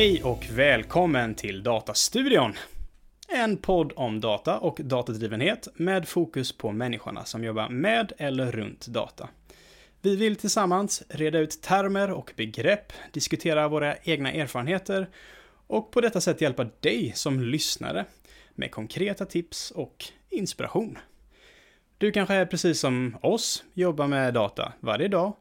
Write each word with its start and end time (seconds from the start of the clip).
Hej 0.00 0.22
och 0.22 0.46
välkommen 0.50 1.34
till 1.34 1.62
Datastudion. 1.62 2.52
En 3.28 3.56
podd 3.56 3.92
om 3.96 4.20
data 4.20 4.58
och 4.58 4.80
datadrivenhet 4.84 5.68
med 5.74 6.08
fokus 6.08 6.52
på 6.52 6.72
människorna 6.72 7.24
som 7.24 7.44
jobbar 7.44 7.68
med 7.68 8.12
eller 8.18 8.52
runt 8.52 8.86
data. 8.86 9.28
Vi 10.02 10.16
vill 10.16 10.36
tillsammans 10.36 11.02
reda 11.08 11.38
ut 11.38 11.62
termer 11.62 12.10
och 12.10 12.32
begrepp, 12.36 12.92
diskutera 13.12 13.68
våra 13.68 13.96
egna 13.96 14.32
erfarenheter 14.32 15.08
och 15.66 15.90
på 15.90 16.00
detta 16.00 16.20
sätt 16.20 16.40
hjälpa 16.40 16.66
dig 16.80 17.12
som 17.14 17.40
lyssnare 17.40 18.04
med 18.54 18.70
konkreta 18.70 19.26
tips 19.26 19.70
och 19.70 20.04
inspiration. 20.30 20.98
Du 21.98 22.12
kanske 22.12 22.34
är 22.34 22.46
precis 22.46 22.80
som 22.80 23.16
oss, 23.22 23.64
jobbar 23.74 24.06
med 24.06 24.34
data 24.34 24.72
varje 24.80 25.08
dag 25.08 25.36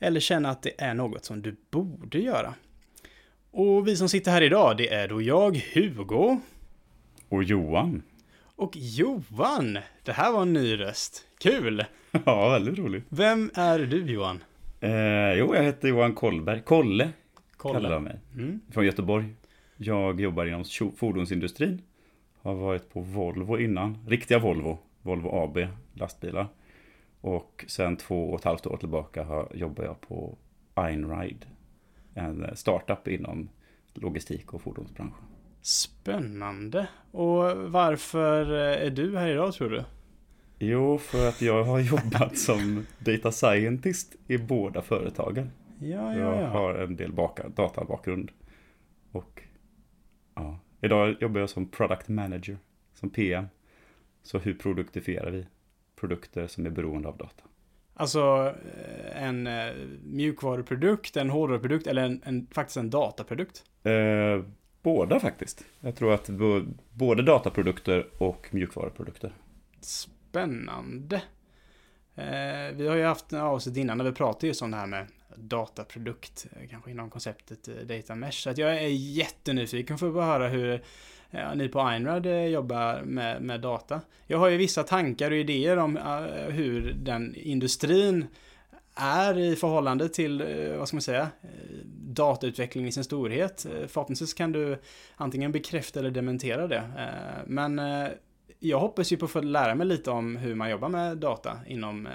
eller 0.00 0.20
känner 0.20 0.50
att 0.50 0.62
det 0.62 0.80
är 0.82 0.94
något 0.94 1.24
som 1.24 1.42
du 1.42 1.56
borde 1.70 2.18
göra. 2.18 2.54
Och 3.54 3.88
vi 3.88 3.96
som 3.96 4.08
sitter 4.08 4.30
här 4.30 4.42
idag, 4.42 4.76
det 4.76 4.92
är 4.94 5.08
då 5.08 5.22
jag, 5.22 5.56
Hugo. 5.74 6.40
Och 7.28 7.44
Johan. 7.44 8.02
Och 8.56 8.76
Johan! 8.76 9.78
Det 10.02 10.12
här 10.12 10.32
var 10.32 10.42
en 10.42 10.52
ny 10.52 10.80
röst. 10.80 11.26
Kul! 11.38 11.84
Ja, 12.26 12.48
väldigt 12.48 12.78
roligt. 12.78 13.04
Vem 13.08 13.50
är 13.54 13.78
du 13.78 14.12
Johan? 14.12 14.44
Eh, 14.80 15.32
jo, 15.32 15.54
jag 15.54 15.62
heter 15.62 15.88
Johan 15.88 16.14
Kollberg. 16.14 16.62
Kolle, 16.62 17.10
Kolla. 17.56 17.74
kallar 17.74 17.90
de 17.90 18.04
mig. 18.04 18.20
Mm. 18.34 18.60
Från 18.70 18.84
Göteborg. 18.86 19.24
Jag 19.76 20.20
jobbar 20.20 20.46
inom 20.46 20.64
fordonsindustrin. 20.96 21.82
Har 22.42 22.54
varit 22.54 22.92
på 22.92 23.00
Volvo 23.00 23.58
innan. 23.58 23.98
Riktiga 24.08 24.38
Volvo. 24.38 24.78
Volvo 25.02 25.28
AB, 25.28 25.58
lastbilar. 25.94 26.46
Och 27.20 27.64
sen 27.68 27.96
två 27.96 28.30
och 28.30 28.38
ett 28.38 28.44
halvt 28.44 28.66
år 28.66 28.76
tillbaka 28.76 29.24
har, 29.24 29.48
jobbar 29.54 29.84
jag 29.84 30.00
på 30.00 30.38
Einride. 30.74 31.46
En 32.14 32.56
startup 32.56 33.08
inom 33.08 33.48
logistik 33.94 34.54
och 34.54 34.62
fordonsbranschen. 34.62 35.24
Spännande. 35.60 36.88
Och 37.10 37.56
varför 37.72 38.46
är 38.52 38.90
du 38.90 39.18
här 39.18 39.28
idag 39.28 39.52
tror 39.54 39.70
du? 39.70 39.84
Jo, 40.58 40.98
för 40.98 41.28
att 41.28 41.42
jag 41.42 41.64
har 41.64 41.80
jobbat 41.80 42.38
som 42.38 42.86
data 42.98 43.32
scientist 43.32 44.16
i 44.26 44.38
båda 44.38 44.82
företagen. 44.82 45.50
Ja, 45.80 45.88
ja, 45.88 46.18
Jag 46.18 46.42
ja. 46.42 46.46
har 46.46 46.74
en 46.74 46.96
del 46.96 47.14
databakgrund. 47.54 48.30
Och 49.12 49.42
ja, 50.34 50.58
idag 50.80 51.16
jobbar 51.20 51.40
jag 51.40 51.50
som 51.50 51.68
product 51.68 52.08
manager, 52.08 52.58
som 52.94 53.10
PM. 53.10 53.46
Så 54.22 54.38
hur 54.38 54.54
produktifierar 54.54 55.30
vi 55.30 55.46
produkter 55.96 56.46
som 56.46 56.66
är 56.66 56.70
beroende 56.70 57.08
av 57.08 57.16
data? 57.16 57.44
Alltså 57.94 58.54
eh, 58.74 59.22
en 59.22 59.46
eh, 59.46 59.72
mjukvaruprodukt, 60.04 61.16
en 61.16 61.30
hårdvaruprodukt 61.30 61.86
eller 61.86 62.04
en, 62.04 62.22
en, 62.24 62.46
faktiskt 62.50 62.76
en 62.76 62.90
dataprodukt? 62.90 63.64
Eh, 63.82 64.44
båda 64.82 65.20
faktiskt. 65.20 65.64
Jag 65.80 65.96
tror 65.96 66.14
att 66.14 66.30
både 66.90 67.22
dataprodukter 67.22 68.06
och 68.18 68.48
mjukvaruprodukter. 68.50 69.32
Spännande. 69.80 71.22
Eh, 72.14 72.74
vi 72.74 72.88
har 72.88 72.96
ju 72.96 73.04
haft 73.04 73.32
en 73.32 73.40
avsnitt 73.40 73.76
innan 73.76 73.98
när 73.98 74.04
vi 74.04 74.12
pratade 74.12 74.46
just 74.46 74.62
om 74.62 74.70
det 74.70 74.76
här 74.76 74.86
med 74.86 75.06
dataprodukt, 75.36 76.46
eh, 76.52 76.68
kanske 76.68 76.90
inom 76.90 77.10
konceptet 77.10 77.68
eh, 77.68 77.74
data 77.74 78.14
mesh. 78.14 78.42
Så 78.42 78.50
att 78.50 78.58
jag 78.58 78.76
är 78.76 78.88
jättenyfiken 78.88 79.98
för 79.98 80.08
att 80.08 80.24
höra 80.24 80.48
hur 80.48 80.82
eh, 81.32 81.54
ni 81.54 81.68
på 81.68 81.80
Einrad 81.80 82.26
eh, 82.26 82.46
jobbar 82.46 83.02
med, 83.02 83.42
med 83.42 83.60
data. 83.60 84.00
Jag 84.26 84.38
har 84.38 84.48
ju 84.48 84.56
vissa 84.56 84.82
tankar 84.82 85.30
och 85.30 85.36
idéer 85.36 85.76
om 85.76 85.96
eh, 85.96 86.02
hur 86.48 86.92
den 86.92 87.34
industrin 87.34 88.26
är 88.94 89.38
i 89.38 89.56
förhållande 89.56 90.08
till, 90.08 90.40
eh, 90.40 90.76
vad 90.78 90.88
ska 90.88 90.96
man 90.96 91.02
säga, 91.02 91.28
eh, 91.42 91.48
datautveckling 91.94 92.86
i 92.86 92.92
sin 92.92 93.04
storhet. 93.04 93.66
Eh, 93.66 93.86
förhoppningsvis 93.86 94.34
kan 94.34 94.52
du 94.52 94.78
antingen 95.16 95.52
bekräfta 95.52 96.00
eller 96.00 96.10
dementera 96.10 96.66
det. 96.66 96.82
Eh, 96.98 97.42
Men 97.46 97.78
eh, 97.78 98.08
jag 98.58 98.80
hoppas 98.80 99.12
ju 99.12 99.16
på 99.16 99.24
att 99.24 99.30
få 99.30 99.40
lära 99.40 99.74
mig 99.74 99.86
lite 99.86 100.10
om 100.10 100.36
hur 100.36 100.54
man 100.54 100.70
jobbar 100.70 100.88
med 100.88 101.16
data 101.16 101.58
inom 101.66 102.06
eh, 102.06 102.12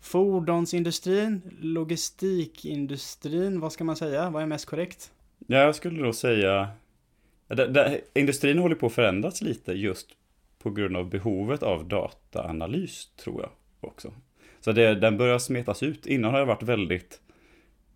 fordonsindustrin, 0.00 1.42
logistikindustrin, 1.60 3.60
vad 3.60 3.72
ska 3.72 3.84
man 3.84 3.96
säga? 3.96 4.30
Vad 4.30 4.42
är 4.42 4.46
mest 4.46 4.66
korrekt? 4.66 5.10
Jag 5.46 5.74
skulle 5.74 6.02
då 6.02 6.12
säga 6.12 6.68
det, 7.46 7.66
det, 7.66 8.00
industrin 8.14 8.58
håller 8.58 8.74
på 8.74 8.86
att 8.86 8.92
förändras 8.92 9.42
lite 9.42 9.72
just 9.72 10.08
på 10.58 10.70
grund 10.70 10.96
av 10.96 11.10
behovet 11.10 11.62
av 11.62 11.88
dataanalys, 11.88 13.08
tror 13.16 13.42
jag 13.42 13.50
också. 13.80 14.12
Så 14.60 14.72
det, 14.72 14.94
den 14.94 15.18
börjar 15.18 15.38
smetas 15.38 15.82
ut. 15.82 16.06
Innan 16.06 16.32
har 16.32 16.40
det 16.40 16.46
varit 16.46 16.62
väldigt 16.62 17.20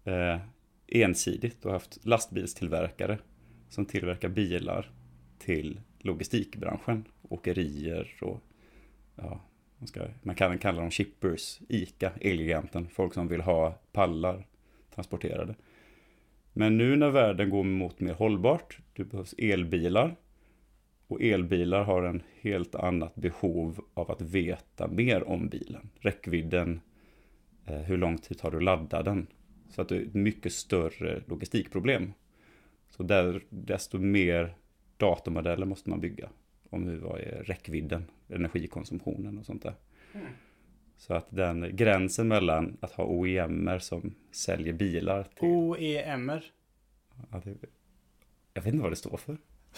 eh, 0.04 0.38
ensidigt 0.86 1.64
och 1.64 1.72
haft 1.72 2.06
lastbilstillverkare 2.06 3.18
som 3.68 3.86
tillverkar 3.86 4.28
bilar 4.28 4.90
till 5.38 5.80
logistikbranschen, 5.98 7.04
åkerier 7.28 8.14
och 8.20 8.42
ja, 9.14 9.40
man, 9.78 9.86
ska, 9.86 10.00
man 10.22 10.34
kan 10.34 10.58
kalla 10.58 10.80
dem 10.80 10.90
shippers, 10.90 11.60
ICA, 11.68 12.12
Elgiganten, 12.20 12.88
folk 12.88 13.14
som 13.14 13.28
vill 13.28 13.40
ha 13.40 13.78
pallar 13.92 14.46
transporterade. 14.94 15.54
Men 16.58 16.78
nu 16.78 16.96
när 16.96 17.10
världen 17.10 17.50
går 17.50 17.64
mot 17.64 18.00
mer 18.00 18.12
hållbart, 18.12 18.78
det 18.92 19.04
behövs 19.04 19.34
elbilar. 19.38 20.16
Och 21.06 21.22
elbilar 21.22 21.84
har 21.84 22.02
en 22.02 22.22
helt 22.40 22.74
annat 22.74 23.14
behov 23.14 23.84
av 23.94 24.10
att 24.10 24.20
veta 24.20 24.88
mer 24.88 25.28
om 25.28 25.48
bilen. 25.48 25.90
Räckvidden, 26.00 26.80
eh, 27.66 27.76
hur 27.76 27.96
lång 27.96 28.18
tid 28.18 28.38
tar 28.38 28.50
du 28.50 28.56
att 28.56 28.62
ladda 28.62 29.02
den? 29.02 29.26
Så 29.68 29.82
att 29.82 29.88
det 29.88 29.96
är 29.96 30.00
ett 30.00 30.14
mycket 30.14 30.52
större 30.52 31.22
logistikproblem. 31.26 32.12
Så 32.88 33.02
där, 33.02 33.42
desto 33.48 33.98
mer 33.98 34.54
datormodeller 34.96 35.66
måste 35.66 35.90
man 35.90 36.00
bygga. 36.00 36.28
Om 36.70 36.86
hur, 36.86 36.98
vad 36.98 37.20
är 37.20 37.42
räckvidden, 37.44 38.04
energikonsumtionen 38.28 39.38
och 39.38 39.46
sånt 39.46 39.62
där. 39.62 39.74
Mm. 40.14 40.26
Så 40.98 41.14
att 41.14 41.26
den 41.30 41.76
gränsen 41.76 42.28
mellan 42.28 42.76
att 42.80 42.92
ha 42.92 43.04
OEMer 43.04 43.78
som 43.78 44.14
säljer 44.32 44.72
bilar 44.72 45.22
till 45.22 45.48
OEMer. 45.48 46.44
Ja, 47.30 47.40
det, 47.44 47.54
jag 48.54 48.62
vet 48.62 48.72
inte 48.72 48.82
vad 48.82 48.92
det 48.92 48.96
står 48.96 49.16
för. 49.16 49.36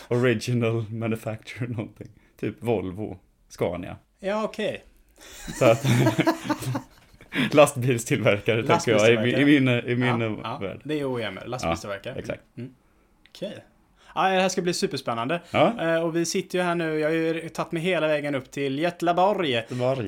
Original 0.08 0.84
Manufacturer 0.90 1.68
någonting. 1.68 2.08
Typ 2.36 2.62
Volvo, 2.62 3.18
Scania. 3.48 3.96
Ja, 4.18 4.44
okej. 4.44 4.84
Så 5.58 5.64
att 5.64 5.84
lastbilstillverkare 7.52 8.66
tänker 8.66 8.92
jag 8.92 9.28
i, 9.28 9.32
i 9.32 9.44
min, 9.44 9.68
i 9.68 9.96
min 9.96 10.20
ja, 10.20 10.38
ja, 10.42 10.58
värld. 10.58 10.80
det 10.84 11.00
är 11.00 11.04
OEMer, 11.04 11.46
lastbilstillverkare. 11.46 12.18
Exakt. 12.18 12.42
Mm. 12.56 12.74
Okej. 13.28 13.64
Ja, 14.14 14.28
det 14.28 14.40
här 14.40 14.48
ska 14.48 14.62
bli 14.62 14.74
superspännande. 14.74 15.40
Ja, 15.50 15.72
Eh, 15.80 16.02
Och 16.02 16.16
vi 16.16 16.26
sitter 16.26 16.58
ju 16.58 16.64
här 16.64 16.74
nu, 16.74 16.98
jag 16.98 17.08
har 17.08 17.14
ju 17.14 17.48
tagit 17.48 17.72
mig 17.72 17.82
hela 17.82 18.06
vägen 18.06 18.34
upp 18.34 18.50
till 18.50 18.78
Jättlaborg. 18.78 19.64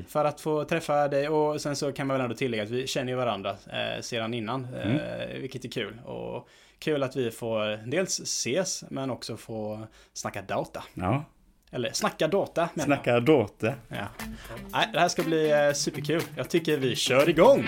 För 0.08 0.24
att 0.24 0.40
få 0.40 0.64
träffa 0.64 1.08
dig 1.08 1.28
och 1.28 1.60
sen 1.60 1.76
så 1.76 1.92
kan 1.92 2.06
man 2.06 2.14
väl 2.16 2.24
ändå 2.24 2.36
tillägga 2.36 2.62
att 2.62 2.70
vi 2.70 2.86
känner 2.86 3.12
ju 3.12 3.16
varandra 3.16 3.50
eh, 3.50 4.00
sedan 4.00 4.34
innan. 4.34 4.64
Mm. 4.82 4.96
Eh, 4.96 5.38
vilket 5.40 5.64
är 5.64 5.68
kul. 5.68 5.94
Och 6.04 6.48
kul 6.78 7.02
att 7.02 7.16
vi 7.16 7.30
får 7.30 7.86
dels 7.90 8.20
ses 8.20 8.84
men 8.90 9.10
också 9.10 9.36
få 9.36 9.86
snacka 10.12 10.42
data. 10.42 10.84
Ja, 10.94 11.24
Eller 11.70 11.90
snacka 11.92 12.28
data 12.28 12.60
menar 12.60 12.70
jag. 12.74 12.84
snacka 13.04 13.20
data. 13.20 13.72
Ja. 13.88 14.06
Det 14.92 14.98
här 15.00 15.08
ska 15.08 15.22
bli 15.22 15.72
superkul. 15.74 16.22
Jag 16.36 16.48
tycker 16.50 16.76
vi 16.76 16.96
kör 16.96 17.28
igång! 17.28 17.66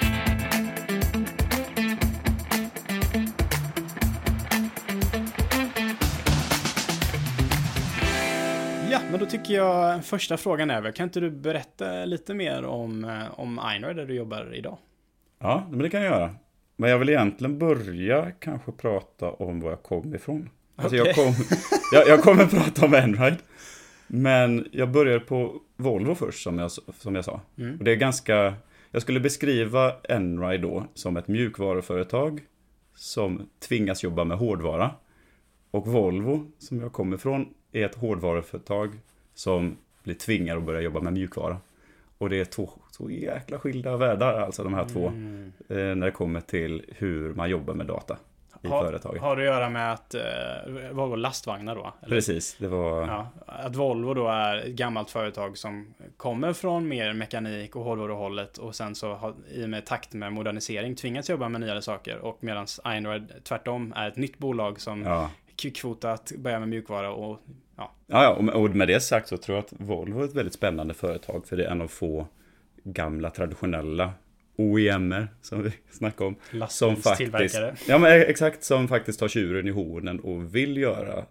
Men 9.15 9.21
då 9.21 9.27
tycker 9.27 9.55
jag 9.55 10.05
första 10.05 10.37
frågan 10.37 10.71
är 10.71 10.81
väl, 10.81 10.93
kan 10.93 11.05
inte 11.05 11.21
du 11.21 11.31
berätta 11.31 12.05
lite 12.05 12.35
mer 12.35 12.65
om, 12.65 13.05
eh, 13.05 13.41
om 13.41 13.59
Einride 13.59 13.95
där 13.95 14.07
du 14.07 14.15
jobbar 14.15 14.55
idag? 14.55 14.79
Ja, 15.39 15.67
men 15.71 15.79
det 15.79 15.91
kan 15.91 16.03
jag 16.03 16.11
göra. 16.11 16.35
Men 16.77 16.91
jag 16.91 16.99
vill 16.99 17.09
egentligen 17.09 17.59
börja 17.59 18.31
kanske 18.31 18.73
prata 18.73 19.31
om 19.31 19.61
var 19.61 19.71
jag 19.71 19.83
kom 19.83 20.15
ifrån. 20.15 20.51
Alltså 20.77 20.97
jag, 20.97 21.15
kom, 21.15 21.35
jag, 21.93 22.09
jag 22.09 22.23
kommer 22.23 22.47
prata 22.47 22.87
om 22.87 22.95
Enride. 22.95 23.37
Men 24.07 24.69
jag 24.73 24.91
började 24.91 25.21
på 25.21 25.61
Volvo 25.77 26.15
först 26.15 26.43
som 26.43 26.59
jag, 26.59 26.71
som 26.99 27.15
jag 27.15 27.25
sa. 27.25 27.41
Mm. 27.59 27.79
Och 27.79 27.85
det 27.85 27.93
är 27.93 27.97
ganska, 27.97 28.55
jag 28.91 29.03
skulle 29.03 29.21
beskriva 29.21 29.93
Enride 30.09 30.63
då 30.63 30.85
som 30.95 31.17
ett 31.17 31.29
mjukvaruföretag 31.29 32.41
som 32.95 33.49
tvingas 33.69 34.03
jobba 34.03 34.25
med 34.25 34.39
hårdvara. 34.39 34.91
Och 35.71 35.87
Volvo, 35.87 36.47
som 36.59 36.81
jag 36.81 36.93
kommer 36.93 37.17
ifrån, 37.17 37.49
är 37.83 37.85
ett 37.87 37.95
hårdvaruföretag 37.95 38.91
som 39.35 39.77
blir 40.03 40.15
tvingade 40.15 40.59
att 40.59 40.67
börja 40.67 40.81
jobba 40.81 41.01
med 41.01 41.13
mjukvara. 41.13 41.57
Och 42.19 42.31
det 42.31 42.41
är 42.41 42.45
två 42.45 42.71
så 42.91 43.11
jäkla 43.11 43.59
skilda 43.59 43.97
världar, 43.97 44.41
alltså 44.41 44.65
de 44.65 44.75
här 44.75 44.85
två, 44.85 45.07
Mm. 45.09 45.53
eh, 45.69 45.77
när 45.77 46.07
det 46.07 46.11
kommer 46.11 46.41
till 46.41 46.83
hur 46.97 47.35
man 47.35 47.51
jobbar 47.51 47.75
med 47.75 47.87
data 47.87 48.17
i 48.63 48.69
Har, 48.69 48.85
företaget. 48.85 49.23
har 49.23 49.37
det 49.37 49.43
att 49.43 49.47
göra 49.47 49.71
med 49.71 49.93
att 49.93 50.15
eh, 50.15 50.23
Volvo 50.93 51.15
lastvagnar 51.17 51.75
då? 51.75 51.93
Eller? 52.03 52.17
Precis, 52.17 52.57
det 52.59 52.69
var... 52.69 53.01
Ja, 53.07 53.29
att 53.47 53.77
Volvo 53.77 54.15
då 54.15 54.29
är 54.29 54.57
ett 54.57 54.67
gammalt 54.73 55.11
företag 55.11 55.59
som 55.59 55.95
kommer 56.17 56.53
från 56.53 56.89
mer 56.89 57.13
mekanik 57.13 57.77
och 57.77 57.85
hårdvaruhållet 57.85 58.59
och 58.59 58.75
sen 58.75 58.95
så 58.95 59.15
har 59.15 59.35
i 59.53 59.65
och 59.65 59.69
med 59.71 59.87
takt 59.87 60.13
med 60.13 60.33
modernisering 60.33 60.95
tvingats 60.97 61.31
jobba 61.31 61.49
med 61.49 61.61
nyare 61.61 61.83
saker 61.83 62.19
och 62.19 62.39
medan 62.41 62.67
Einride 62.85 63.27
tvärtom 63.43 63.93
är 63.97 64.09
ett 64.09 64.17
nytt 64.17 64.39
bolag 64.39 64.81
som 64.81 65.03
Ja, 65.03 65.31
kvota 65.57 66.13
att 66.13 66.33
börja 66.39 66.59
med 66.59 66.69
mjukvara 66.69 67.13
och 67.13 67.41
ja. 67.77 67.95
Ja, 68.07 68.31
och 68.31 68.77
med 68.77 68.89
det 68.89 69.01
sagt 69.01 69.29
så 69.29 69.37
tror 69.37 69.57
jag 69.57 69.65
att 69.65 69.73
Volvo 69.77 70.21
är 70.21 70.25
ett 70.25 70.35
väldigt 70.35 70.55
spännande 70.55 70.95
företag 70.95 71.47
för 71.47 71.57
det 71.57 71.65
är 71.65 71.71
en 71.71 71.81
av 71.81 71.89
få 71.89 72.27
gamla 72.85 73.31
traditionella 73.31 74.13
OEMer 74.57 75.29
som 75.43 75.63
vi 75.63 75.73
snackade 75.91 76.29
om. 76.29 76.37
Som 76.69 76.97
faktiskt, 76.97 77.61
ja 77.89 77.99
men 77.99 78.23
exakt, 78.23 78.65
som 78.65 78.89
faktiskt 78.89 79.21
tar 79.21 79.29
tjuren 79.29 79.69
i 79.69 79.71
hornen 79.71 80.21
och 80.21 80.55
vill 80.55 80.77
göra 80.77 81.25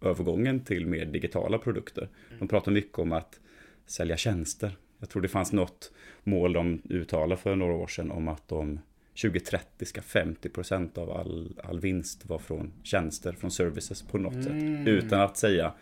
övergången 0.00 0.64
till 0.64 0.86
mer 0.86 1.04
digitala 1.04 1.58
produkter. 1.58 2.08
De 2.38 2.48
pratar 2.48 2.72
mycket 2.72 2.98
om 2.98 3.12
att 3.12 3.40
sälja 3.86 4.16
tjänster. 4.16 4.76
Jag 4.98 5.08
tror 5.08 5.22
det 5.22 5.28
fanns 5.28 5.52
något 5.52 5.92
mål 6.24 6.52
de 6.52 6.82
uttalade 6.90 7.40
för 7.40 7.56
några 7.56 7.74
år 7.74 7.86
sedan 7.86 8.10
om 8.10 8.28
att 8.28 8.48
de 8.48 8.80
2030 9.22 9.84
ska 9.86 10.00
50% 10.00 10.98
av 10.98 11.10
all, 11.10 11.60
all 11.64 11.80
vinst 11.80 12.26
vara 12.26 12.38
från 12.38 12.72
tjänster, 12.82 13.32
från 13.32 13.50
services 13.50 14.02
på 14.02 14.18
något 14.18 14.34
mm. 14.34 14.84
sätt. 14.84 14.88
Utan 14.88 15.20
att 15.20 15.36
säga 15.36 15.72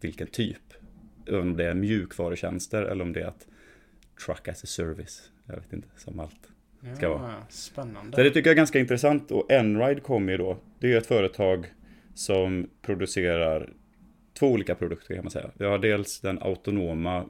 vilken 0.00 0.26
typ. 0.26 0.74
Om 1.30 1.56
det 1.56 1.64
är 1.64 1.74
mjukvarutjänster 1.74 2.82
eller 2.82 3.04
om 3.04 3.12
det 3.12 3.20
är 3.20 3.26
att 3.26 3.46
truck 4.26 4.48
as 4.48 4.64
a 4.64 4.66
service. 4.66 5.30
Jag 5.46 5.56
vet 5.56 5.72
inte, 5.72 5.88
som 5.96 6.20
allt 6.20 6.48
ska 6.96 7.06
ja, 7.06 7.18
vara. 7.18 7.34
Spännande. 7.48 8.16
Så 8.16 8.22
det 8.22 8.30
tycker 8.30 8.50
jag 8.50 8.54
är 8.54 8.56
ganska 8.56 8.78
intressant 8.78 9.30
och 9.30 9.52
Enride 9.52 10.00
kommer 10.00 10.32
ju 10.32 10.38
då. 10.38 10.58
Det 10.78 10.92
är 10.92 10.98
ett 10.98 11.06
företag 11.06 11.72
som 12.14 12.70
producerar 12.82 13.72
två 14.38 14.46
olika 14.46 14.74
produkter 14.74 15.14
kan 15.14 15.24
man 15.24 15.30
säga. 15.30 15.50
Vi 15.54 15.64
har 15.64 15.78
dels 15.78 16.20
den 16.20 16.42
autonoma 16.42 17.24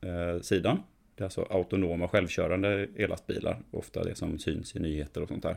eh, 0.00 0.40
sidan. 0.42 0.82
Det 1.18 1.22
är 1.22 1.24
alltså 1.24 1.46
autonoma 1.50 2.08
självkörande 2.08 2.86
ellastbilar. 2.96 3.58
Ofta 3.70 4.04
det 4.04 4.14
som 4.14 4.38
syns 4.38 4.76
i 4.76 4.78
nyheter 4.78 5.22
och 5.22 5.28
sånt 5.28 5.42
där. 5.42 5.56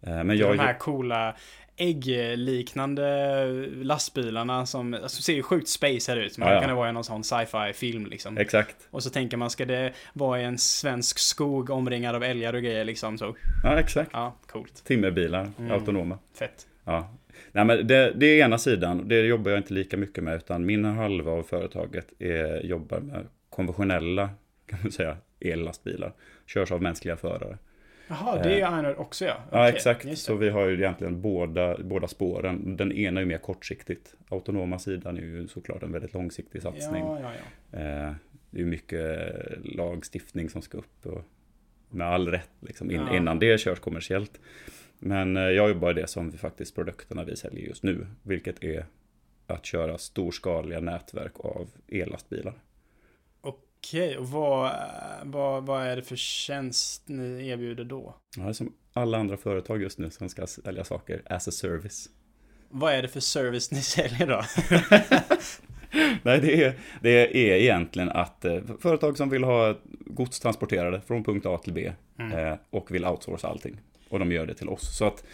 Eh, 0.00 0.24
men 0.24 0.36
jag... 0.36 0.56
De 0.56 0.58
här 0.58 0.78
coola 0.78 1.36
äggliknande 1.76 3.46
lastbilarna 3.82 4.66
som 4.66 4.94
alltså, 4.94 5.22
ser 5.22 5.32
ju 5.32 5.42
sjukt 5.42 5.68
space 5.68 6.12
här 6.12 6.20
ut. 6.20 6.38
Man 6.38 6.48
ja, 6.48 6.54
ja. 6.54 6.60
kan 6.60 6.68
det 6.68 6.76
vara 6.76 6.88
i 6.88 6.92
någon 6.92 7.04
sån 7.04 7.24
sci-fi 7.24 7.72
film 7.74 8.06
liksom. 8.06 8.38
Exakt. 8.38 8.76
Och 8.90 9.02
så 9.02 9.10
tänker 9.10 9.36
man, 9.36 9.50
ska 9.50 9.64
det 9.64 9.92
vara 10.12 10.40
i 10.40 10.44
en 10.44 10.58
svensk 10.58 11.18
skog 11.18 11.70
omringad 11.70 12.14
av 12.14 12.22
älgar 12.22 12.54
och 12.54 12.62
grejer 12.62 12.84
liksom 12.84 13.18
så. 13.18 13.36
Ja, 13.62 13.78
exakt. 13.78 14.10
Ja, 14.12 14.34
coolt. 14.46 14.84
Timmerbilar, 14.84 15.50
mm. 15.58 15.70
autonoma. 15.70 16.18
Fett. 16.38 16.66
Ja. 16.84 17.14
Nej, 17.52 17.64
men 17.64 17.86
det, 17.86 18.12
det 18.16 18.26
är 18.26 18.44
ena 18.44 18.58
sidan, 18.58 19.08
det 19.08 19.20
jobbar 19.20 19.50
jag 19.50 19.60
inte 19.60 19.74
lika 19.74 19.96
mycket 19.96 20.24
med, 20.24 20.36
utan 20.36 20.66
min 20.66 20.84
halva 20.84 21.32
av 21.32 21.42
företaget 21.42 22.12
är, 22.18 22.66
jobbar 22.66 23.00
med 23.00 23.26
konventionella, 23.50 24.30
kan 24.66 24.78
man 24.82 24.92
säga, 24.92 25.16
ellastbilar. 25.40 26.12
Körs 26.46 26.72
av 26.72 26.82
mänskliga 26.82 27.16
förare. 27.16 27.58
Jaha, 28.08 28.42
det 28.42 28.60
är 28.60 28.60
eh, 28.60 28.72
Einride 28.72 28.96
också 28.96 29.24
ja. 29.24 29.36
Okay, 29.48 29.60
ja, 29.60 29.68
exakt. 29.68 30.18
Så 30.18 30.34
vi 30.34 30.48
har 30.48 30.66
ju 30.66 30.74
egentligen 30.74 31.20
båda, 31.20 31.78
båda 31.78 32.08
spåren. 32.08 32.76
Den 32.76 32.92
ena 32.92 33.20
är 33.20 33.24
mer 33.24 33.38
kortsiktigt. 33.38 34.14
Autonoma 34.28 34.78
sidan 34.78 35.16
är 35.16 35.20
ju 35.20 35.48
såklart 35.48 35.82
en 35.82 35.92
väldigt 35.92 36.14
långsiktig 36.14 36.62
satsning. 36.62 37.04
Ja, 37.04 37.20
ja, 37.20 37.30
ja. 37.70 37.78
Eh, 37.78 38.14
det 38.50 38.58
är 38.58 38.60
ju 38.60 38.66
mycket 38.66 39.32
lagstiftning 39.64 40.50
som 40.50 40.62
ska 40.62 40.78
upp. 40.78 41.06
Och 41.06 41.22
med 41.90 42.06
all 42.06 42.28
rätt, 42.28 42.50
liksom, 42.60 42.90
innan 42.90 43.38
det 43.38 43.60
körs 43.60 43.80
kommersiellt. 43.80 44.40
Men 44.98 45.36
eh, 45.36 45.42
jag 45.42 45.68
jobbar 45.68 45.90
i 45.90 45.94
det 45.94 46.06
som 46.06 46.30
vi 46.30 46.38
faktiskt 46.38 46.74
produkterna 46.74 47.24
vi 47.24 47.36
säljer 47.36 47.66
just 47.66 47.82
nu. 47.82 48.06
Vilket 48.22 48.64
är 48.64 48.86
att 49.46 49.66
köra 49.66 49.98
storskaliga 49.98 50.80
nätverk 50.80 51.32
av 51.36 51.68
ellastbilar. 51.88 52.54
Okej, 53.84 54.18
och 54.18 54.28
vad, 54.28 54.72
vad, 55.22 55.66
vad 55.66 55.86
är 55.86 55.96
det 55.96 56.02
för 56.02 56.16
tjänst 56.16 57.02
ni 57.08 57.48
erbjuder 57.48 57.84
då? 57.84 58.14
Ja, 58.36 58.42
det 58.42 58.48
är 58.48 58.52
som 58.52 58.72
alla 58.92 59.18
andra 59.18 59.36
företag 59.36 59.82
just 59.82 59.98
nu 59.98 60.10
som 60.10 60.28
ska 60.28 60.46
sälja 60.46 60.84
saker 60.84 61.22
as 61.26 61.48
a 61.48 61.50
service. 61.50 62.08
Vad 62.68 62.92
är 62.92 63.02
det 63.02 63.08
för 63.08 63.20
service 63.20 63.70
ni 63.70 63.80
säljer 63.82 64.26
då? 64.26 64.42
Nej, 66.22 66.40
det 66.40 66.64
är, 66.64 66.74
det 67.02 67.10
är 67.50 67.56
egentligen 67.56 68.10
att 68.10 68.44
eh, 68.44 68.58
företag 68.80 69.16
som 69.16 69.30
vill 69.30 69.44
ha 69.44 69.78
gods 70.06 70.40
transporterade 70.40 71.00
från 71.00 71.24
punkt 71.24 71.46
A 71.46 71.58
till 71.58 71.72
B 71.72 71.92
mm. 72.18 72.38
eh, 72.38 72.58
och 72.70 72.94
vill 72.94 73.04
outsourca 73.04 73.48
allting. 73.48 73.80
Och 74.08 74.18
de 74.18 74.32
gör 74.32 74.46
det 74.46 74.54
till 74.54 74.68
oss. 74.68 74.96
Så 74.96 75.04
att 75.04 75.24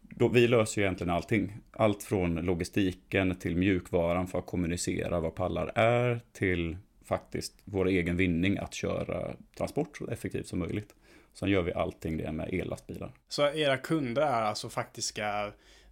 då, 0.00 0.28
vi 0.28 0.48
löser 0.48 0.80
ju 0.80 0.86
egentligen 0.86 1.14
allting. 1.14 1.56
Allt 1.72 2.02
från 2.02 2.34
logistiken 2.34 3.34
till 3.34 3.56
mjukvaran 3.56 4.26
för 4.26 4.38
att 4.38 4.46
kommunicera 4.46 5.20
vad 5.20 5.34
pallar 5.34 5.72
är 5.74 6.20
till 6.32 6.76
faktiskt 7.08 7.54
vår 7.64 7.88
egen 7.88 8.16
vinning 8.16 8.58
att 8.58 8.74
köra 8.74 9.34
transport 9.56 9.96
så 9.96 10.06
effektivt 10.06 10.46
som 10.46 10.58
möjligt. 10.58 10.94
Sen 11.32 11.48
gör 11.48 11.62
vi 11.62 11.72
allting 11.72 12.16
det 12.16 12.32
med 12.32 12.54
ellastbilar. 12.54 13.12
Så 13.28 13.42
era 13.42 13.76
kunder 13.76 14.22
är 14.22 14.42
alltså 14.42 14.68
faktiska 14.68 15.46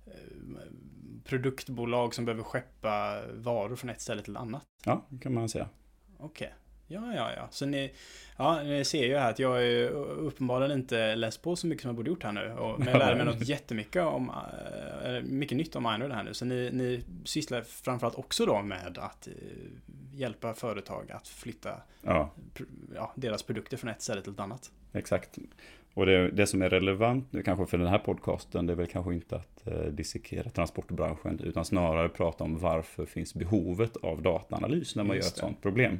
eh, 0.07 0.13
produktbolag 1.25 2.15
som 2.15 2.25
behöver 2.25 2.43
skeppa 2.43 3.23
varor 3.35 3.77
från 3.77 3.91
ett 3.91 4.01
ställe 4.01 4.23
till 4.23 4.33
ett 4.33 4.41
annat? 4.41 4.63
Ja, 4.85 5.07
det 5.09 5.19
kan 5.19 5.35
man 5.35 5.49
säga. 5.49 5.69
Okej. 6.19 6.47
Okay. 6.47 6.59
Ja, 6.89 7.15
ja, 7.15 7.31
ja. 7.37 7.49
Så 7.51 7.67
ni, 7.67 7.93
ja, 8.37 8.63
ni 8.63 8.85
ser 8.85 9.07
ju 9.07 9.17
här 9.17 9.31
att 9.31 9.39
jag 9.39 9.65
är 9.67 9.89
uppenbarligen 9.91 10.79
inte 10.79 11.17
läst 11.17 11.43
på 11.43 11.57
så 11.57 11.67
mycket 11.67 11.83
som 11.83 11.89
jag 11.89 11.97
borde 11.97 12.11
gjort 12.11 12.23
här 12.23 12.33
nu. 12.33 12.53
Och, 12.53 12.79
men 12.79 12.89
jag 12.89 12.99
lärde 12.99 13.17
mig 13.17 13.35
något 13.35 13.49
jättemycket 13.49 14.03
om, 14.03 14.33
äh, 15.05 15.23
mycket 15.23 15.57
nytt 15.57 15.77
om 15.77 15.87
Einride 15.87 16.15
här 16.15 16.25
nu. 16.25 16.35
Så 16.35 16.45
ni, 16.45 16.71
ni 16.73 17.03
sysslar 17.25 17.63
framförallt 17.63 18.19
också 18.19 18.47
då 18.47 18.63
med 18.63 18.99
att 18.99 19.27
äh, 19.27 19.33
hjälpa 20.15 20.55
företag 20.55 21.11
att 21.13 21.29
flytta 21.29 21.71
ja. 22.03 22.31
ja. 22.95 23.13
deras 23.15 23.43
produkter 23.43 23.77
från 23.77 23.91
ett 23.91 24.03
ställe 24.03 24.23
till 24.23 24.33
ett 24.33 24.41
annat. 24.41 24.71
Exakt. 24.93 25.39
Och 25.95 26.07
det, 26.07 26.31
det, 26.31 26.47
som 26.47 26.63
är 26.63 26.71
relevant 26.71 27.33
nu 27.33 27.43
kanske 27.43 27.67
för 27.67 27.79
den 27.79 27.87
här 27.87 27.99
podcasten 27.99 28.67
det 28.67 28.73
är 28.73 28.77
väl 28.77 28.87
kanske 28.87 29.15
inte 29.15 29.37
att 29.37 29.67
eh, 29.67 29.79
dissekera 29.79 30.51
transportbranschen 30.51 31.41
utan 31.41 31.65
snarare 31.65 32.09
prata 32.09 32.45
om 32.45 32.59
varför 32.59 33.07
finns 33.07 33.35
behovet 33.35 33.97
av 33.97 34.23
dataanalys 34.23 34.97
när 34.97 35.05
man 35.05 35.17
Just 35.17 35.27
gör 35.27 35.31
ett 35.31 35.35
det. 35.35 35.41
sådant 35.41 35.63
problem. 35.63 35.99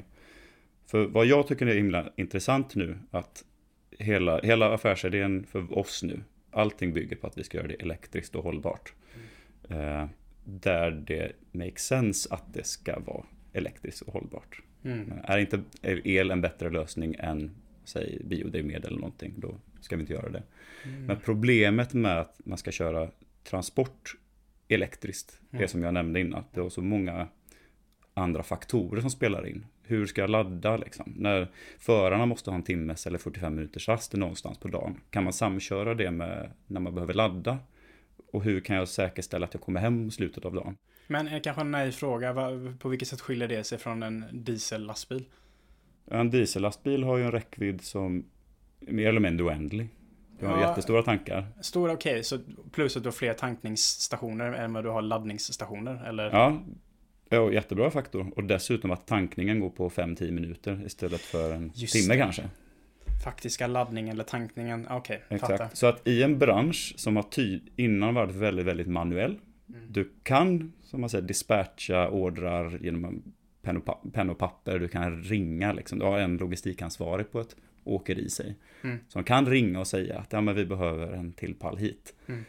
För 0.87 1.05
vad 1.05 1.25
jag 1.25 1.47
tycker 1.47 1.67
är 1.67 1.75
himla 1.75 2.09
intressant 2.15 2.75
nu 2.75 2.97
att 3.11 3.43
hela, 3.91 4.39
hela 4.39 4.73
affärsidén 4.73 5.45
för 5.45 5.77
oss 5.77 6.03
nu, 6.03 6.23
allting 6.51 6.93
bygger 6.93 7.15
på 7.15 7.27
att 7.27 7.37
vi 7.37 7.43
ska 7.43 7.57
göra 7.57 7.67
det 7.67 7.73
elektriskt 7.73 8.35
och 8.35 8.43
hållbart. 8.43 8.93
Mm. 9.69 9.81
Eh, 9.81 10.07
där 10.43 10.91
det 10.91 11.31
makes 11.51 11.87
sense 11.87 12.33
att 12.33 12.53
det 12.53 12.65
ska 12.65 12.99
vara 12.99 13.23
elektriskt 13.53 14.01
och 14.01 14.13
hållbart. 14.13 14.61
Mm. 14.83 15.13
Är 15.23 15.37
inte 15.37 15.61
el 15.83 16.31
en 16.31 16.41
bättre 16.41 16.69
lösning 16.69 17.15
än 17.19 17.51
säg 17.85 18.21
biodrivmedel 18.23 18.85
eller 18.85 18.99
någonting, 18.99 19.33
då 19.37 19.55
ska 19.81 19.95
vi 19.95 20.01
inte 20.01 20.13
göra 20.13 20.29
det. 20.29 20.43
Mm. 20.83 21.05
Men 21.05 21.17
problemet 21.25 21.93
med 21.93 22.19
att 22.19 22.39
man 22.45 22.57
ska 22.57 22.71
köra 22.71 23.09
transport 23.43 24.15
elektriskt, 24.67 25.41
mm. 25.51 25.61
det 25.61 25.67
som 25.67 25.83
jag 25.83 25.93
nämnde 25.93 26.19
innan, 26.19 26.43
det 26.53 26.59
är 26.59 26.69
så 26.69 26.81
många 26.81 27.27
andra 28.17 28.43
faktorer 28.43 29.01
som 29.01 29.09
spelar 29.09 29.47
in. 29.47 29.65
Hur 29.83 30.05
ska 30.05 30.21
jag 30.21 30.29
ladda 30.29 30.77
liksom? 30.77 31.13
När 31.15 31.47
förarna 31.79 32.25
måste 32.25 32.49
ha 32.49 32.55
en 32.55 32.63
timmes 32.63 33.07
eller 33.07 33.17
45 33.17 33.55
minuters 33.55 33.87
rast 33.87 34.13
någonstans 34.13 34.57
på 34.57 34.67
dagen. 34.67 35.01
Kan 35.09 35.23
man 35.23 35.33
samköra 35.33 35.95
det 35.95 36.11
med 36.11 36.51
när 36.67 36.79
man 36.79 36.95
behöver 36.95 37.13
ladda? 37.13 37.57
Och 38.31 38.43
hur 38.43 38.59
kan 38.59 38.75
jag 38.75 38.87
säkerställa 38.87 39.45
att 39.45 39.53
jag 39.53 39.61
kommer 39.61 39.79
hem 39.79 40.07
i 40.07 40.11
slutet 40.11 40.45
av 40.45 40.53
dagen? 40.53 40.75
Men 41.07 41.27
eh, 41.27 41.41
kanske 41.41 41.61
en 41.61 41.71
nej 41.71 41.91
fråga. 41.91 42.35
På 42.79 42.89
vilket 42.89 43.07
sätt 43.07 43.21
skiljer 43.21 43.47
det 43.47 43.63
sig 43.63 43.77
från 43.77 44.03
en 44.03 44.25
diesellastbil? 44.31 45.25
En 46.11 46.29
diesellastbil 46.29 47.03
har 47.03 47.17
ju 47.17 47.23
en 47.23 47.31
räckvidd 47.31 47.81
som 47.81 48.25
är 48.87 48.93
mer 48.93 49.07
eller 49.07 49.19
mindre 49.19 49.45
oändlig. 49.45 49.89
Du 50.39 50.45
har 50.45 50.61
ja, 50.61 50.69
jättestora 50.69 51.03
tankar. 51.03 51.47
Stora, 51.61 51.93
okej. 51.93 52.11
Okay. 52.11 52.23
Så 52.23 52.39
plus 52.71 52.97
att 52.97 53.03
du 53.03 53.07
har 53.07 53.13
fler 53.13 53.33
tankningsstationer 53.33 54.51
än 54.51 54.73
vad 54.73 54.83
du 54.83 54.89
har 54.89 55.01
laddningsstationer? 55.01 56.07
Eller? 56.07 56.31
Ja, 56.31 56.61
Ja, 57.29 57.51
jättebra 57.51 57.91
faktor. 57.91 58.31
Och 58.35 58.43
dessutom 58.43 58.91
att 58.91 59.07
tankningen 59.07 59.59
går 59.59 59.69
på 59.69 59.89
5-10 59.89 60.31
minuter 60.31 60.81
istället 60.85 61.21
för 61.21 61.53
en 61.53 61.71
Just 61.75 61.93
timme 61.93 62.13
det. 62.13 62.19
kanske. 62.19 62.43
Faktiska 63.23 63.67
laddningen 63.67 64.13
eller 64.13 64.23
tankningen, 64.23 64.87
okej. 64.89 65.21
Okay, 65.25 65.35
Exakt. 65.35 65.51
Fattar. 65.51 65.69
Så 65.75 65.87
att 65.87 66.07
i 66.07 66.23
en 66.23 66.39
bransch 66.39 66.93
som 66.97 67.15
har 67.15 67.23
ty 67.23 67.59
innan 67.75 68.13
varit 68.13 68.35
väldigt, 68.35 68.65
väldigt 68.65 68.87
manuell. 68.87 69.39
Mm. 69.69 69.81
Du 69.89 70.11
kan, 70.23 70.73
som 70.83 71.01
man 71.01 71.09
säger, 71.09 71.27
dispatcha 71.27 72.09
ordrar 72.09 72.79
genom 72.81 73.23
penn 73.61 73.77
och, 73.77 74.13
pen 74.13 74.29
och 74.29 74.37
papper. 74.37 74.79
Du 74.79 74.87
kan 74.87 75.23
ringa 75.23 75.73
liksom. 75.73 75.99
Du 75.99 76.05
har 76.05 76.19
en 76.19 76.37
logistikansvarig 76.37 77.31
på 77.31 77.39
ett 77.39 77.55
åkeri 77.83 78.25
i 78.25 78.29
sig. 78.29 78.55
Mm. 78.83 78.99
Som 79.07 79.23
kan 79.23 79.45
ringa 79.45 79.79
och 79.79 79.87
säga 79.87 80.19
att 80.19 80.33
ja, 80.33 80.41
men 80.41 80.55
vi 80.55 80.65
behöver 80.65 81.13
en 81.13 81.33
till 81.33 81.55
pall 81.55 81.77
hit. 81.77 82.15
Mm. 82.27 82.45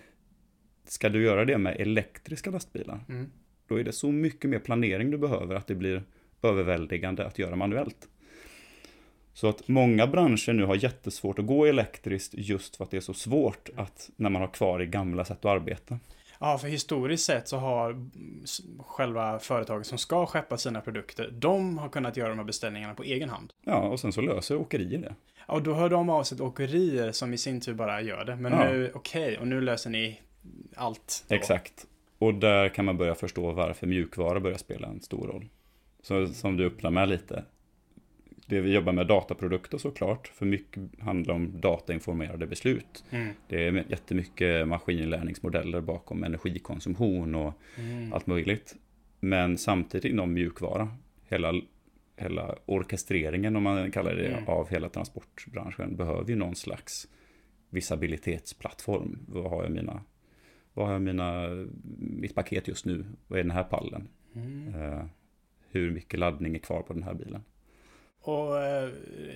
Ska 0.84 1.08
du 1.08 1.22
göra 1.22 1.44
det 1.44 1.58
med 1.58 1.76
elektriska 1.80 2.50
lastbilar? 2.50 3.04
Mm 3.08 3.30
då 3.68 3.80
är 3.80 3.84
det 3.84 3.92
så 3.92 4.12
mycket 4.12 4.50
mer 4.50 4.58
planering 4.58 5.10
du 5.10 5.18
behöver 5.18 5.54
att 5.54 5.66
det 5.66 5.74
blir 5.74 6.02
överväldigande 6.42 7.26
att 7.26 7.38
göra 7.38 7.56
manuellt. 7.56 8.08
Så 9.32 9.48
att 9.48 9.68
många 9.68 10.06
branscher 10.06 10.52
nu 10.52 10.64
har 10.64 10.74
jättesvårt 10.74 11.38
att 11.38 11.46
gå 11.46 11.64
elektriskt 11.64 12.34
just 12.34 12.76
för 12.76 12.84
att 12.84 12.90
det 12.90 12.96
är 12.96 13.00
så 13.00 13.14
svårt 13.14 13.68
att 13.76 14.10
när 14.16 14.30
man 14.30 14.42
har 14.42 14.48
kvar 14.48 14.82
i 14.82 14.86
gamla 14.86 15.24
sätt 15.24 15.38
att 15.38 15.44
arbeta. 15.44 15.98
Ja, 16.40 16.58
för 16.58 16.68
historiskt 16.68 17.24
sett 17.24 17.48
så 17.48 17.56
har 17.56 18.08
själva 18.78 19.38
företaget 19.38 19.86
som 19.86 19.98
ska 19.98 20.26
skeppa 20.26 20.58
sina 20.58 20.80
produkter, 20.80 21.30
de 21.30 21.78
har 21.78 21.88
kunnat 21.88 22.16
göra 22.16 22.28
de 22.28 22.38
här 22.38 22.44
beställningarna 22.44 22.94
på 22.94 23.02
egen 23.02 23.28
hand. 23.28 23.52
Ja, 23.64 23.88
och 23.88 24.00
sen 24.00 24.12
så 24.12 24.20
löser 24.20 24.56
åkerier 24.56 24.98
det. 24.98 25.14
Ja, 25.46 25.54
och 25.54 25.62
då 25.62 25.74
hör 25.74 25.90
de 25.90 26.10
av 26.10 26.22
sig 26.22 26.38
till 26.38 26.46
åkerier 26.46 27.12
som 27.12 27.34
i 27.34 27.38
sin 27.38 27.60
tur 27.60 27.74
bara 27.74 28.00
gör 28.00 28.24
det. 28.24 28.36
Men 28.36 28.52
ja. 28.52 28.64
nu, 28.64 28.90
okej, 28.94 29.22
okay, 29.22 29.36
och 29.36 29.48
nu 29.48 29.60
löser 29.60 29.90
ni 29.90 30.20
allt. 30.76 31.24
Då. 31.28 31.34
Exakt. 31.34 31.86
Och 32.18 32.34
där 32.34 32.68
kan 32.68 32.84
man 32.84 32.96
börja 32.96 33.14
förstå 33.14 33.52
varför 33.52 33.86
mjukvara 33.86 34.40
börjar 34.40 34.58
spela 34.58 34.88
en 34.88 35.00
stor 35.00 35.26
roll. 35.26 35.48
Så, 36.02 36.26
som 36.26 36.56
du 36.56 36.66
öppnar 36.66 36.90
med 36.90 37.08
lite. 37.08 37.44
Det 38.46 38.60
vi 38.60 38.74
jobbar 38.74 38.92
med 38.92 39.06
dataprodukter 39.06 39.78
såklart, 39.78 40.28
för 40.28 40.46
mycket 40.46 40.82
handlar 41.00 41.34
om 41.34 41.60
datainformerade 41.60 42.46
beslut. 42.46 43.04
Mm. 43.10 43.28
Det 43.48 43.66
är 43.66 43.84
jättemycket 43.88 44.68
maskinlärningsmodeller 44.68 45.80
bakom 45.80 46.24
energikonsumtion 46.24 47.34
och 47.34 47.54
Mm. 47.78 48.12
allt 48.12 48.26
möjligt. 48.26 48.76
Men 49.20 49.58
samtidigt 49.58 50.04
inom 50.12 50.32
mjukvara, 50.32 50.88
hela, 51.28 51.52
hela 52.16 52.54
orkestreringen 52.66 53.56
om 53.56 53.62
man 53.62 53.90
kallar 53.90 54.14
det 54.14 54.26
Mm. 54.28 54.48
av 54.48 54.68
hela 54.68 54.88
transportbranschen 54.88 55.96
behöver 55.96 56.28
ju 56.30 56.36
någon 56.36 56.54
slags 56.56 57.08
visibilitetsplattform. 57.70 59.18
Vad 59.28 59.50
har 59.50 59.62
jag 59.62 59.72
mina, 59.72 60.00
vad 60.74 60.86
har 60.86 60.92
jag 60.92 61.02
mina, 61.02 61.48
mitt 61.98 62.34
paket 62.34 62.68
just 62.68 62.84
nu? 62.86 63.04
Vad 63.26 63.38
är 63.38 63.42
den 63.42 63.50
här 63.50 63.64
pallen? 63.64 64.08
Mm. 64.34 64.74
Eh, 64.74 65.04
hur 65.70 65.90
mycket 65.90 66.20
laddning 66.20 66.54
är 66.54 66.58
kvar 66.58 66.82
på 66.82 66.92
den 66.92 67.02
här 67.02 67.14
bilen? 67.14 67.44
Och 68.20 68.58
eh, 68.62 68.88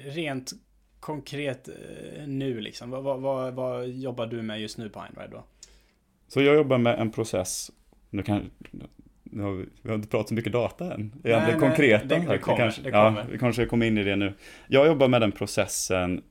rent 0.04 0.52
konkret 1.00 1.68
eh, 1.68 2.26
nu 2.26 2.60
liksom, 2.60 2.90
vad, 2.90 3.20
vad, 3.20 3.54
vad, 3.54 3.88
jobbar 3.88 4.26
du 4.26 4.42
med 4.42 4.60
just 4.60 4.78
nu 4.78 4.88
på 4.88 5.00
Einride 5.00 5.30
då? 5.36 5.44
Så 6.28 6.42
jag 6.42 6.54
jobbar 6.54 6.78
med 6.78 6.98
en 7.00 7.10
process, 7.10 7.70
nu 8.10 8.22
kan, 8.22 8.50
nu 9.22 9.42
har 9.42 9.52
vi, 9.52 9.66
vi 9.82 9.88
har 9.88 9.96
inte 9.96 10.08
pratat 10.08 10.28
så 10.28 10.34
mycket 10.34 10.52
data 10.52 10.94
än. 10.94 11.12
Det 11.22 11.32
är 11.32 11.40
Nej, 11.40 11.50
nej, 11.50 11.60
konkreta. 11.60 12.04
det- 12.06 12.26
det 12.28 12.38
kommer, 12.38 12.56
kanske, 12.58 12.82
det 12.82 12.88
Ja, 12.90 13.04
kommer. 13.08 13.26
vi 13.32 13.38
kanske 13.38 13.66
kommer 13.66 13.86
in 13.86 13.98
i 13.98 14.04
det 14.04 14.16
nu. 14.16 14.32
Jag 14.68 14.86
jobbar 14.86 15.08
med 15.08 15.20
den 15.20 15.32
processen, 15.32 16.22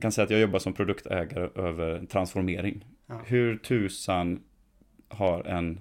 kan 0.00 0.12
säga 0.12 0.24
att 0.24 0.30
jag 0.30 0.40
jobbar 0.40 0.58
som 0.58 0.72
produktägare 0.72 1.48
över 1.54 2.06
transformering. 2.06 2.84
Ja. 3.06 3.20
Hur 3.26 3.56
tusan 3.56 4.42
har 5.08 5.44
en, 5.44 5.80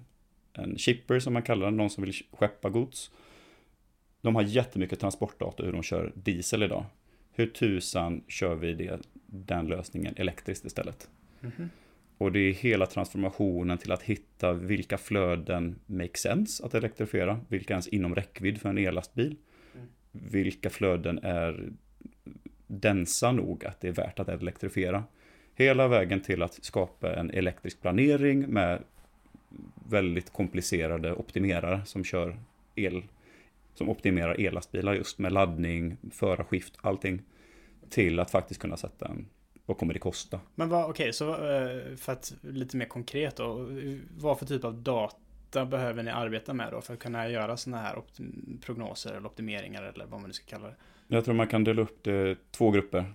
en 0.54 0.78
shipper 0.78 1.20
som 1.20 1.34
man 1.34 1.44
kallar 1.44 1.66
den, 1.66 1.78
någon 1.78 1.90
som 1.90 2.04
vill 2.04 2.14
skeppa 2.14 2.70
gods. 2.70 3.12
De 4.22 4.36
har 4.36 4.42
jättemycket 4.42 5.00
transportdata 5.00 5.64
hur 5.64 5.72
de 5.72 5.84
kör 5.84 6.12
diesel 6.16 6.64
idag. 6.64 6.86
Hur 7.32 7.48
tusan 7.48 8.24
kör 8.28 8.56
vi 8.56 8.74
det, 8.74 9.00
den 9.26 9.68
lösningen 9.68 10.14
elektriskt 10.18 10.66
istället? 10.66 11.10
Mhm. 11.40 11.70
Och 12.18 12.32
det 12.32 12.40
är 12.40 12.54
hela 12.54 12.86
transformationen 12.86 13.78
till 13.78 13.92
att 13.92 14.04
hitta 14.04 14.54
vilka 14.54 14.98
flöden 14.98 15.80
make 15.86 16.18
sense 16.18 16.66
att 16.66 16.74
elektrifiera, 16.74 17.40
vilka 17.48 17.74
ens 17.74 17.88
inom 17.88 18.16
räckvidd 18.16 18.62
för 18.62 18.70
en 18.70 18.78
ellastbil. 18.78 19.36
Mm. 19.76 19.88
Vilka 20.12 20.70
flöden 20.70 21.20
är 21.24 21.70
densa 22.68 23.32
nog 23.32 23.66
att 23.66 23.82
det 23.82 23.88
är 23.88 23.92
värt 23.92 24.20
att 24.20 24.30
elektrifiera. 24.30 25.04
Hela 25.56 25.88
vägen 25.88 26.22
till 26.22 26.44
att 26.44 26.54
skapa 26.66 27.16
en 27.16 27.32
elektrisk 27.32 27.82
planering 27.82 28.40
med 28.40 28.84
väldigt 29.90 30.34
komplicerade 30.34 31.14
optimerare 31.14 31.82
som 31.86 32.04
kör 32.04 32.38
el, 32.76 33.04
som 33.74 33.90
optimerar 33.90 34.42
ellastbilar 34.42 34.94
just 34.94 35.20
med 35.20 35.32
laddning, 35.32 35.98
förarskift, 36.12 36.78
allting. 36.82 37.22
Till 37.90 38.20
att 38.20 38.32
faktiskt 38.32 38.62
kunna 38.62 38.78
sätta 38.78 39.08
en, 39.08 39.26
vad 39.66 39.78
kommer 39.78 39.94
det 39.94 40.00
kosta? 40.00 40.40
Men 40.56 40.70
vad, 40.70 40.90
okej, 40.90 41.14
så 41.14 41.30
eh, 41.32 41.96
för 41.96 42.12
att 42.12 42.34
lite 42.42 42.78
mer 42.78 42.86
konkret 42.86 43.36
då, 43.36 43.68
vad 44.18 44.40
för 44.40 44.46
typ 44.46 44.64
av 44.64 44.74
data 44.74 45.66
behöver 45.66 46.04
ni 46.04 46.12
arbeta 46.12 46.54
med 46.54 46.72
då 46.72 46.82
för 46.82 46.94
att 46.94 47.00
kunna 47.00 47.30
göra 47.30 47.58
sådana 47.58 47.82
här 47.82 48.02
prognoser 48.62 49.14
eller 49.14 49.28
optimeringar 49.28 49.84
eller 49.84 50.06
vad 50.06 50.20
man 50.20 50.30
nu 50.30 50.34
ska 50.34 50.46
kalla 50.46 50.68
det? 50.68 50.76
Jag 51.08 51.26
tror 51.26 51.36
man 51.36 51.48
kan 51.48 51.64
dela 51.64 51.82
upp 51.82 52.04
det 52.04 52.32
i 52.32 52.36
två 52.52 52.72
grupper 52.72 53.14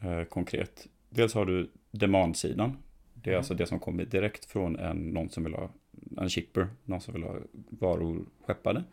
eh, 0.00 0.24
konkret. 0.24 0.86
Dels 1.10 1.34
har 1.34 1.44
du 1.46 1.70
demand-sidan. 1.90 2.76
Det 3.14 3.30
är 3.30 3.34
Mm. 3.34 3.38
alltså 3.38 3.54
det 3.54 3.66
som 3.66 3.78
kommer 3.78 4.04
direkt 4.04 4.44
från 4.44 4.76
en, 4.78 4.96
någon 4.96 5.28
som 5.28 5.44
vill 5.44 5.54
ha 5.54 5.70
en 6.18 6.28
shipper, 6.28 6.68
någon 6.84 7.00
som 7.00 7.14
vill 7.14 7.22
ha 7.22 7.36
varor 7.70 8.24
skeppade. 8.46 8.84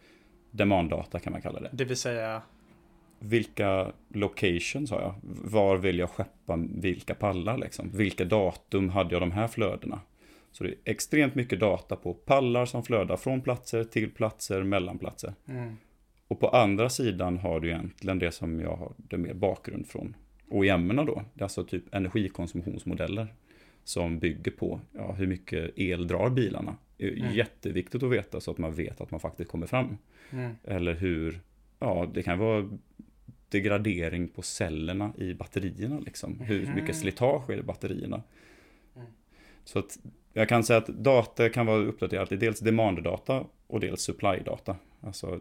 Demand-data 0.52 1.20
kan 1.20 1.32
man 1.34 1.42
kalla 1.42 1.60
det. 1.60 1.70
Det 1.74 1.86
vill 1.86 1.98
säga, 1.98 2.42
Vilka 3.20 3.92
locations 4.14 4.92
har 4.92 5.02
jag? 5.02 5.16
Var 5.52 5.78
vill 5.78 6.00
jag 6.00 6.10
skeppa 6.10 6.60
vilka 6.76 7.16
pallar 7.16 7.58
liksom? 7.58 7.90
Vilka 7.94 8.26
datum 8.26 8.90
hade 8.90 9.14
jag 9.16 9.22
de 9.22 9.32
här 9.32 9.48
flödena? 9.48 10.00
Så 10.52 10.64
det 10.64 10.70
är 10.70 10.76
extremt 10.86 11.36
mycket 11.36 11.60
data 11.60 11.96
på 11.96 12.14
pallar 12.14 12.66
som 12.66 12.84
flödar 12.84 13.18
från 13.18 13.42
platser 13.42 13.84
till 13.84 14.12
platser, 14.12 14.64
mellan 14.64 14.98
platser. 14.98 15.34
mm, 15.48 15.78
Och 16.28 16.40
på 16.40 16.48
andra 16.50 16.90
sidan 16.90 17.38
har 17.38 17.60
du 17.60 17.68
egentligen 17.70 18.20
det 18.20 18.32
som 18.32 18.60
jag 18.60 18.76
har 18.76 18.92
det 18.98 19.18
mer 19.18 19.34
bakgrund 19.34 19.88
från 19.88 20.16
OEM-erna 20.50 21.04
då. 21.04 21.24
Det 21.34 21.42
är 21.42 21.44
alltså 21.44 21.64
typ 21.64 21.96
energikonsumtionsmodeller 21.96 23.28
som 23.84 24.20
bygger 24.20 24.52
på 24.52 24.82
ja, 24.94 25.12
hur 25.12 25.28
mycket 25.28 25.72
el 25.80 26.08
drar 26.08 26.30
bilarna. 26.30 26.76
Det 26.98 27.08
är 27.08 27.18
Mm. 27.18 27.34
jätteviktigt 27.34 28.04
att 28.04 28.12
veta 28.12 28.40
så 28.42 28.52
att 28.52 28.58
man 28.58 28.74
vet 28.74 29.02
att 29.02 29.12
man 29.12 29.20
faktiskt 29.20 29.52
kommer 29.52 29.68
fram. 29.68 29.98
mm, 30.32 30.52
Eller 30.64 30.94
hur, 30.94 31.40
ja 31.80 32.08
det 32.14 32.24
kan 32.24 32.40
vara 32.40 32.70
degradering 33.50 34.28
på 34.28 34.42
cellerna 34.42 35.14
i 35.18 35.34
batterierna 35.34 36.00
liksom. 36.00 36.40
Hur 36.40 36.66
Mhm. 36.66 36.76
mycket 36.76 36.96
slitage 36.96 37.50
är 37.50 37.58
i 37.58 37.64
batterierna. 37.64 38.22
Mm. 38.96 39.08
Så 39.64 39.80
att 39.80 39.98
jag 40.34 40.50
kan 40.50 40.64
säga 40.64 40.78
att 40.80 40.88
data 40.88 41.50
kan 41.50 41.66
vara 41.66 41.78
uppdaterat 41.84 42.32
i 42.32 42.36
dels 42.36 42.60
demand-data 42.60 43.46
och 43.68 43.80
dels 43.80 44.02
supply-data. 44.10 44.76
Alltså 45.02 45.40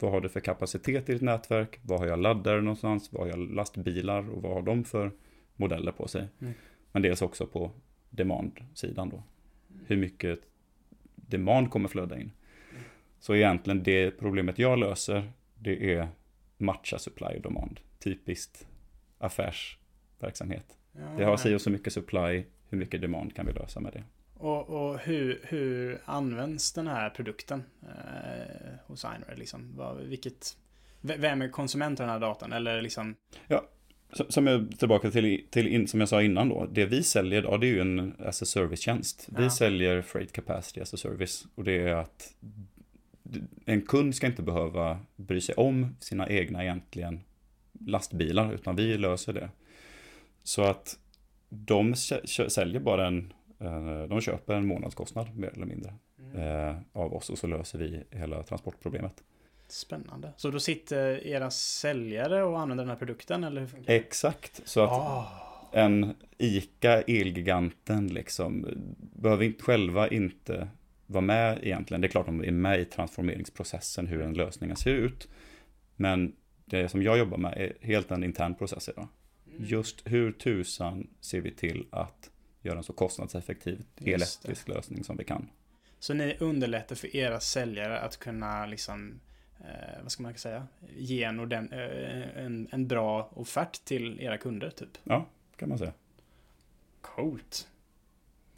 vad 0.00 0.10
har 0.12 0.20
du 0.20 0.28
för 0.28 0.40
kapacitet 0.40 1.08
i 1.08 1.12
ditt 1.12 1.22
nätverk? 1.22 1.78
Vad 1.82 2.00
har 2.00 2.06
jag 2.06 2.18
laddare 2.18 2.60
någonstans? 2.60 3.12
Vad 3.12 3.22
har 3.22 3.28
jag 3.28 3.54
lastbilar 3.54 4.30
och 4.30 4.42
vad 4.42 4.52
har 4.52 4.62
de 4.62 4.84
för 4.84 5.12
modeller 5.56 5.92
på 5.92 6.08
sig? 6.08 6.28
Mm. 6.40 6.54
Men 6.92 7.02
dels 7.02 7.22
också 7.22 7.46
på 7.46 7.70
demand-sidan 8.10 9.08
då. 9.08 9.22
Hur 9.86 9.96
mycket 9.96 10.40
demand 11.14 11.70
kommer 11.70 11.88
flöda 11.88 12.20
in? 12.20 12.30
Så 13.20 13.34
egentligen 13.34 13.82
det 13.82 14.10
problemet 14.10 14.58
jag 14.58 14.78
löser, 14.78 15.32
det 15.54 15.94
är 15.94 16.08
matcha 16.56 16.98
supply 16.98 17.36
och 17.36 17.42
demand. 17.42 17.80
Typiskt 17.98 18.66
affärsverksamhet. 19.18 20.78
ja, 20.92 21.00
Det 21.16 21.24
har 21.24 21.36
si 21.36 21.54
och 21.54 21.60
så 21.60 21.70
mycket 21.70 21.92
supply, 21.92 22.44
hur 22.68 22.78
mycket 22.78 23.00
demand 23.00 23.34
kan 23.34 23.46
vi 23.46 23.52
lösa 23.52 23.80
med 23.80 23.92
det? 23.92 24.04
Och, 24.38 24.68
och 24.70 24.98
hur, 24.98 25.40
hur 25.42 25.98
används 26.04 26.72
den 26.72 26.86
här 26.86 27.10
produkten 27.10 27.62
eh, 27.82 28.74
hos 28.86 29.04
Einride 29.04 29.36
liksom? 29.36 29.76
Vad, 29.76 29.96
vilket, 29.96 30.56
vem 31.00 31.42
är 31.42 31.48
konsument 31.48 32.00
av 32.00 32.06
den 32.06 32.12
här 32.12 32.20
datan? 32.20 32.52
Eller 32.52 32.82
liksom, 32.82 33.14
Som- 34.12 34.26
Som 34.30 34.46
jag 34.46 34.78
tillbaka 34.78 35.10
till, 35.10 35.46
till 35.50 35.88
som 35.88 36.00
jag 36.00 36.08
sa 36.08 36.22
innan 36.22 36.48
då, 36.48 36.66
det 36.72 36.86
vi 36.86 37.02
säljer 37.02 37.38
idag 37.38 37.60
det 37.60 37.66
är 37.66 37.68
ju 37.68 37.80
en 37.80 38.14
as 38.18 38.42
a 38.42 38.44
service-tjänst. 38.44 39.28
Vi 39.36 39.42
Ja. 39.42 39.50
säljer 39.50 40.02
freight 40.02 40.32
capacity 40.32 40.80
as 40.80 40.94
a 40.94 40.96
service 40.96 41.46
och 41.54 41.64
det 41.64 41.72
är 41.72 41.94
att 41.94 42.34
en 43.66 43.82
kund 43.82 44.14
ska 44.14 44.26
inte 44.26 44.42
behöva 44.42 44.98
bry 45.16 45.40
sig 45.40 45.54
om 45.54 45.96
sina 46.00 46.28
egna 46.28 46.62
egentligen 46.62 47.20
lastbilar 47.80 48.52
utan 48.54 48.76
vi 48.76 48.98
löser 48.98 49.32
det. 49.32 49.50
Så 50.42 50.62
att 50.62 50.98
de 51.48 51.94
säljer 51.94 52.80
bara 52.80 53.06
en, 53.06 53.32
de 54.08 54.20
köper 54.20 54.54
en 54.54 54.66
månadskostnad 54.66 55.36
mer 55.36 55.48
eller 55.48 55.66
mindre 55.66 55.94
eh, 56.34 56.76
av 56.92 57.14
oss 57.14 57.30
och 57.30 57.38
så 57.38 57.46
löser 57.46 57.78
vi 57.78 58.04
hela 58.10 58.42
transportproblemet. 58.42 59.22
Spännande. 59.68 60.32
Så 60.36 60.50
då 60.50 60.60
sitter 60.60 61.26
era 61.26 61.50
säljare 61.50 62.44
och 62.44 62.60
använder 62.60 62.84
den 62.84 62.90
här 62.90 62.96
produkten 62.96 63.44
eller 63.44 63.60
hur 63.60 63.68
funkar 63.68 63.86
det? 63.86 63.96
Exakt, 63.96 64.60
så 64.64 64.80
att 64.80 64.90
Ah, 64.90 65.48
en 65.72 66.14
ICA, 66.38 67.02
Elgiganten 67.02 68.06
liksom, 68.06 68.66
behöver 68.98 69.44
inte, 69.44 69.62
själva 69.62 70.08
inte 70.08 70.68
vara 71.06 71.20
med 71.20 71.58
egentligen. 71.62 72.00
Det 72.00 72.06
är 72.06 72.10
klart 72.10 72.26
de 72.26 72.44
är 72.44 72.50
med 72.50 72.80
i 72.80 72.84
transformeringsprocessen, 72.84 74.06
hur 74.06 74.22
en 74.22 74.34
lösning 74.34 74.76
ser 74.76 74.90
ut. 74.90 75.28
Men 75.96 76.32
det 76.64 76.88
som 76.88 77.02
jag 77.02 77.18
jobbar 77.18 77.38
med 77.38 77.54
är 77.56 77.72
helt 77.80 78.10
en 78.10 78.24
intern 78.24 78.54
process 78.54 78.88
idag. 78.88 79.08
Just 79.58 80.02
hur 80.04 80.32
tusan 80.32 81.06
ser 81.20 81.40
vi 81.40 81.50
till 81.50 81.86
att 81.90 82.30
göra 82.68 82.78
en 82.78 82.84
så 82.84 82.92
kostnadseffektiv 82.92 83.82
elektrisk 84.04 84.68
lösning 84.68 85.04
som 85.04 85.16
vi 85.16 85.24
kan. 85.24 85.48
Så 85.98 86.14
ni 86.14 86.36
underlättar 86.40 86.96
för 86.96 87.16
era 87.16 87.40
säljare 87.40 88.00
att 88.00 88.16
kunna 88.16 88.66
liksom, 88.66 89.20
eh, 89.60 90.02
vad 90.02 90.12
ska 90.12 90.22
man 90.22 90.34
säga, 90.34 90.66
ge 90.96 91.22
en, 91.24 91.40
orden, 91.40 91.72
eh, 91.72 92.44
en, 92.44 92.68
en 92.70 92.88
bra 92.88 93.30
offert 93.32 93.84
till 93.84 94.20
era 94.20 94.38
kunder 94.38 94.70
typ. 94.70 94.98
Ja, 95.04 95.26
kan 95.56 95.68
man 95.68 95.78
säga. 95.78 95.92
Coolt. 97.00 97.68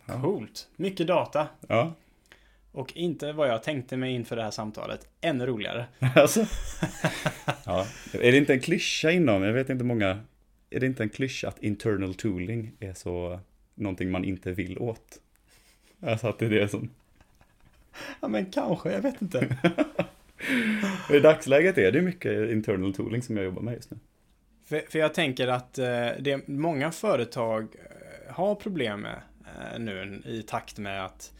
Ja. 0.07 0.21
Coolt. 0.23 0.69
Mycket 0.77 1.07
data. 1.07 1.49
Ja, 1.69 1.95
Och 2.73 2.97
inte 2.97 3.33
vad 3.33 3.49
jag 3.49 3.63
tänkte 3.63 3.97
mig 3.97 4.15
inför 4.15 4.37
det 4.37 4.43
här 4.43 4.51
samtalet. 4.51 5.09
Ännu 5.21 5.47
roligare. 5.47 5.87
alltså. 6.15 6.41
ja. 7.65 7.87
Är 8.13 8.33
det 8.33 8.39
inte 8.39 8.53
en 8.53 8.61
klyscha 8.61 9.11
inom, 9.11 9.43
jag 9.43 9.53
vet 9.53 9.71
inte 9.71 9.85
många, 9.85 10.21
är 10.71 10.81
det 10.81 10.87
inte 10.87 11.03
en 11.03 11.09
klyscha 11.09 11.49
att 11.49 11.63
internal 11.63 12.15
tooling 12.15 12.73
är 12.81 12.95
så 12.95 13.41
någonting 13.75 14.11
man 14.11 14.25
inte 14.25 14.53
vill 14.53 14.79
åt? 14.79 15.21
Alltså 16.01 16.29
att 16.29 16.39
det 16.39 16.47
är 16.47 16.51
det 16.51 16.69
som, 16.69 16.91
Ja 18.21 18.29
men 18.29 18.47
kanske, 18.47 18.93
jag 18.93 19.03
vet 19.03 19.23
inte. 19.23 19.57
i 21.11 21.21
dagsläget 21.21 21.79
är 21.79 21.93
det 21.93 22.03
mycket 22.03 22.51
internal 22.51 22.95
tooling 22.95 23.23
som 23.23 23.37
jag 23.37 23.45
jobbar 23.45 23.63
med 23.63 23.75
just 23.75 23.91
nu. 23.91 23.99
för, 24.65 24.81
för 24.91 24.99
jag 24.99 25.15
tänker 25.15 25.49
att 25.49 25.79
eh, 25.79 26.09
det 26.21 26.49
många 26.49 26.93
företag 26.93 27.63
eh, 27.63 28.35
har 28.35 28.55
problem 28.55 29.01
med 29.01 29.23
eh, 29.45 29.79
nu 29.79 30.23
i 30.25 30.43
takt 30.43 30.79
med 30.79 31.05
att 31.05 31.33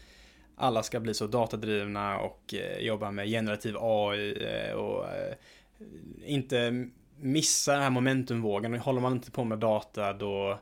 alla 0.55 0.83
ska 0.83 0.99
bli 0.99 1.13
så 1.13 1.27
datadrivna 1.27 2.19
och 2.19 2.53
eh, 2.53 2.77
jobba 2.79 3.11
med 3.11 3.27
generativ 3.27 3.75
AI 3.79 4.43
eh, 4.43 4.73
och 4.73 5.09
eh, 5.09 5.33
inte 6.25 6.87
missa 7.19 7.73
den 7.73 7.81
här 7.81 7.89
momentumvågen. 7.89 8.79
Håller 8.79 9.01
man 9.01 9.13
inte 9.13 9.31
på 9.31 9.43
med 9.43 9.59
data 9.59 10.13
då, 10.13 10.59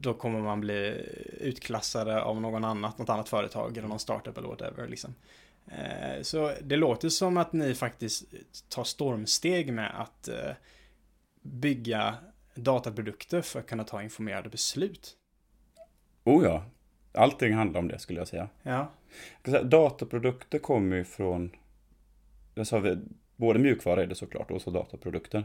då 0.00 0.14
kommer 0.14 0.40
man 0.40 0.60
bli 0.60 1.08
utklassade 1.40 2.22
av 2.22 2.40
någon 2.40 2.64
annat, 2.64 2.98
något 2.98 3.08
annat 3.08 3.28
företag 3.28 3.76
eller 3.76 3.88
någon 3.88 3.98
startup 3.98 4.38
eller 4.38 4.48
whatever. 4.48 4.88
Liksom. 4.88 5.14
Eh, 5.66 6.22
så 6.22 6.52
det 6.62 6.76
låter 6.76 7.08
som 7.08 7.36
att 7.36 7.52
ni 7.52 7.74
faktiskt 7.74 8.24
tar 8.68 8.84
stormsteg 8.84 9.72
med 9.72 10.00
att 10.00 10.28
eh, 10.28 10.50
bygga 11.42 12.14
dataprodukter 12.54 13.42
för 13.42 13.60
att 13.60 13.66
kunna 13.66 13.84
ta 13.84 14.02
informerade 14.02 14.48
beslut. 14.48 15.16
Oh 16.24 16.44
ja, 16.44 16.64
allting 17.14 17.54
handlar 17.54 17.80
om 17.80 17.88
det 17.88 17.98
skulle 17.98 18.20
jag 18.20 18.28
säga. 18.28 18.48
Ja. 18.62 18.92
Dataprodukter 19.62 20.58
kommer 20.58 20.96
ju 20.96 21.04
från, 21.04 21.50
jag 22.54 22.66
sa 22.66 22.78
vi, 22.78 22.98
både 23.36 23.58
mjukvara 23.58 24.02
är 24.02 24.06
det 24.06 24.14
såklart 24.14 24.50
och 24.50 24.62
så 24.62 24.70
dataprodukter. 24.70 25.44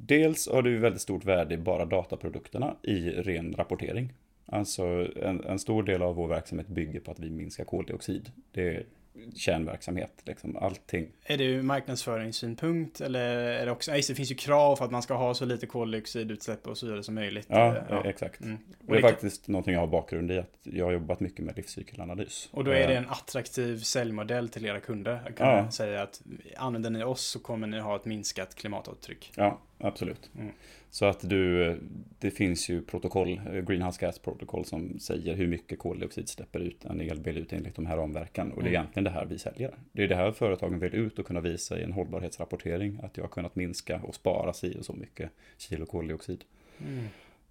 Dels 0.00 0.48
har 0.48 0.62
det 0.62 0.70
ju 0.70 0.78
väldigt 0.78 1.02
stort 1.02 1.24
värde 1.24 1.54
i 1.54 1.58
bara 1.58 1.84
dataprodukterna 1.84 2.76
i 2.82 3.10
ren 3.10 3.54
rapportering. 3.58 4.12
Alltså 4.46 4.84
en, 5.22 5.44
en 5.44 5.58
stor 5.58 5.82
del 5.82 6.02
av 6.02 6.14
vår 6.14 6.28
verksamhet 6.28 6.68
bygger 6.68 7.00
på 7.00 7.10
att 7.10 7.18
vi 7.18 7.30
minskar 7.30 7.64
koldioxid. 7.64 8.32
Det 8.52 8.68
är 8.68 8.84
kärnverksamhet, 9.34 10.12
liksom 10.24 10.56
allting. 10.56 11.08
Är 11.24 11.36
det 11.36 11.44
ur 11.44 11.62
marknadsföringssynpunkt 11.62 13.00
eller 13.00 13.36
är 13.36 13.66
det 13.66 13.72
också, 13.72 13.92
det 13.92 14.14
finns 14.14 14.30
ju 14.30 14.34
krav 14.34 14.76
för 14.76 14.84
att 14.84 14.90
man 14.90 15.02
ska 15.02 15.14
ha 15.14 15.34
så 15.34 15.44
lite 15.44 15.66
koldioxidutsläpp 15.66 16.66
och 16.66 16.78
så 16.78 16.86
vidare 16.86 17.02
som 17.02 17.14
möjligt. 17.14 17.46
Ja, 17.50 17.76
ja. 17.88 18.04
exakt. 18.04 18.40
Mm. 18.40 18.58
Och 18.86 18.92
det 18.92 18.98
är 18.98 19.02
faktiskt 19.02 19.48
någonting 19.48 19.74
jag 19.74 19.80
har 19.80 19.86
bakgrund 19.86 20.30
i, 20.30 20.38
att 20.38 20.58
jag 20.62 20.84
har 20.84 20.92
jobbat 20.92 21.20
mycket 21.20 21.44
med 21.44 21.56
livscykelanalys. 21.56 22.48
Och 22.50 22.64
då 22.64 22.70
är 22.70 22.88
det 22.88 22.94
eh. 22.94 23.02
en 23.02 23.08
attraktiv 23.08 23.78
säljmodell 23.78 24.48
till 24.48 24.66
era 24.66 24.80
kunder? 24.80 25.22
Att 25.26 25.36
kunna 25.36 25.50
ja. 25.50 25.70
säga 25.70 26.02
att 26.02 26.22
använder 26.56 26.90
ni 26.90 27.04
oss 27.04 27.26
så 27.26 27.38
kommer 27.38 27.66
ni 27.66 27.80
ha 27.80 27.96
ett 27.96 28.04
minskat 28.04 28.54
klimatavtryck. 28.54 29.32
Ja, 29.36 29.58
absolut. 29.78 30.30
Mm. 30.38 30.52
Så 30.90 31.06
att 31.06 31.28
du, 31.28 31.76
det 32.18 32.30
finns 32.30 32.68
ju 32.68 32.82
protokoll, 32.82 33.40
Greenhouse 33.66 34.06
Gas 34.06 34.18
Protocol 34.18 34.64
som 34.64 34.98
säger 34.98 35.34
hur 35.34 35.46
mycket 35.46 35.78
koldioxid 35.78 36.28
släpper 36.28 36.60
ut 36.60 36.84
en 36.84 37.00
elbil 37.00 37.38
ut 37.38 37.52
enligt 37.52 37.74
de 37.74 37.86
här 37.86 37.96
ramverken. 37.96 38.52
Och 38.52 38.62
det 38.62 38.68
är 38.68 38.70
mm. 38.70 38.80
egentligen 38.80 39.04
det 39.04 39.10
här 39.10 39.26
vi 39.26 39.38
säljer. 39.38 39.74
Det 39.92 40.04
är 40.04 40.08
det 40.08 40.16
här 40.16 40.32
företagen 40.32 40.78
vill 40.78 40.94
ut 40.94 41.18
och 41.18 41.26
kunna 41.26 41.40
visa 41.40 41.80
i 41.80 41.82
en 41.82 41.92
hållbarhetsrapportering 41.92 43.00
att 43.02 43.16
jag 43.16 43.24
har 43.24 43.28
kunnat 43.28 43.56
minska 43.56 44.00
och 44.02 44.14
spara 44.14 44.52
sig 44.52 44.78
och 44.78 44.84
så 44.84 44.92
mycket 44.92 45.30
kilo 45.58 45.86
koldioxid. 45.86 46.44
Mm. 46.78 47.04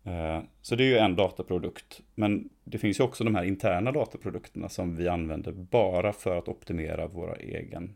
Eh, 0.07 0.43
så 0.61 0.75
det 0.75 0.83
är 0.83 0.87
ju 0.87 0.97
en 0.97 1.15
dataprodukt. 1.15 2.01
Men 2.15 2.49
det 2.63 2.77
finns 2.77 2.99
ju 2.99 3.03
också 3.03 3.23
de 3.23 3.35
här 3.35 3.43
interna 3.43 3.91
dataprodukterna 3.91 4.69
som 4.69 4.95
vi 4.95 5.07
använder 5.07 5.51
bara 5.51 6.13
för 6.13 6.37
att 6.37 6.47
optimera 6.47 7.07
våra 7.07 7.35
egen, 7.35 7.95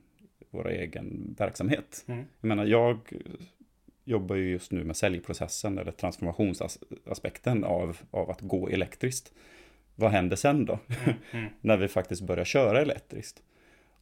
våra 0.49 0.71
egen 0.71 1.35
verksamhet. 1.37 2.05
Mm. 2.07 2.25
Jag 2.41 2.47
menar, 2.47 2.65
jag 2.65 2.99
jobbar 4.03 4.35
ju 4.35 4.51
just 4.51 4.71
nu 4.71 4.83
med 4.83 4.97
säljprocessen 4.97 5.77
eller 5.77 5.91
transformationsaspekten 5.91 7.63
av, 7.63 7.97
av 8.11 8.29
att 8.29 8.41
gå 8.41 8.69
elektriskt. 8.69 9.33
Vad 9.95 10.11
händer 10.11 10.35
sen 10.35 10.65
då? 10.65 10.79
Mm, 11.03 11.17
mm. 11.31 11.51
När 11.61 11.77
vi 11.77 11.87
faktiskt 11.87 12.21
börjar 12.21 12.45
köra 12.45 12.81
elektriskt. 12.81 13.41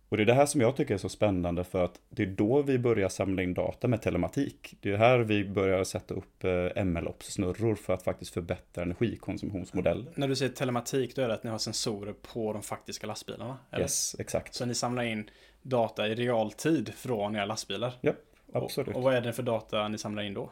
Och 0.09 0.17
det 0.17 0.23
är 0.23 0.25
det 0.25 0.33
här 0.33 0.45
som 0.45 0.61
jag 0.61 0.75
tycker 0.75 0.93
är 0.93 0.97
så 0.97 1.09
spännande 1.09 1.63
för 1.63 1.85
att 1.85 1.99
det 2.09 2.23
är 2.23 2.27
då 2.27 2.61
vi 2.61 2.79
börjar 2.79 3.09
samla 3.09 3.43
in 3.43 3.53
data 3.53 3.87
med 3.87 4.01
telematik. 4.01 4.75
Det 4.81 4.91
är 4.91 4.97
här 4.97 5.19
vi 5.19 5.45
börjar 5.45 5.83
sätta 5.83 6.13
upp 6.13 6.43
eh, 6.43 6.83
MLOps-snurror 6.83 7.75
för 7.75 7.93
att 7.93 8.03
faktiskt 8.03 8.33
förbättra 8.33 8.83
energikonsumtionsmodell. 8.83 10.09
När 10.15 10.27
du 10.27 10.35
säger 10.35 10.51
telematik, 10.51 11.15
då 11.15 11.21
är 11.21 11.27
det 11.27 11.33
att 11.33 11.43
ni 11.43 11.49
har 11.49 11.57
sensorer 11.57 12.13
på 12.13 12.53
de 12.53 12.61
faktiska 12.61 13.07
lastbilarna? 13.07 13.57
Eller? 13.71 13.83
Yes, 13.83 14.15
exakt. 14.19 14.53
Så 14.53 14.65
ni 14.65 14.75
samlar 14.75 15.03
in 15.03 15.29
data 15.61 16.07
i 16.07 16.15
realtid 16.15 16.93
från 16.93 17.35
era 17.35 17.45
lastbilar? 17.45 17.93
Ja, 18.01 18.13
absolut. 18.53 18.89
Och, 18.89 18.95
och 18.95 19.03
vad 19.03 19.15
är 19.15 19.21
det 19.21 19.33
för 19.33 19.43
data 19.43 19.87
ni 19.87 19.97
samlar 19.97 20.23
in 20.23 20.33
då? 20.33 20.51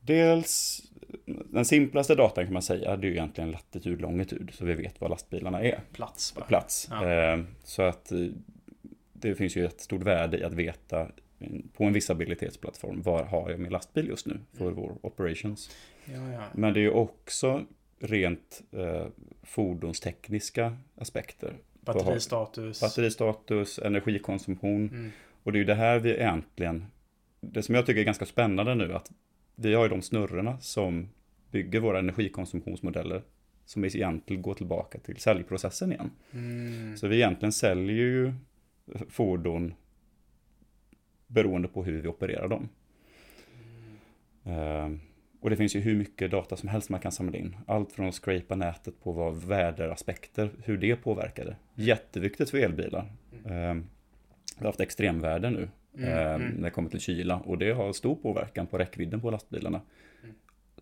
Dels, 0.00 0.82
den 1.26 1.64
simplaste 1.64 2.14
datan 2.14 2.44
kan 2.44 2.52
man 2.52 2.62
säga, 2.62 2.96
det 2.96 3.06
är 3.06 3.10
ju 3.10 3.16
egentligen 3.16 3.50
latitud, 3.50 4.00
longitud, 4.00 4.50
så 4.54 4.64
vi 4.64 4.74
vet 4.74 5.00
var 5.00 5.08
lastbilarna 5.08 5.62
är. 5.62 5.80
Plats 5.92 6.34
bara. 6.34 6.44
Plats. 6.44 6.88
Ja. 6.90 7.10
Eh, 7.10 7.40
så 7.64 7.82
att 7.82 8.12
eh, 8.12 8.18
det 9.12 9.34
finns 9.34 9.56
ju 9.56 9.64
ett 9.64 9.80
stort 9.80 10.02
värde 10.02 10.38
i 10.38 10.44
att 10.44 10.52
veta 10.52 11.08
på 11.72 11.84
en 11.84 11.92
visibilitetsplattform, 11.92 13.02
var 13.02 13.24
har 13.24 13.50
jag 13.50 13.60
min 13.60 13.72
lastbil 13.72 14.08
just 14.08 14.26
nu 14.26 14.40
för 14.52 14.64
mm. 14.64 14.74
vår 14.74 14.96
operations. 15.02 15.70
Ja, 16.04 16.32
ja. 16.32 16.42
Men 16.52 16.74
det 16.74 16.80
är 16.80 16.82
ju 16.82 16.90
också 16.90 17.64
rent 17.98 18.62
eh, 18.72 19.06
fordonstekniska 19.42 20.76
aspekter. 20.96 21.56
Batteristatus. 21.80 22.80
Batteristatus, 22.80 23.78
energikonsumtion. 23.78 24.88
Mm. 24.88 25.10
Och 25.42 25.52
det 25.52 25.56
är 25.56 25.60
ju 25.60 25.64
det 25.64 25.74
här 25.74 25.98
vi 25.98 26.10
egentligen, 26.10 26.86
det 27.52 27.62
som 27.62 27.74
jag 27.74 27.86
tycker 27.86 28.00
är 28.00 28.04
ganska 28.04 28.26
spännande 28.26 28.74
nu, 28.74 28.94
att 28.94 29.12
vi 29.54 29.74
har 29.74 29.82
ju 29.82 29.88
de 29.88 30.02
snurrorna 30.02 30.58
som 30.60 31.08
bygger 31.50 31.80
våra 31.80 31.98
energikonsumtionsmodeller 31.98 33.22
som 33.64 33.84
egentligen 33.84 34.42
går 34.42 34.54
tillbaka 34.54 34.98
till 34.98 35.16
säljprocessen 35.16 35.92
igen. 35.92 36.10
Mm. 36.32 36.96
Så 36.96 37.08
vi 37.08 37.16
egentligen 37.16 37.52
säljer 37.52 37.96
ju 37.96 38.32
fordon 39.08 39.74
beroende 41.26 41.68
på 41.68 41.84
hur 41.84 42.02
vi 42.02 42.08
opererar 42.08 42.48
dem. 42.48 42.68
Mm. 44.46 45.00
och 45.40 45.50
det 45.50 45.56
finns 45.56 45.76
ju 45.76 45.80
hur 45.80 45.96
mycket 45.96 46.30
data 46.30 46.56
som 46.56 46.68
helst 46.68 46.90
man 46.90 47.00
kan 47.00 47.12
samla 47.12 47.38
in. 47.38 47.56
Allt 47.66 47.92
från 47.92 48.08
att 48.08 48.14
scrapa 48.14 48.54
nätet 48.54 49.00
på 49.02 49.12
vad 49.12 49.44
väderaspekter, 49.44 50.50
hur 50.64 50.78
det 50.78 50.96
påverkade. 50.96 51.56
Jätteviktigt 51.74 52.50
för 52.50 52.58
elbilar. 52.58 53.12
Mm. 53.44 53.78
Uh, 53.78 53.84
vi 54.58 54.64
har 54.64 54.66
haft 54.66 54.80
extremväder 54.80 55.50
nu 55.50 55.68
mm, 55.96 56.10
mm. 56.10 56.48
när 56.48 56.62
det 56.62 56.70
kommer 56.70 56.90
till 56.90 57.00
kyla 57.00 57.36
och 57.36 57.58
det 57.58 57.72
har 57.72 57.92
stor 57.92 58.14
påverkan 58.14 58.66
på 58.66 58.78
räckvidden 58.78 59.20
på 59.20 59.30
lastbilarna. 59.30 59.80
Mm. 60.22 60.34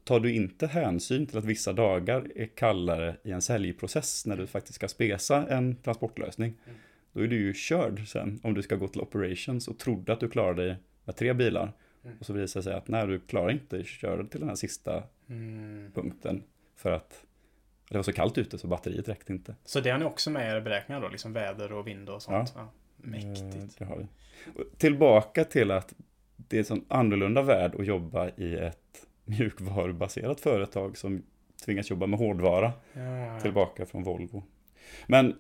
Tar 0.05 0.21
du 0.21 0.35
inte 0.35 0.67
hänsyn 0.67 1.27
till 1.27 1.39
att 1.39 1.45
vissa 1.45 1.73
dagar 1.73 2.29
är 2.37 2.47
kallare 2.47 3.17
i 3.23 3.31
en 3.31 3.43
säljprocess 3.43 4.27
när 4.27 4.37
du 4.37 4.47
faktiskt 4.47 4.75
ska 4.75 4.89
spesa 4.89 5.47
en 5.49 5.77
transportlösning, 5.77 6.55
mm. 6.65 6.79
då 7.13 7.21
är 7.21 7.29
du 7.29 7.37
ju 7.37 7.55
körd 7.55 8.09
sen 8.09 8.41
om 8.43 8.55
du 8.55 8.63
ska 8.63 8.77
gå 8.77 8.89
till 8.89 9.01
operations 9.01 9.69
och 9.69 9.79
trodde 9.79 10.13
att 10.13 10.21
du 10.21 10.29
klarade 10.29 10.67
dig 10.67 10.77
med 11.05 11.17
tre 11.17 11.33
bilar. 11.33 11.73
Och 12.21 12.27
så 12.27 12.33
visar 12.33 12.61
det 12.61 12.65
sig 12.65 12.75
att 12.75 12.89
när 12.89 13.07
du 13.07 13.21
klarar 13.21 13.51
inte 13.51 13.85
köra 13.85 14.25
till 14.27 14.41
den 14.41 14.49
här 14.49 14.57
sista 14.57 15.03
mm. 15.29 15.93
punkten 15.95 16.43
för 16.77 16.91
att 16.93 17.25
det 17.89 17.99
var 17.99 18.03
så 18.03 18.13
kallt 18.13 18.39
ute 18.39 18.59
så 18.59 18.67
batteriet 18.67 19.09
räckte 19.09 19.33
inte. 19.33 19.55
Så 19.65 19.81
det 19.81 19.91
har 19.91 19.99
ni 19.99 20.05
också 20.05 20.31
med 20.31 20.47
i 20.47 20.51
era 20.51 20.61
beräkningar 20.61 21.01
då, 21.01 21.09
liksom 21.09 21.33
väder 21.33 21.73
och 21.73 21.87
vind 21.87 22.09
och 22.09 22.23
sånt? 22.23 22.53
Ja. 22.55 22.61
ja. 22.61 22.73
Mäktigt. 23.03 23.57
Eh, 23.57 23.63
det 23.79 23.85
har 23.85 23.97
vi. 23.97 24.07
Tillbaka 24.77 25.45
till 25.45 25.71
att 25.71 25.95
det 26.37 26.57
är 26.57 26.59
en 26.59 26.65
sån 26.65 26.85
annorlunda 26.89 27.43
värld 27.43 27.75
att 27.79 27.87
jobba 27.87 28.29
i 28.29 28.57
ett 28.57 29.07
mjukvarubaserat 29.25 30.41
företag 30.41 30.97
som 30.97 31.23
tvingas 31.65 31.91
jobba 31.91 32.07
med 32.07 32.19
hårdvara. 32.19 32.73
Ja, 32.93 33.03
ja, 33.03 33.41
Tillbaka 33.41 33.87
från 33.87 34.03
Volvo. 34.03 34.43
Men 35.07 35.37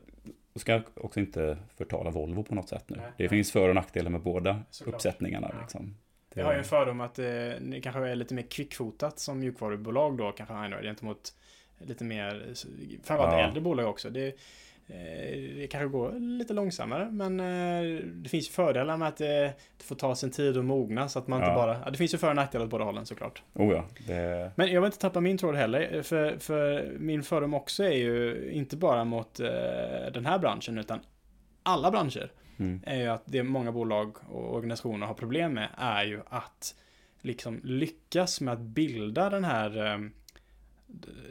ska 0.55 0.73
jag 0.73 0.83
också 0.95 1.21
inte 1.21 1.59
förtala 1.77 2.11
Volvo 2.11 2.43
på 2.43 2.55
något 2.55 2.69
sätt 2.69 2.85
nu. 2.87 2.97
Nej, 2.97 3.07
det 3.17 3.23
nej. 3.23 3.29
finns 3.29 3.53
för 3.53 3.69
och 3.69 3.75
nackdelar 3.75 4.11
med 4.11 4.21
båda 4.21 4.63
Såklart. 4.71 4.95
uppsättningarna. 4.95 5.55
Liksom. 5.61 5.97
Det 6.35 6.41
jag 6.41 6.47
har 6.47 6.53
ju 6.53 6.59
en 6.59 6.65
fördom 6.65 7.01
att 7.01 7.19
eh, 7.19 7.27
ni 7.61 7.81
kanske 7.83 8.09
är 8.09 8.15
lite 8.15 8.35
mer 8.35 8.43
kvickfotat 8.43 9.19
som 9.19 9.39
mjukvarubolag 9.39 10.17
då, 10.17 10.33
kanske 10.33 10.55
Einride, 10.55 10.83
gentemot 10.83 11.35
lite 11.79 12.05
mer, 12.05 12.55
framförallt 13.03 13.33
ja. 13.33 13.47
äldre 13.47 13.61
bolag 13.61 13.89
också. 13.89 14.11
Det, 14.11 14.27
Eh, 14.29 14.72
det 14.87 15.69
kanske 15.71 15.89
går 15.89 16.13
lite 16.13 16.55
långsammare 16.55 17.11
men 17.11 17.41
eh, 17.41 18.01
det 18.05 18.29
finns 18.29 18.49
fördelar 18.49 18.97
med 18.97 19.09
att 19.09 19.21
eh, 19.21 19.27
det 19.27 19.85
får 19.85 19.95
ta 19.95 20.15
sin 20.15 20.31
tid 20.31 20.57
att 20.57 20.65
mogna 20.65 21.09
så 21.09 21.19
att 21.19 21.29
man 21.29 21.41
ja. 21.41 21.47
inte 21.47 21.55
bara... 21.55 21.91
Det 21.91 21.97
finns 21.97 22.15
ju 22.15 22.19
för 22.19 22.31
och 22.31 22.37
nackdelar 22.37 22.65
åt 22.65 22.71
båda 22.71 22.85
hållen 22.85 23.07
såklart. 23.07 23.43
Oh 23.55 23.73
ja, 23.73 23.85
det... 24.07 24.53
Men 24.57 24.73
jag 24.73 24.81
vill 24.81 24.87
inte 24.87 24.99
tappa 24.99 25.21
min 25.21 25.39
tråd 25.39 25.55
heller 25.55 26.03
för, 26.03 26.39
för 26.39 26.93
min 26.99 27.23
fördom 27.23 27.55
också 27.55 27.85
är 27.85 27.97
ju 27.97 28.51
inte 28.53 28.77
bara 28.77 29.05
mot 29.05 29.35
den 30.15 30.27
här 30.27 30.39
branschen 30.39 30.79
utan 30.79 31.01
alla 31.63 31.91
branscher. 31.91 32.33
Mm. 32.59 32.81
Är 32.87 32.97
ju 32.97 33.09
att 33.09 33.23
det 33.25 33.43
många 33.43 33.73
bolag 33.73 34.17
och 34.31 34.55
organisationer 34.55 35.07
har 35.07 35.15
problem 35.15 35.53
med 35.55 35.69
är 35.77 36.05
ju 36.05 36.21
att 36.29 36.75
liksom 37.21 37.61
lyckas 37.65 38.41
med 38.41 38.55
att 38.55 38.61
bilda 38.61 39.31
den 39.31 39.45
här 39.45 40.11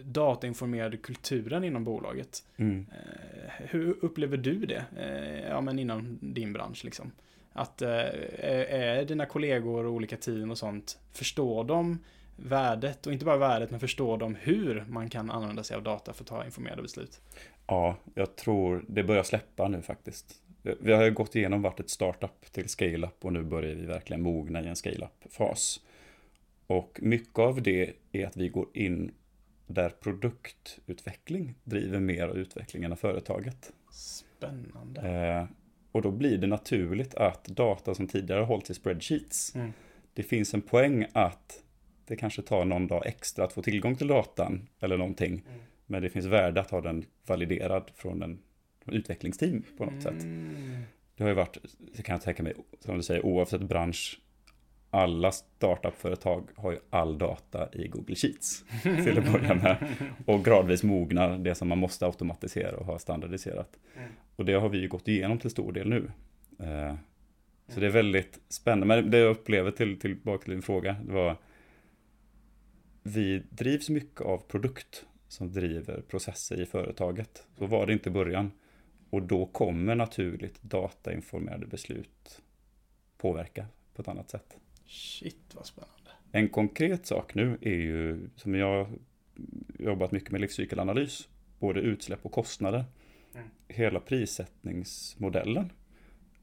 datainformerade 0.04 0.98
kulturen 0.98 1.64
inom 1.64 1.84
bolaget. 1.84 2.44
Mm. 2.58 2.86
Eh, 2.92 3.52
hur 3.58 3.96
upplever 4.02 4.38
du 4.38 4.66
det? 4.66 4.86
Eh, 4.98 5.50
ja, 5.50 5.62
men 5.62 5.80
inom 5.80 6.18
din 6.22 6.54
bransch 6.54 6.86
liksom. 6.86 7.12
Att 7.54 7.82
eh, 7.82 7.90
är 7.90 9.06
dina 9.06 9.26
kollegor 9.26 9.86
och 9.86 9.94
olika 9.94 10.18
team 10.18 10.52
och 10.52 10.58
sånt, 10.58 11.00
förstår 11.12 11.64
de 11.64 12.00
värdet 12.36 13.08
och 13.08 13.14
inte 13.14 13.26
bara 13.26 13.38
värdet 13.38 13.72
men 13.72 13.80
förstår 13.80 14.18
de 14.18 14.36
hur 14.36 14.86
man 14.90 15.10
kan 15.10 15.32
använda 15.32 15.64
sig 15.64 15.78
av 15.78 15.84
data 15.84 16.14
för 16.14 16.24
att 16.24 16.28
ta 16.28 16.46
informerade 16.46 16.82
beslut? 16.82 17.22
Ja, 17.68 17.96
jag 18.16 18.36
tror 18.36 18.86
det 18.88 19.04
börjar 19.04 19.24
släppa 19.24 19.68
nu 19.68 19.82
faktiskt. 19.82 20.42
Vi 20.62 20.94
har 20.94 21.04
ju 21.04 21.12
gått 21.12 21.36
igenom 21.36 21.62
vart 21.62 21.80
ett 21.80 21.90
startup 21.90 22.52
till 22.52 22.70
scale-up 22.70 23.26
och 23.26 23.34
nu 23.34 23.44
börjar 23.44 23.76
vi 23.76 23.86
verkligen 23.86 24.22
mogna 24.22 24.62
i 24.62 24.68
en 24.68 24.76
scale-up-fas. 24.76 25.80
Och 26.68 27.00
mycket 27.02 27.40
av 27.40 27.62
det 27.62 27.94
är 28.12 28.28
att 28.28 28.38
vi 28.38 28.50
går 28.50 28.68
in 28.74 29.12
där 29.74 29.90
produktutveckling 29.90 31.56
driver 31.64 32.00
mer 32.00 32.28
av 32.28 32.38
utvecklingen 32.38 32.92
av 32.92 32.96
företaget. 32.96 33.74
Spännande. 33.92 35.02
Eh, 35.02 35.46
och 35.92 36.02
då 36.02 36.12
blir 36.12 36.38
det 36.38 36.48
naturligt 36.48 37.16
att 37.16 37.46
data 37.46 37.96
som 37.96 38.08
tidigare 38.08 38.44
hållits 38.44 38.70
i 38.70 38.74
spreadsheets, 38.74 39.56
Mm. 39.56 39.74
det 40.14 40.24
finns 40.24 40.54
en 40.54 40.62
poäng 40.62 41.06
att 41.14 41.64
det 42.08 42.16
kanske 42.16 42.42
tar 42.42 42.66
någon 42.66 42.88
dag 42.88 43.06
extra 43.06 43.46
att 43.46 43.54
få 43.54 43.62
tillgång 43.62 43.96
till 43.96 44.08
datan 44.08 44.68
eller 44.80 44.98
någonting. 44.98 45.32
Mm. 45.48 45.60
Men 45.86 46.02
det 46.02 46.10
finns 46.10 46.26
värde 46.26 46.62
att 46.62 46.72
ha 46.72 46.82
den 46.82 47.06
validerad 47.26 47.92
från 47.96 48.22
en 48.24 48.40
utvecklingsteam 48.86 49.64
på 49.78 49.86
något 49.86 50.04
sätt. 50.04 50.24
Mm. 50.24 50.82
Det 51.16 51.24
har 51.24 51.30
ju 51.30 51.36
varit, 51.36 51.58
kan 52.04 52.14
jag 52.14 52.22
tänka 52.22 52.44
mig, 52.44 52.54
som 52.80 52.98
du 52.98 53.04
säger, 53.04 53.26
oavsett 53.26 53.62
bransch, 53.62 54.20
alla 54.94 55.32
startupföretag 55.32 56.50
har 56.56 56.72
ju 56.72 56.80
all 56.90 57.18
data 57.18 57.70
i 57.74 57.88
Google 57.88 58.16
Sheets 58.16 58.64
till 58.84 59.18
att 59.18 59.32
börja 59.32 59.56
med. 59.56 59.88
Och 60.26 60.46
gradvis 60.46 60.84
mognar 60.84 61.38
det 61.38 61.56
som 61.56 61.68
man 61.68 61.78
måste 61.78 62.06
automatisera 62.06 62.78
och 62.78 62.86
ha 62.86 63.00
standardiserat. 63.00 63.80
Mm. 63.98 64.10
Och 64.36 64.46
det 64.46 64.54
har 64.54 64.70
vi 64.70 64.78
ju 64.78 64.88
gått 64.88 65.08
igenom 65.08 65.40
till 65.40 65.50
stor 65.50 65.72
del 65.72 65.90
nu. 65.90 66.12
Eh, 66.60 66.96
Så 67.68 67.80
det 67.80 67.86
är 67.86 67.90
väldigt 67.92 68.40
spännande. 68.50 68.86
Men 68.86 69.12
det 69.12 69.18
jag 69.18 69.32
upplever 69.32 69.72
till, 69.72 70.00
tillbaka 70.00 70.44
till 70.44 70.52
din 70.54 70.62
fråga, 70.62 70.96
det 71.06 71.14
var 71.14 71.38
vi 73.04 73.44
drivs 73.50 73.90
mycket 73.90 74.22
av 74.22 74.38
produkt 74.38 75.06
som 75.28 75.52
driver 75.52 76.02
processer 76.02 76.62
i 76.62 76.66
företaget. 76.66 77.48
Så 77.58 77.66
var 77.66 77.86
det 77.86 77.94
inte 77.94 78.10
i 78.10 78.12
början. 78.12 78.52
Och 79.10 79.22
då 79.22 79.46
kommer 79.46 79.96
naturligt 79.96 80.62
datainformerade 80.64 81.68
beslut 81.68 82.42
påverka 83.18 83.66
på 83.96 84.02
ett 84.02 84.08
annat 84.08 84.30
sätt. 84.30 84.58
Shit 84.92 85.56
vad 85.56 85.66
spännande. 85.66 86.12
En 86.32 86.50
konkret 86.50 87.06
sak 87.06 87.36
nu 87.36 87.58
är 87.62 87.76
ju, 87.76 88.30
som 88.36 88.56
jag 88.56 88.88
jobbat 89.80 90.12
mycket 90.12 90.32
med 90.32 90.42
livscykelanalys, 90.42 91.30
både 91.60 91.80
utsläpp 91.80 92.26
och 92.26 92.32
kostnader. 92.32 92.86
Mm. 93.36 93.48
Hela 93.68 94.00
prissättningsmodellen 94.00 95.72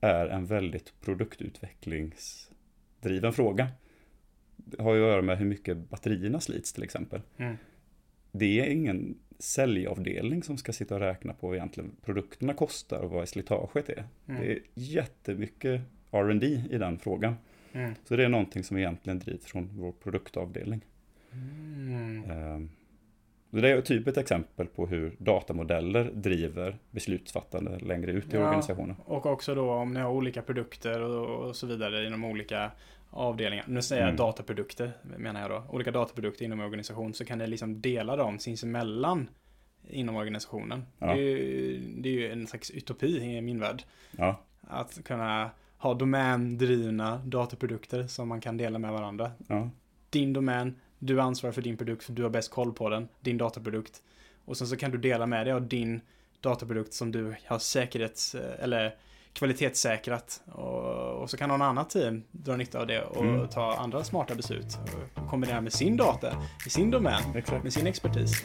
är 0.00 0.26
en 0.26 0.46
väldigt 0.46 1.00
produktutvecklingsdriven 1.00 3.32
fråga. 3.32 3.68
Det 4.56 4.82
har 4.82 4.94
ju 4.94 5.02
att 5.02 5.08
göra 5.08 5.22
med 5.22 5.38
hur 5.38 5.46
mycket 5.46 5.76
batterierna 5.76 6.40
slits 6.40 6.72
till 6.72 6.82
exempel. 6.82 7.20
Mm. 7.36 7.56
Det 8.32 8.60
är 8.60 8.70
ingen 8.70 9.18
säljavdelning 9.38 10.42
som 10.42 10.56
ska 10.56 10.72
sitta 10.72 10.94
och 10.94 11.00
räkna 11.00 11.32
på 11.32 11.46
vad 11.46 11.56
egentligen 11.56 11.96
produkterna 12.04 12.54
kostar 12.54 13.00
och 13.00 13.10
vad 13.10 13.28
slitaget 13.28 13.88
är. 13.88 14.04
Mm. 14.28 14.40
Det 14.40 14.52
är 14.52 14.58
jättemycket 14.74 15.80
R&D 16.10 16.62
i 16.70 16.78
den 16.78 16.98
frågan. 16.98 17.34
Mm. 17.72 17.94
Så 18.04 18.16
det 18.16 18.24
är 18.24 18.28
någonting 18.28 18.64
som 18.64 18.76
egentligen 18.76 19.18
drivs 19.18 19.44
från 19.46 19.70
vår 19.74 19.92
produktavdelning. 19.92 20.80
Mm. 21.32 22.30
Ehm, 22.30 22.70
Det 23.50 23.70
är 23.70 23.80
typ 23.80 24.06
ett 24.06 24.16
exempel 24.16 24.66
på 24.66 24.86
hur 24.86 25.16
datamodeller 25.18 26.04
driver 26.14 26.78
beslutsfattande 26.90 27.78
längre 27.78 28.12
ut 28.12 28.34
i 28.34 28.36
Ja. 28.36 28.46
organisationen. 28.46 28.96
Och 29.04 29.26
också 29.26 29.54
då 29.54 29.70
om 29.70 29.94
ni 29.94 30.00
har 30.00 30.10
olika 30.10 30.42
produkter 30.42 31.00
och, 31.00 31.46
och 31.48 31.56
så 31.56 31.66
vidare 31.66 32.06
inom 32.06 32.24
olika 32.24 32.70
avdelningar. 33.10 33.64
Nu 33.68 33.82
säger 33.82 34.02
jag 34.02 34.08
Mm. 34.08 34.16
dataprodukter 34.16 34.92
menar 35.18 35.40
jag 35.40 35.50
då. 35.50 35.64
Olika 35.68 35.90
dataprodukter 35.90 36.44
inom 36.44 36.60
organisation 36.60 37.14
så 37.14 37.24
kan 37.24 37.38
ni 37.38 37.46
liksom 37.46 37.80
dela 37.80 38.16
dem 38.16 38.38
sinsemellan 38.38 39.28
inom 39.88 40.16
organisationen. 40.16 40.84
Ja. 40.98 41.06
Det, 41.06 41.12
är 41.12 41.36
ju, 41.36 41.80
det 41.96 42.08
är 42.08 42.12
ju 42.12 42.32
en 42.32 42.46
slags 42.46 42.70
utopi 42.70 43.18
i 43.36 43.40
min 43.40 43.60
värld. 43.60 43.82
Ja, 44.10 44.40
Att 44.60 45.04
kunna 45.04 45.50
ha 45.78 45.94
domändrivna 45.94 47.16
dataprodukter 47.24 48.06
som 48.06 48.28
man 48.28 48.40
kan 48.40 48.56
dela 48.56 48.78
med 48.78 48.92
varandra. 48.92 49.30
ja, 49.46 49.70
Din 50.10 50.32
domän, 50.32 50.74
du 50.98 51.20
ansvarar 51.20 51.52
för 51.52 51.62
din 51.62 51.76
produkt 51.76 52.04
för 52.04 52.12
du 52.12 52.22
har 52.22 52.30
bäst 52.30 52.50
koll 52.50 52.72
på 52.72 52.88
den, 52.88 53.08
din 53.20 53.38
dataprodukt. 53.38 54.02
Och 54.44 54.56
sen 54.56 54.66
så 54.66 54.76
kan 54.76 54.90
du 54.90 54.98
dela 54.98 55.26
med 55.26 55.46
dig 55.46 55.52
av 55.54 55.68
din 55.68 56.00
dataprodukt 56.40 56.92
som 56.94 57.12
du 57.12 57.34
har 57.46 57.58
säkerhets 57.58 58.34
eller 58.34 58.94
kvalitetssäkrat. 59.32 60.40
Och, 60.46 61.22
och 61.22 61.30
så 61.30 61.36
kan 61.36 61.48
någon 61.48 61.62
annat 61.62 61.90
team 61.90 62.22
dra 62.30 62.56
nytta 62.56 62.80
av 62.80 62.86
det 62.86 63.02
och 63.04 63.24
Mm. 63.24 63.48
ta 63.48 63.74
andra 63.76 64.04
smarta 64.04 64.34
beslut. 64.34 64.78
Och 65.16 65.28
kombinera 65.30 65.60
med 65.60 65.72
sin 65.72 65.96
data 65.96 66.32
i 66.66 66.70
sin 66.70 66.90
domän, 66.90 67.22
exakt. 67.34 67.62
med 67.64 67.72
sin 67.72 67.86
expertis. 67.86 68.44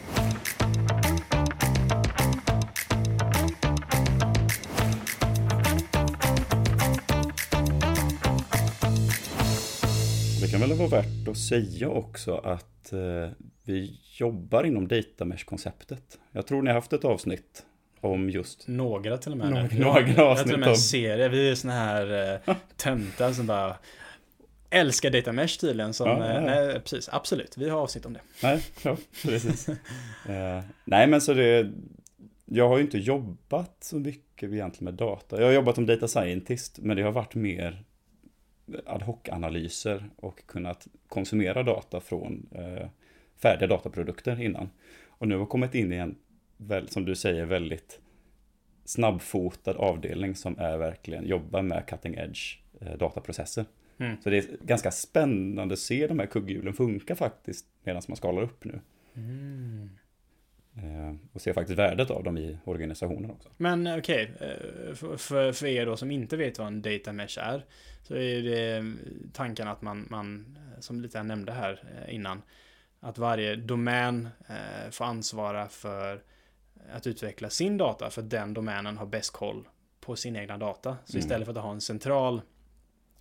Väl 10.67 10.77
vara 10.77 10.87
värt 10.89 11.27
att 11.27 11.37
säga 11.37 11.89
också 11.89 12.35
att 12.35 12.93
eh, 12.93 13.29
vi 13.63 13.99
jobbar 14.17 14.63
inom 14.63 14.87
data 14.87 15.25
mesh-konceptet. 15.25 16.19
Jag 16.31 16.47
tror 16.47 16.61
ni 16.61 16.67
har 16.69 16.75
haft 16.75 16.93
ett 16.93 17.05
avsnitt 17.05 17.65
om 18.01 18.29
just 18.29 18.67
Några 18.67 19.17
till 19.17 19.31
och 19.31 19.37
med. 19.37 19.49
Några- 19.49 19.67
några 19.71 20.01
Jag 20.09 20.19
avsnitt 20.19 20.45
till 20.45 20.53
och 20.53 20.59
med 20.59 20.69
en 20.69 20.75
serie. 20.77 21.29
Vi 21.29 21.49
är 21.49 21.55
såna 21.55 21.73
här 21.73 22.33
eh, 22.47 22.55
töntar 22.77 23.31
som 23.33 23.47
bara 23.47 23.75
älskar 24.69 25.09
data 25.11 25.31
mesh 25.31 25.59
tydligen. 25.59 25.93
Som, 25.93 26.07
Ja, 26.07 26.19
ja, 26.19 26.33
ja. 26.33 26.37
eh, 26.39 26.43
nej, 26.43 26.79
precis, 26.79 27.09
absolut. 27.11 27.57
Vi 27.57 27.69
har 27.69 27.79
avsnitt 27.81 28.05
om 28.05 28.13
det. 28.13 28.21
Nej, 28.43 28.61
ja, 28.83 28.97
precis. 29.23 29.67
Eh, 30.29 30.61
nej, 30.85 31.07
men 31.07 31.21
så 31.21 31.33
det... 31.33 31.71
Jag 32.45 32.69
har 32.69 32.77
ju 32.77 32.83
inte 32.83 32.97
jobbat 32.97 33.77
så 33.81 33.95
mycket 33.95 34.51
egentligen 34.51 34.85
med 34.85 34.93
data. 34.93 35.39
Jag 35.39 35.45
har 35.45 35.53
jobbat 35.53 35.75
som 35.75 35.85
data 35.85 36.07
scientist, 36.07 36.79
men 36.79 36.97
det 36.97 37.03
har 37.03 37.11
varit 37.11 37.35
mer 37.35 37.83
ad 38.85 39.01
hoc-analyser 39.01 40.09
och 40.15 40.47
kunnat 40.47 40.87
konsumera 41.07 41.63
data 41.63 41.99
från 41.99 42.47
eh, 42.51 42.87
färdiga 43.37 43.67
dataprodukter 43.67 44.41
innan. 44.41 44.69
Och 45.07 45.27
nu 45.27 45.37
har 45.37 45.45
kommit 45.45 45.75
in 45.75 45.93
i 45.93 45.95
en, 45.95 46.15
väl, 46.57 46.89
som 46.89 47.05
du 47.05 47.15
säger, 47.15 47.45
väldigt 47.45 47.99
snabbfotad 48.85 49.75
avdelning 49.75 50.35
som 50.35 50.59
är 50.59 50.77
verkligen 50.77 51.27
jobbar 51.27 51.61
med 51.61 51.85
cutting 51.87 52.15
edge 52.15 52.59
eh, 52.81 52.97
dataprocesser. 52.97 53.65
Mm. 53.97 54.17
Så 54.21 54.29
det 54.29 54.37
är 54.37 54.45
ganska 54.61 54.91
spännande 54.91 55.73
att 55.73 55.79
se 55.79 56.07
de 56.07 56.19
här 56.19 56.25
kugghjulen 56.25 56.73
funka 56.73 57.15
faktiskt 57.15 57.65
medan 57.83 58.01
man 58.07 58.17
skalar 58.17 58.41
upp 58.41 58.65
nu. 58.65 58.79
Mm. 59.15 59.89
Eh, 60.75 61.15
och 61.33 61.41
se 61.41 61.53
faktiskt 61.53 61.79
värdet 61.79 62.11
av 62.11 62.23
dem 62.23 62.37
i 62.37 62.57
organisationen 62.65 63.31
också. 63.31 63.49
Men 63.57 63.87
eh, 63.87 63.97
okej, 63.97 64.33
eh, 64.39 64.95
för, 64.95 65.51
för, 65.51 65.65
er 65.65 65.85
då 65.85 65.97
som 65.97 66.11
inte 66.11 66.37
vet 66.37 66.59
vad 66.59 66.67
en 66.67 66.81
data 66.81 67.13
mesh 67.13 67.39
är, 67.39 67.65
så 68.01 68.15
är 68.15 68.41
det 68.41 68.93
tanken 69.33 69.67
att 69.67 69.81
man, 69.81 70.07
man 70.09 70.57
som 70.79 71.01
lite 71.01 71.23
nämnde 71.23 71.51
här 71.51 72.05
innan, 72.09 72.41
att 72.99 73.17
varje 73.17 73.55
domän 73.55 74.29
får 74.91 75.05
ansvara 75.05 75.69
för 75.69 76.23
att 76.93 77.07
utveckla 77.07 77.49
sin 77.49 77.77
data, 77.77 78.09
för 78.09 78.21
den 78.21 78.53
domänen 78.53 78.97
har 78.97 79.05
bäst 79.05 79.33
koll 79.33 79.67
på 79.99 80.15
sin 80.15 80.35
egna 80.35 80.57
data. 80.57 80.97
Så 81.05 81.17
Mm. 81.17 81.19
istället 81.19 81.45
för 81.45 81.53
att 81.53 81.63
ha 81.63 81.71
en 81.71 81.81
central 81.81 82.41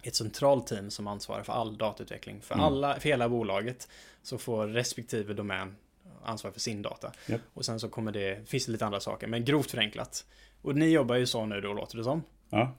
ett 0.03 0.15
centralt 0.15 0.67
team 0.67 0.91
som 0.91 1.07
ansvarar 1.07 1.43
för 1.43 1.53
all 1.53 1.79
datautveckling 1.79 2.41
för, 2.41 2.55
Mm. 2.55 2.67
alla, 2.67 2.95
för 3.01 3.09
hela 3.09 3.29
bolaget 3.29 3.89
så 4.23 4.39
får 4.39 4.67
respektive 4.69 5.35
domän 5.35 5.77
ansvar 6.25 6.51
för 6.51 6.61
sin 6.61 6.83
data. 6.83 7.13
Japp. 7.27 7.41
Och 7.55 7.65
sen 7.65 7.81
så 7.81 7.89
kommer 7.89 8.13
det, 8.13 8.49
finns 8.49 8.67
det 8.67 8.73
lite 8.73 8.87
andra 8.87 9.01
saker, 9.01 9.27
men 9.27 9.45
grovt 9.45 9.71
förenklat. 9.71 10.25
Och 10.63 10.77
ni 10.77 10.89
jobbar 10.89 11.17
ju 11.17 11.27
så 11.27 11.47
nu 11.47 11.61
då, 11.61 11.73
låter 11.73 11.99
det 11.99 12.05
som. 12.05 12.23
Ja, 12.51 12.77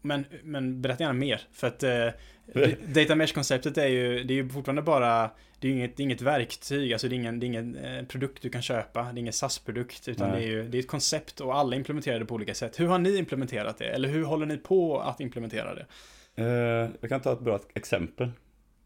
Men, 0.00 0.24
men 0.42 0.82
berätta 0.82 1.02
gärna 1.02 1.12
mer, 1.18 1.40
för 1.52 1.66
att 1.66 1.82
eh, 1.82 2.08
Data 2.94 3.14
Mesh-konceptet 3.14 3.78
är 3.78 3.86
ju, 3.86 4.24
det 4.24 4.34
är 4.34 4.36
ju 4.36 4.48
fortfarande 4.48 4.82
bara, 4.82 5.30
det 5.60 5.68
är 5.68 5.72
ju 5.72 5.76
inget, 5.76 6.00
inget 6.00 6.20
verktyg, 6.20 6.92
alltså 6.92 7.08
det 7.08 7.14
är 7.14 7.16
ingen, 7.16 7.40
det 7.40 7.46
är 7.46 7.48
ingen 7.48 7.76
eh, 7.76 8.04
produkt 8.04 8.42
du 8.42 8.50
kan 8.50 8.62
köpa, 8.62 9.02
det 9.02 9.08
är 9.08 9.18
ingen 9.18 9.32
SAS-produkt, 9.32 10.08
utan 10.08 10.30
Nej. 10.30 10.40
det 10.40 10.46
är 10.46 10.50
ju, 10.50 10.68
det 10.68 10.78
är 10.78 10.80
ett 10.80 10.88
koncept 10.88 11.40
och 11.40 11.56
alla 11.56 11.76
implementerar 11.76 12.18
det 12.18 12.24
på 12.24 12.34
olika 12.34 12.54
sätt. 12.54 12.80
Hur 12.80 12.86
har 12.86 12.98
ni 12.98 13.16
implementerat 13.16 13.78
det? 13.78 13.84
Eller 13.88 14.08
hur 14.08 14.24
håller 14.24 14.46
ni 14.46 14.56
på 14.56 15.00
att 15.00 15.20
implementera 15.20 15.74
det? 15.74 15.86
eh, 16.34 16.90
jag 17.00 17.08
kan 17.08 17.20
ta 17.20 17.32
ett 17.32 17.40
bra 17.40 17.60
exempel. 17.74 18.30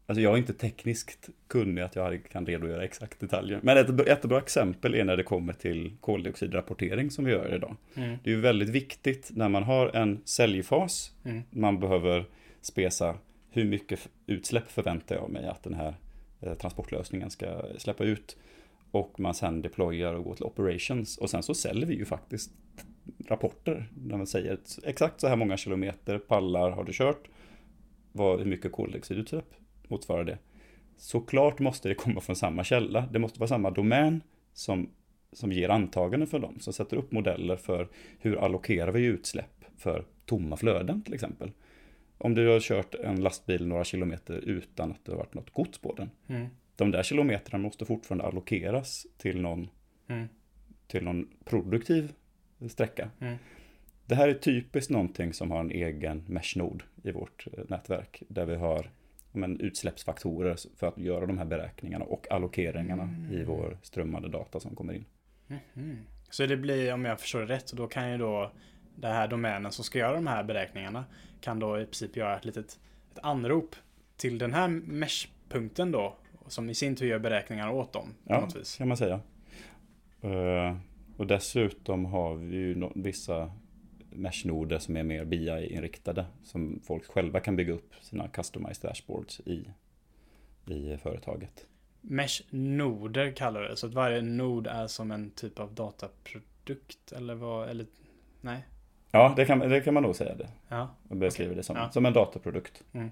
Alltså 0.09 0.21
jag 0.21 0.33
är 0.33 0.37
inte 0.37 0.53
tekniskt 0.53 1.29
kunnig 1.47 1.81
att 1.81 1.95
jag 1.95 2.23
kan 2.31 2.45
redogöra 2.45 2.83
exakt 2.83 3.19
detaljer. 3.19 3.59
Men 3.63 3.77
ett 3.77 4.07
jättebra 4.07 4.37
exempel 4.37 4.95
är 4.95 5.03
när 5.03 5.17
det 5.17 5.23
kommer 5.23 5.53
till 5.53 5.91
koldioxidrapportering 6.01 7.11
som 7.11 7.25
vi 7.25 7.31
gör 7.31 7.55
idag. 7.55 7.75
Mm. 7.95 8.17
Det 8.23 8.29
är 8.29 8.35
ju 8.35 8.41
väldigt 8.41 8.69
viktigt 8.69 9.31
när 9.33 9.49
man 9.49 9.63
har 9.63 9.95
en 9.95 10.21
säljfas. 10.25 11.11
Mm. 11.25 11.43
Man 11.49 11.79
behöver 11.79 12.25
spesa 12.61 13.15
hur 13.51 13.65
mycket 13.65 14.09
utsläpp 14.27 14.71
förväntar 14.71 15.15
jag 15.15 15.29
mig 15.29 15.47
att 15.47 15.63
den 15.63 15.73
här 15.73 15.93
eh, 16.41 16.53
transportlösningen 16.53 17.29
ska 17.29 17.61
släppa 17.77 18.03
ut. 18.03 18.37
Och 18.91 19.19
man 19.19 19.33
sen 19.33 19.61
deployar 19.61 20.13
och 20.13 20.23
går 20.23 20.35
till 20.35 20.45
operations. 20.45 21.17
Och 21.17 21.29
sen 21.29 21.43
så 21.43 21.53
säljer 21.53 21.85
vi 21.85 21.95
ju 21.95 22.05
faktiskt 22.05 22.51
rapporter. 23.27 23.89
Där 23.95 24.17
man 24.17 24.27
säger 24.27 24.57
exakt 24.83 25.21
så 25.21 25.27
här 25.27 25.35
många 25.35 25.57
kilometer 25.57 26.19
pallar 26.19 26.71
har 26.71 26.83
du 26.83 26.93
kört. 26.93 27.27
Vad, 28.11 28.39
hur 28.39 28.45
mycket 28.45 28.71
koldioxidutsläpp 28.71 29.53
motsvarar 29.89 30.23
det? 30.23 30.37
Såklart 30.97 31.59
måste 31.59 31.89
det 31.89 31.95
komma 31.95 32.21
från 32.21 32.35
samma 32.35 32.63
källa. 32.63 33.07
Det 33.11 33.19
måste 33.19 33.39
vara 33.39 33.47
samma 33.47 33.71
domän 33.71 34.23
som, 34.53 34.89
som 35.31 35.51
ger 35.51 35.69
antaganden 35.69 36.27
för 36.27 36.39
dem. 36.39 36.59
Som 36.59 36.73
sätter 36.73 36.97
upp 36.97 37.11
modeller 37.11 37.55
för 37.55 37.87
hur 38.19 38.37
allokerar 38.37 38.91
vi 38.91 39.05
utsläpp 39.05 39.65
för 39.77 40.05
tomma 40.25 40.57
flöden 40.57 41.01
till 41.01 41.13
exempel. 41.13 41.51
Om 42.17 42.35
du 42.35 42.47
har 42.47 42.59
kört 42.59 42.95
en 42.95 43.21
lastbil 43.23 43.67
några 43.67 43.83
kilometer 43.83 44.33
utan 44.33 44.91
att 44.91 45.05
det 45.05 45.11
har 45.11 45.17
varit 45.17 45.33
något 45.33 45.49
gods 45.53 45.77
på 45.77 45.93
den. 45.93 46.09
Mm. 46.27 46.47
De 46.75 46.91
där 46.91 47.03
kilometrarna 47.03 47.63
måste 47.63 47.85
fortfarande 47.85 48.25
allokeras 48.25 49.07
till 49.17 49.41
någon, 49.41 49.67
Mm. 50.09 50.27
till 50.87 51.03
någon 51.03 51.27
produktiv 51.45 52.13
sträcka. 52.67 53.09
Mm. 53.19 53.37
det 54.05 54.15
här 54.15 54.27
är 54.29 54.33
typiskt 54.33 54.91
någonting 54.91 55.33
som 55.33 55.51
har 55.51 55.59
en 55.59 55.71
egen 55.71 56.23
mesh-nod 56.27 56.83
i 57.03 57.11
vårt 57.11 57.47
eh, 57.53 57.63
nätverk. 57.67 58.23
Där 58.27 58.45
vi 58.45 58.55
har 58.55 58.91
men, 59.31 59.59
utsläppsfaktorer 59.59 60.55
för 60.77 60.87
att 60.87 60.97
göra 60.97 61.25
de 61.25 61.37
här 61.37 61.45
beräkningarna 61.45 62.05
och 62.05 62.31
allokeringarna 62.31 63.03
Mm. 63.03 63.31
i 63.31 63.43
vår 63.43 63.77
strömmande 63.81 64.29
data 64.29 64.59
som 64.59 64.75
kommer 64.75 64.93
in. 64.93 65.05
Mhm. 65.47 65.97
Så 66.29 66.45
det 66.45 66.57
blir, 66.57 66.93
om 66.93 67.05
jag 67.05 67.19
förstår 67.19 67.39
det 67.39 67.45
rätt, 67.45 67.73
då 67.73 67.87
kan 67.87 68.11
ju 68.11 68.17
då 68.17 68.51
det 68.95 69.07
här 69.07 69.27
domänen 69.27 69.71
som 69.71 69.83
ska 69.85 69.99
göra 69.99 70.13
de 70.15 70.27
här 70.27 70.43
beräkningarna 70.43 71.05
kan 71.41 71.59
då 71.59 71.79
i 71.79 71.83
princip 71.85 72.15
göra 72.17 72.37
ett 72.37 72.45
litet 72.45 72.79
ett 73.11 73.19
anrop 73.23 73.75
till 74.17 74.37
den 74.37 74.53
här 74.53 74.67
mesh-punkten 74.67 75.91
då 75.91 76.15
som 76.47 76.69
i 76.69 76.75
sin 76.75 76.95
tur 76.95 77.07
gör 77.07 77.19
beräkningar 77.19 77.69
åt 77.71 77.93
dem 77.93 78.13
Ja. 78.23 78.47
kan 78.77 78.87
man 78.87 78.97
säga. 78.97 79.19
Eh, 80.21 80.77
och 81.17 81.27
dessutom 81.27 82.05
har 82.05 82.35
vi 82.35 82.55
ju 82.55 82.89
vissa 82.95 83.51
mesh-noder 84.17 84.79
som 84.79 84.97
är 84.97 85.03
mer 85.03 85.25
BI-inriktade. 85.25 86.25
Som 86.43 86.79
folk 86.83 87.05
själva 87.05 87.39
kan 87.39 87.55
bygga 87.55 87.73
upp 87.73 87.93
sina 88.01 88.27
customized 88.27 88.89
dashboards 88.89 89.39
i, 89.39 89.63
i 90.65 90.97
företaget. 90.97 91.65
Mesh-noder 92.01 93.31
kallar 93.31 93.61
vi 93.61 93.67
det, 93.67 93.75
så 93.75 93.87
att 93.87 93.93
varje 93.93 94.21
nod 94.21 94.67
är 94.67 94.87
som 94.87 95.11
en 95.11 95.31
typ 95.31 95.59
av 95.59 95.73
dataprodukt 95.73 97.11
eller 97.11 97.35
vad, 97.35 97.69
eller 97.69 97.85
nej? 98.41 98.65
Ja, 99.11 99.33
det 99.35 99.45
kan, 99.45 99.59
det 99.59 99.81
kan 99.81 99.93
man 99.93 100.03
nog 100.03 100.15
säga 100.15 100.35
det. 100.35 100.49
Ja, 100.67 100.95
Jag 101.09 101.17
beskriver 101.17 101.55
det 101.55 101.63
som, 101.63 101.75
Ja. 101.75 101.91
som 101.91 102.05
en 102.05 102.13
dataprodukt. 102.13 102.83
Mm. 102.93 103.09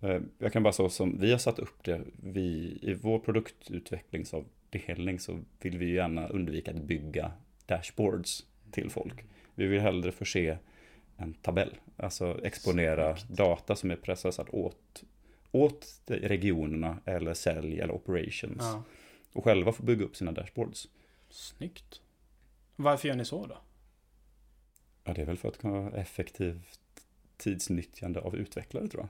Eh, 0.00 0.20
Jag 0.38 0.52
kan 0.52 0.62
bara 0.62 0.72
så 0.72 0.88
som 0.88 1.20
vi 1.20 1.30
har 1.30 1.38
satt 1.38 1.58
upp 1.58 1.84
det, 1.84 2.00
vi, 2.22 2.78
i 2.82 2.94
vår 2.94 3.18
produktutvecklingsavdelning 3.18 5.18
så 5.18 5.38
vill 5.60 5.78
vi 5.78 5.86
ju 5.86 5.94
gärna 5.94 6.28
undvika 6.28 6.70
att 6.70 6.82
bygga 6.82 7.32
dashboards 7.66 8.46
till 8.70 8.90
folk. 8.90 9.14
Vi 9.54 9.66
vill 9.66 9.80
hellre 9.80 10.12
förse 10.12 10.58
en 11.16 11.34
tabell, 11.34 11.74
alltså 11.96 12.40
exponera 12.44 13.16
Snyggt. 13.16 13.36
data 13.38 13.76
som 13.76 13.90
är 13.90 13.96
processat 13.96 14.48
åt, 14.50 15.02
åt 15.52 15.86
regionerna 16.06 16.98
eller 17.04 17.34
sälj 17.34 17.80
eller 17.80 17.94
operations. 17.94 18.56
ja. 18.60 18.82
Och 19.32 19.44
själva 19.44 19.72
få 19.72 19.82
bygga 19.82 20.04
upp 20.04 20.16
sina 20.16 20.32
dashboards. 20.32 20.88
Snyggt. 21.30 22.00
Varför 22.76 23.08
gör 23.08 23.16
ni 23.16 23.24
så 23.24 23.46
då? 23.46 23.56
Ja, 25.04 25.12
det 25.12 25.22
är 25.22 25.26
väl 25.26 25.36
för 25.36 25.48
att 25.48 25.58
kunna 25.58 25.78
ha 25.78 25.90
effektivt 25.90 26.80
tidsnyttjande 27.36 28.20
av 28.20 28.36
utvecklare 28.36 28.88
tror 28.88 29.02
jag. 29.02 29.08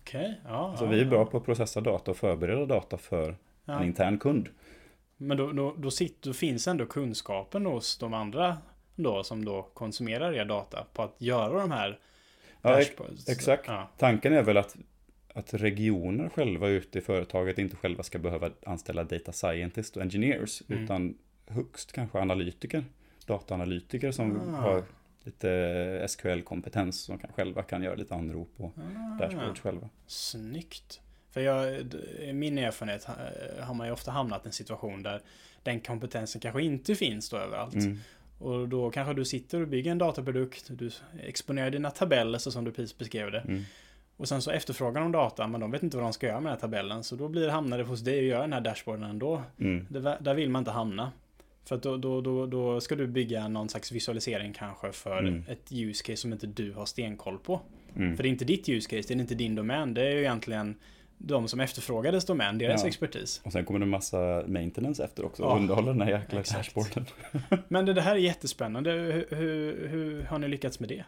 Okej, 0.00 0.40
ja. 0.44 0.74
Så 0.78 0.84
ja, 0.84 0.88
vi 0.88 1.00
är 1.00 1.04
bra 1.04 1.24
på 1.26 1.36
att 1.36 1.44
processa 1.44 1.80
data 1.80 2.10
och 2.10 2.16
förbereda 2.16 2.66
data 2.66 2.98
för 2.98 3.36
Ja. 3.64 3.80
en 3.80 3.86
intern 3.86 4.18
kund. 4.18 4.48
Men 5.16 5.36
då, 5.36 5.52
då, 5.52 5.74
då, 5.78 5.90
sitter, 5.90 6.30
då 6.30 6.34
finns 6.34 6.68
ändå 6.68 6.86
kunskapen 6.86 7.66
hos 7.66 7.98
de 7.98 8.14
andra 8.14 8.58
då 8.98 9.22
som 9.24 9.44
då 9.44 9.62
konsumerar 9.74 10.32
er 10.32 10.44
data 10.44 10.86
på 10.92 11.02
att 11.02 11.14
göra 11.18 11.60
de 11.60 11.70
här 11.70 11.98
Ja, 12.62 12.80
exakt. 13.28 13.64
Ja. 13.66 13.88
Tanken 13.98 14.32
är 14.32 14.42
väl 14.42 14.56
att, 14.56 14.76
att 15.34 15.54
regioner 15.54 16.28
själva 16.28 16.68
ute 16.68 16.98
i 16.98 17.00
företaget 17.00 17.58
inte 17.58 17.76
själva 17.76 18.02
ska 18.02 18.18
behöva 18.18 18.50
anställa 18.66 19.04
data 19.04 19.32
scientists 19.32 19.96
och 19.96 20.02
engineers, 20.02 20.62
Mm. 20.68 20.84
utan 20.84 21.14
högst 21.46 21.92
kanske 21.92 22.18
analytiker, 22.20 22.84
dataanalytiker 23.26 24.12
som 24.12 24.40
Ah. 24.54 24.56
har 24.60 24.82
lite 25.24 26.04
SQL-kompetens 26.08 27.00
som 27.00 27.18
kan, 27.18 27.32
själva 27.32 27.62
kan 27.62 27.82
göra 27.82 27.94
lite 27.94 28.14
anrop 28.14 28.56
på 28.56 28.72
Ah, 28.76 29.18
dashboards 29.18 29.60
själva. 29.60 29.88
Snyggt. 30.06 31.00
För 31.30 31.40
jag, 31.40 31.80
i 32.20 32.32
min 32.32 32.58
erfarenhet 32.58 33.08
eh, 33.08 33.64
har 33.64 33.74
man 33.74 33.86
ju 33.86 33.92
ofta 33.92 34.10
hamnat 34.10 34.44
i 34.44 34.48
en 34.48 34.52
situation 34.52 35.02
där 35.02 35.20
den 35.62 35.80
kompetensen 35.80 36.40
kanske 36.40 36.62
inte 36.62 36.94
finns 36.94 37.28
då 37.30 37.36
överallt. 37.36 37.74
Mm. 37.74 37.98
Och 38.38 38.68
då 38.68 38.90
kanske 38.90 39.14
du 39.14 39.24
sitter 39.24 39.60
och 39.60 39.68
bygger 39.68 39.90
en 39.90 39.98
dataprodukt, 39.98 40.70
du 40.70 40.90
exponerar 41.22 41.70
dina 41.70 41.90
tabeller 41.90 42.38
så 42.38 42.50
som 42.50 42.64
du 42.64 42.72
precis 42.72 42.98
beskrev 42.98 43.30
det. 43.30 43.40
Mm. 43.40 43.62
Och 44.16 44.28
sen 44.28 44.42
så 44.42 44.50
efterfrågar 44.50 45.00
de 45.00 45.12
data, 45.12 45.46
men 45.46 45.60
de 45.60 45.70
vet 45.70 45.82
inte 45.82 45.96
vad 45.96 46.06
de 46.06 46.12
ska 46.12 46.26
göra 46.26 46.40
med 46.40 46.52
den 46.52 46.56
här 46.56 46.60
tabellen. 46.60 47.04
Så 47.04 47.16
då 47.16 47.28
blir 47.28 47.46
det, 47.46 47.52
hamnar 47.52 47.78
det 47.78 47.84
hos 47.84 48.00
dig 48.00 48.18
och 48.18 48.24
gör 48.24 48.40
den 48.40 48.52
här 48.52 48.60
dashboarden 48.60 49.10
ändå. 49.10 49.42
Mm. 49.60 49.86
Det, 49.90 50.18
där 50.20 50.34
vill 50.34 50.50
man 50.50 50.60
inte 50.60 50.70
hamna. 50.70 51.12
För 51.64 51.76
att 51.76 51.82
då, 51.82 51.96
då, 51.96 52.20
då, 52.20 52.46
då 52.46 52.80
ska 52.80 52.96
du 52.96 53.06
bygga 53.06 53.48
någon 53.48 53.68
slags 53.68 53.92
visualisering 53.92 54.52
kanske 54.52 54.92
för 54.92 55.18
Mm. 55.18 55.44
ett 55.48 55.72
use 55.72 56.04
case 56.04 56.16
som 56.16 56.32
inte 56.32 56.46
du 56.46 56.72
har 56.72 56.86
stenkoll 56.86 57.38
på. 57.38 57.60
Mm. 57.96 58.16
För 58.16 58.22
det 58.22 58.28
är 58.28 58.30
inte 58.30 58.44
ditt 58.44 58.68
use 58.68 58.88
case, 58.88 59.08
det 59.08 59.14
är 59.14 59.20
inte 59.20 59.34
din 59.34 59.54
domän. 59.54 59.94
Det 59.94 60.02
är 60.06 60.10
ju 60.10 60.18
egentligen 60.20 60.76
de 61.18 61.48
som 61.48 61.60
efterfrågades 61.60 62.24
domän, 62.24 62.58
deras 62.58 62.82
Ja. 62.82 62.88
expertis. 62.88 63.40
Och 63.44 63.52
sen 63.52 63.64
kommer 63.64 63.78
det 63.80 63.84
en 63.84 63.88
massa 63.90 64.44
maintenance 64.46 65.04
efter 65.04 65.24
också, 65.24 65.42
Ja, 65.42 65.56
underhålla 65.56 65.92
den 65.92 66.00
här 66.00 66.10
jäkla 66.10 66.38
dashboarden. 66.42 67.06
Men 67.68 67.86
det, 67.86 67.92
det 67.94 68.00
här 68.02 68.14
är 68.14 68.18
jättespännande. 68.20 68.90
Hur, 68.92 69.26
hur, 69.36 69.88
hur 69.88 70.22
har 70.22 70.38
ni 70.38 70.48
lyckats 70.48 70.80
med 70.80 70.88
det? 70.88 71.04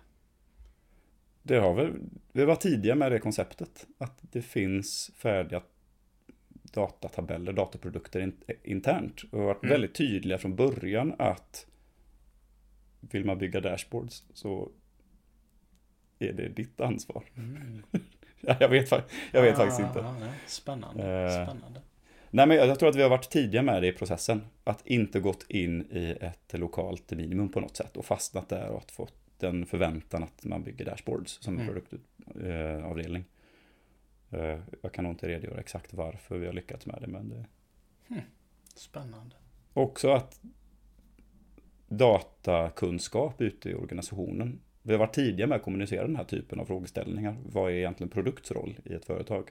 Det 1.42 1.56
har 1.56 1.74
vi, 1.74 1.92
vi 2.32 2.44
var 2.44 2.56
tidiga 2.56 2.94
med 2.94 3.12
det 3.12 3.18
konceptet. 3.18 3.86
Att 3.98 4.18
det 4.20 4.42
finns 4.42 5.10
färdiga 5.16 5.62
datatabeller, 6.62 7.52
dataprodukter 7.52 8.20
in, 8.20 8.32
internt. 8.64 9.22
Och 9.32 9.40
varit 9.42 9.62
Mm. 9.62 9.72
väldigt 9.72 9.94
tydliga 9.94 10.38
från 10.38 10.56
början 10.56 11.14
att 11.18 11.66
vill 13.00 13.24
man 13.24 13.38
bygga 13.38 13.60
dashboards 13.60 14.24
så 14.34 14.70
är 16.18 16.32
det 16.32 16.48
ditt 16.48 16.80
ansvar. 16.80 17.24
Ja, 17.92 17.98
jag 18.60 18.68
vet, 18.68 18.90
jag 19.32 19.42
vet 19.42 19.56
faktiskt 19.56 19.80
inte. 19.80 20.00
Ah. 20.04 20.14
Spännande. 20.46 21.02
Eh. 21.24 21.46
Spännande. 21.46 21.80
Nej, 22.30 22.46
men 22.46 22.56
jag 22.56 22.78
tror 22.78 22.88
att 22.88 22.96
vi 22.96 23.02
har 23.02 23.10
varit 23.10 23.30
tidiga 23.30 23.62
med 23.62 23.82
det 23.82 23.88
i 23.88 23.92
processen. 23.92 24.42
Att 24.64 24.86
inte 24.86 25.20
gått 25.20 25.44
in 25.48 25.80
i 25.82 26.16
ett 26.20 26.58
lokalt 26.58 27.10
minimum 27.10 27.48
på 27.48 27.60
något 27.60 27.76
sätt 27.76 27.96
och 27.96 28.04
fastnat 28.04 28.48
där 28.48 28.68
och 28.68 28.78
att 28.78 28.90
fått 28.90 29.14
den 29.38 29.66
förväntan 29.66 30.22
att 30.22 30.44
man 30.44 30.62
bygger 30.62 30.84
dashboards 30.84 31.38
som 31.42 31.58
en 31.58 31.60
Mm. 31.60 31.74
produktavdelning. 31.74 33.24
Eh, 34.30 34.58
jag 34.82 34.92
kan 34.92 35.04
nog 35.04 35.12
inte 35.12 35.28
redogöra 35.28 35.60
exakt 35.60 35.94
varför 35.94 36.38
vi 36.38 36.46
har 36.46 36.52
lyckats 36.52 36.86
med 36.86 36.98
det, 37.00 37.06
men 37.06 37.28
det 37.28 37.44
Spännande. 38.74 39.36
också 39.72 40.10
att 40.10 40.40
datakunskap 41.88 43.40
ute 43.40 43.70
i 43.70 43.74
organisationen. 43.74 44.60
Vi 44.82 44.92
har 44.92 44.98
varit 44.98 45.14
tidiga 45.14 45.46
med 45.46 45.56
att 45.56 45.62
kommunicera 45.62 46.06
den 46.06 46.16
här 46.16 46.24
typen 46.24 46.60
av 46.60 46.64
frågeställningar. 46.64 47.36
Vad 47.46 47.70
är 47.70 47.74
egentligen 47.74 48.10
produktsroll 48.10 48.78
i 48.84 48.94
ett 48.94 49.04
företag? 49.04 49.50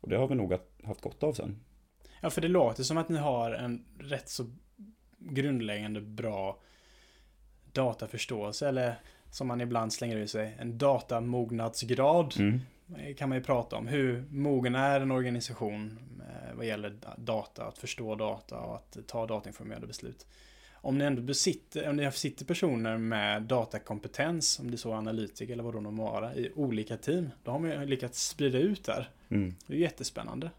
Och 0.00 0.08
det 0.08 0.16
har 0.16 0.28
vi 0.28 0.34
nog 0.34 0.52
haft 0.84 1.00
gott 1.00 1.22
av 1.22 1.32
sen. 1.32 1.58
Ja, 2.20 2.30
för 2.30 2.40
det 2.40 2.48
låter 2.48 2.82
som 2.82 2.96
att 2.96 3.08
ni 3.08 3.18
har 3.18 3.50
en 3.50 3.84
rätt 3.98 4.28
så 4.28 4.46
grundläggande 5.18 6.00
bra 6.00 6.58
dataförståelse, 7.72 8.68
eller 8.68 8.94
som 9.30 9.46
man 9.46 9.60
ibland 9.60 9.92
slänger 9.92 10.16
ur 10.16 10.26
sig, 10.26 10.56
en 10.58 10.78
datamognadsgrad 10.78 12.34
Mm. 12.38 12.60
kan 13.14 13.28
man 13.28 13.38
ju 13.38 13.44
prata 13.44 13.76
om. 13.76 13.86
Hur 13.86 14.24
mogen 14.30 14.74
är 14.74 15.00
en 15.00 15.10
organisation 15.10 15.98
eh, 16.20 16.56
vad 16.56 16.66
gäller 16.66 16.90
da- 16.90 17.14
data, 17.18 17.64
att 17.64 17.78
förstå 17.78 18.14
data 18.14 18.58
och 18.58 18.76
att 18.76 18.96
ta 19.06 19.26
datainformerade 19.26 19.86
beslut. 19.86 20.26
Om 20.86 20.98
ni 20.98 21.04
ändå 21.04 21.22
besitter, 21.22 21.88
om 21.88 21.96
ni 21.96 22.12
sitter 22.12 22.44
personer 22.44 22.98
med 22.98 23.42
datakompetens, 23.42 24.58
om 24.58 24.70
det 24.70 24.74
är 24.74 24.78
så 24.78 24.92
analytiker 24.92 25.52
eller 25.52 25.62
vad 25.62 25.74
de 25.74 25.94
må 25.94 26.04
vara, 26.04 26.34
i 26.34 26.52
olika 26.54 26.96
team, 26.96 27.30
då 27.44 27.50
har 27.50 27.58
man 27.58 27.70
ju 27.70 27.86
lyckats 27.86 28.28
sprida 28.28 28.58
ut 28.58 28.84
där. 28.84 29.10
Mm. 29.28 29.54
Det 29.66 29.74
är 29.74 29.78
jättespännande. 29.78 30.50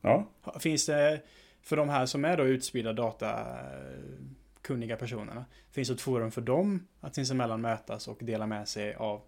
Ja, 0.00 0.26
Finns 0.60 0.86
det, 0.86 1.20
för 1.62 1.76
de 1.76 1.88
här 1.88 2.06
som 2.06 2.24
är 2.24 2.36
då 2.36 2.44
utspridda 2.44 2.92
datakunniga 2.92 4.96
personerna, 4.96 5.44
finns 5.70 5.88
det 5.88 5.94
ett 5.94 6.00
forum 6.00 6.30
för 6.30 6.40
dem 6.40 6.86
att 7.00 7.14
sinsemellan 7.14 7.60
mötas 7.60 8.08
och 8.08 8.18
dela 8.20 8.46
med 8.46 8.68
sig 8.68 8.94
av 8.94 9.20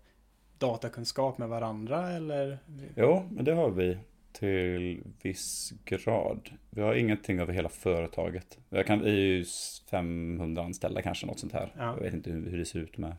datakunskap 0.58 1.38
med 1.38 1.48
varandra 1.48 2.10
eller? 2.10 2.58
Jo, 2.96 3.28
men 3.30 3.44
det 3.44 3.52
har 3.52 3.70
vi 3.70 3.98
till 4.32 5.02
viss 5.22 5.72
grad. 5.84 6.50
Vi 6.70 6.82
har 6.82 6.94
ingenting 6.94 7.38
över 7.38 7.52
hela 7.52 7.68
företaget. 7.68 8.58
Jag 8.68 8.86
kan, 8.86 9.00
vi 9.04 9.10
är 9.10 9.14
ju 9.14 9.44
500 9.90 10.62
anställda 10.62 11.02
kanske, 11.02 11.26
något 11.26 11.38
sånt 11.38 11.52
här. 11.52 11.72
Ja. 11.78 11.84
Jag 11.96 12.00
vet 12.02 12.14
inte 12.14 12.30
hur 12.30 12.50
hur 12.50 12.58
det 12.58 12.64
ser 12.64 12.78
ut 12.78 12.98
med 12.98 13.16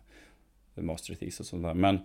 master 0.76 1.16
thesis 1.16 1.40
och 1.40 1.46
sånt 1.46 1.64
där. 1.64 1.74
Men 1.74 2.00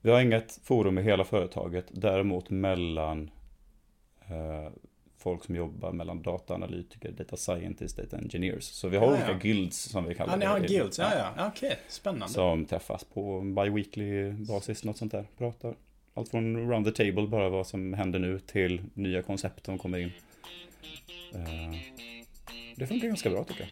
vi 0.00 0.10
har 0.10 0.20
inget 0.20 0.60
forum 0.62 0.98
i 0.98 1.02
hela 1.02 1.24
företaget. 1.24 1.86
Däremot 1.90 2.50
mellan 2.50 3.30
eh, 4.28 4.68
folk 5.18 5.44
som 5.44 5.56
jobbar 5.56 5.92
mellan 5.92 6.22
dataanalytiker, 6.22 7.10
data 7.12 7.36
scientists, 7.36 7.94
data 7.94 8.18
engineers. 8.18 8.64
Så 8.64 8.88
vi 8.88 8.96
har 8.96 9.06
Ja, 9.06 9.12
olika 9.12 9.30
ja. 9.32 9.38
guilds 9.38 9.78
som 9.78 10.04
vi 10.04 10.14
kallar 10.14 10.32
Ja, 10.32 10.38
ni 10.38 10.44
har 10.44 10.60
det. 10.60 10.66
guilds, 10.68 10.98
ja 10.98 11.10
ja, 11.18 11.34
ja 11.36 11.48
okej, 11.56 11.78
spännande. 11.88 12.28
Som 12.28 12.64
träffas 12.64 13.04
på 13.04 13.40
bi-weekly 13.40 14.32
basis, 14.46 14.84
något 14.84 14.96
sånt 14.96 15.12
där. 15.12 15.26
Pratar. 15.38 15.74
Allt 16.16 16.28
från 16.28 16.56
around 16.56 16.86
the 16.86 17.04
table, 17.04 17.26
bara 17.26 17.48
vad 17.48 17.66
som 17.66 17.94
händer 17.94 18.18
nu, 18.18 18.38
till 18.38 18.82
nya 18.94 19.22
koncept 19.22 19.66
som 19.66 19.78
kommer 19.78 19.98
in. 19.98 20.12
Eh, 21.34 21.76
det 22.76 22.86
funkar 22.86 23.08
ganska 23.08 23.30
bra 23.30 23.44
tycker 23.44 23.60
jag. 23.60 23.70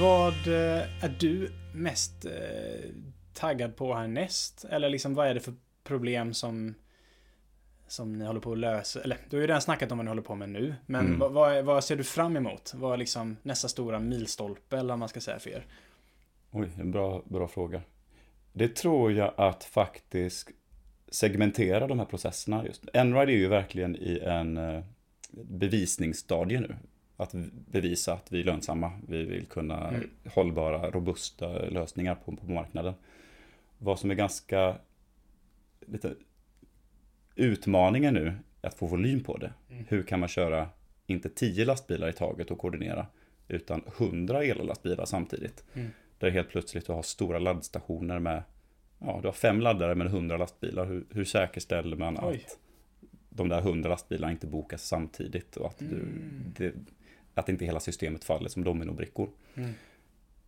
Vad 0.00 0.46
eh, 0.46 1.04
är 1.04 1.16
du 1.20 1.50
mest 1.74 2.24
eh, 2.24 2.90
taggad 3.32 3.76
på 3.76 3.94
härnäst? 3.94 4.64
Eller 4.70 4.88
liksom 4.88 5.14
vad 5.14 5.26
är 5.26 5.34
det 5.34 5.40
för 5.40 5.54
problem 5.84 6.34
som 6.34 6.74
som 7.88 8.18
ni 8.18 8.24
håller 8.24 8.40
på 8.40 8.52
att 8.52 8.58
lösa? 8.58 9.00
Eller 9.02 9.16
du 9.30 9.36
har 9.36 9.40
ju 9.40 9.46
redan 9.46 9.62
snackat 9.62 9.92
om 9.92 9.98
vad 9.98 10.04
ni 10.04 10.08
håller 10.08 10.22
på 10.22 10.34
med 10.34 10.48
nu. 10.48 10.74
Men 10.86 11.06
Mm. 11.06 11.18
vad, 11.18 11.32
vad, 11.32 11.64
vad 11.64 11.84
ser 11.84 11.96
du 11.96 12.04
fram 12.04 12.36
emot? 12.36 12.72
Vad 12.76 12.92
är 12.92 12.96
liksom 12.96 13.36
nästa 13.42 13.68
stora 13.68 13.98
milstolpe 14.00 14.78
eller 14.78 14.88
vad 14.88 14.98
man 14.98 15.08
ska 15.08 15.20
säga 15.20 15.38
för 15.38 15.50
er? 15.50 15.66
Oj, 16.50 16.68
en 16.80 16.90
bra, 16.90 17.22
bra 17.24 17.48
fråga. 17.48 17.82
Det 18.52 18.76
tror 18.76 19.12
jag 19.12 19.34
att 19.36 19.64
faktiskt 19.64 20.50
segmentera 21.08 21.86
de 21.86 21.98
här 21.98 22.06
processerna 22.06 22.64
just. 22.66 22.84
Enride 22.92 23.32
är 23.32 23.36
ju 23.36 23.48
verkligen 23.48 23.96
i 23.96 24.20
en 24.24 24.56
eh, 24.56 24.84
bevisningsstadie 25.30 26.60
nu. 26.60 26.76
Att 27.16 27.32
bevisa 27.70 28.12
att 28.12 28.32
vi 28.32 28.40
är 28.40 28.44
lönsamma. 28.44 28.92
Vi 29.08 29.24
vill 29.24 29.46
kunna 29.46 29.88
Mm. 29.88 30.10
hållbara, 30.34 30.90
robusta 30.90 31.48
lösningar 31.48 32.14
på, 32.14 32.36
på 32.36 32.50
marknaden. 32.50 32.94
Vad 33.78 33.98
som 33.98 34.10
är 34.10 34.14
ganska 34.14 34.76
lite 35.86 36.14
utmaningen 37.38 38.14
nu 38.14 38.32
att 38.60 38.74
få 38.74 38.86
volym 38.86 39.20
på 39.20 39.36
det. 39.36 39.52
Mm. 39.70 39.84
Hur 39.88 40.02
kan 40.02 40.20
man 40.20 40.28
köra 40.28 40.68
inte 41.06 41.28
10 41.28 41.64
lastbilar 41.64 42.08
i 42.08 42.12
taget 42.12 42.50
och 42.50 42.58
koordinera 42.58 43.06
utan 43.48 43.82
100 43.98 44.44
ellastbilar 44.44 45.04
samtidigt. 45.04 45.64
Mm. 45.74 45.88
Där 46.18 46.30
helt 46.30 46.48
plötsligt 46.48 46.86
du 46.86 46.92
har 46.92 47.02
stora 47.02 47.38
laddstationer 47.38 48.18
med 48.18 48.42
Ja, 49.00 49.18
du 49.22 49.28
har 49.28 49.32
fem 49.32 49.60
laddare 49.60 49.94
med 49.94 50.06
100 50.06 50.36
lastbilar. 50.36 50.86
Hur, 50.86 51.04
hur 51.10 51.24
säkerställer 51.24 51.96
man 51.96 52.18
Oj. 52.22 52.44
att 52.46 52.58
de 53.30 53.48
där 53.48 53.58
100 53.58 53.88
lastbilarna 53.90 54.32
inte 54.32 54.46
bokas 54.46 54.86
samtidigt 54.86 55.56
och 55.56 55.66
att, 55.66 55.78
du, 55.78 55.84
Mm. 55.84 56.44
det, 56.56 56.74
att 57.34 57.48
inte 57.48 57.64
hela 57.64 57.80
systemet 57.80 58.24
faller 58.24 58.48
som 58.48 58.64
dominobrickor. 58.64 59.28
Mm. 59.54 59.70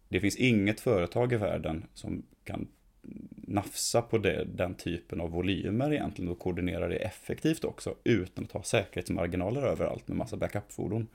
Det 0.08 0.20
finns 0.20 0.36
inget 0.36 0.80
företag 0.80 1.32
i 1.32 1.36
världen 1.36 1.86
som 1.94 2.22
kan 2.44 2.68
nafsa 3.46 4.02
på 4.02 4.18
det, 4.18 4.44
den 4.44 4.74
typen 4.74 5.20
av 5.20 5.30
volymer 5.30 5.92
egentligen 5.92 6.30
och 6.30 6.38
koordinera 6.38 6.88
det 6.88 6.96
effektivt 6.96 7.64
också 7.64 7.94
utan 8.04 8.44
att 8.44 8.52
ha 8.52 8.62
säkerhetsmarginaler 8.62 9.62
överallt 9.62 10.08
med 10.08 10.16
massa 10.16 10.36
backupfordon. 10.36 11.08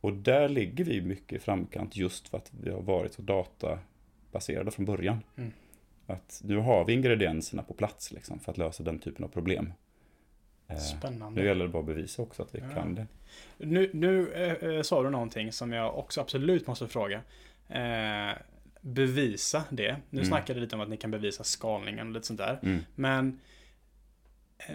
Och 0.00 0.12
där 0.12 0.48
ligger 0.48 0.84
vi 0.84 1.00
mycket 1.02 1.32
i 1.32 1.38
framkant 1.38 1.96
just 1.96 2.28
för 2.28 2.36
att 2.38 2.52
vi 2.62 2.70
har 2.70 2.82
varit 2.82 3.14
så 3.14 3.22
databaserade 3.22 4.70
från 4.70 4.84
början. 4.84 5.20
Mm. 5.36 5.52
Att 6.06 6.40
nu 6.44 6.56
har 6.56 6.84
vi 6.84 6.92
ingredienserna 6.92 7.62
på 7.62 7.74
plats 7.74 8.12
liksom, 8.12 8.40
för 8.40 8.52
att 8.52 8.58
lösa 8.58 8.82
den 8.82 8.98
typen 8.98 9.24
av 9.24 9.28
problem. 9.28 9.72
Eh, 10.68 10.76
Spännande. 10.76 11.40
Nu 11.40 11.46
gäller 11.46 11.64
det 11.64 11.70
bara 11.70 11.80
att 11.80 11.86
bevisa 11.86 12.22
också 12.22 12.42
att 12.42 12.54
vi 12.54 12.58
Ja. 12.58 12.74
kan 12.74 12.94
det. 12.94 13.06
Nu, 13.58 13.90
nu 13.92 14.32
eh, 14.32 14.68
eh, 14.70 14.82
sa 14.82 15.02
du 15.02 15.10
någonting 15.10 15.52
som 15.52 15.72
jag 15.72 15.98
också 15.98 16.20
absolut 16.20 16.66
måste 16.66 16.88
fråga. 16.88 17.20
Eh, 17.68 18.36
bevisa 18.84 19.64
det. 19.70 19.96
Nu 20.10 20.18
Mm. 20.18 20.28
snackade 20.28 20.60
lite 20.60 20.74
om 20.76 20.80
att 20.80 20.88
ni 20.88 20.96
kan 20.96 21.10
bevisa 21.10 21.44
skalningen 21.44 22.06
och 22.06 22.12
lite 22.12 22.26
sånt 22.26 22.38
där. 22.38 22.58
Mm. 22.62 22.80
Men 22.94 23.40
eh, 24.58 24.74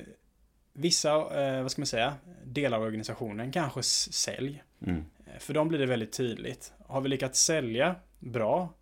vissa, 0.74 1.42
eh, 1.44 1.62
vad 1.62 1.72
ska 1.72 1.82
man 1.82 1.88
säga, 1.88 2.14
delar 2.46 2.78
av 2.78 2.84
organisationen, 2.84 3.52
kanske 3.52 3.84
sälj. 3.84 4.64
Mm. 4.86 5.06
Eh, 5.26 5.40
För 5.40 5.54
dem 5.54 5.68
blir 5.68 5.80
det 5.80 5.86
väldigt 5.86 6.14
tydligt. 6.14 6.74
Har 6.88 7.02
vi 7.02 7.10
lyckats 7.10 7.44
sälja 7.44 7.96
bra, 8.20 8.74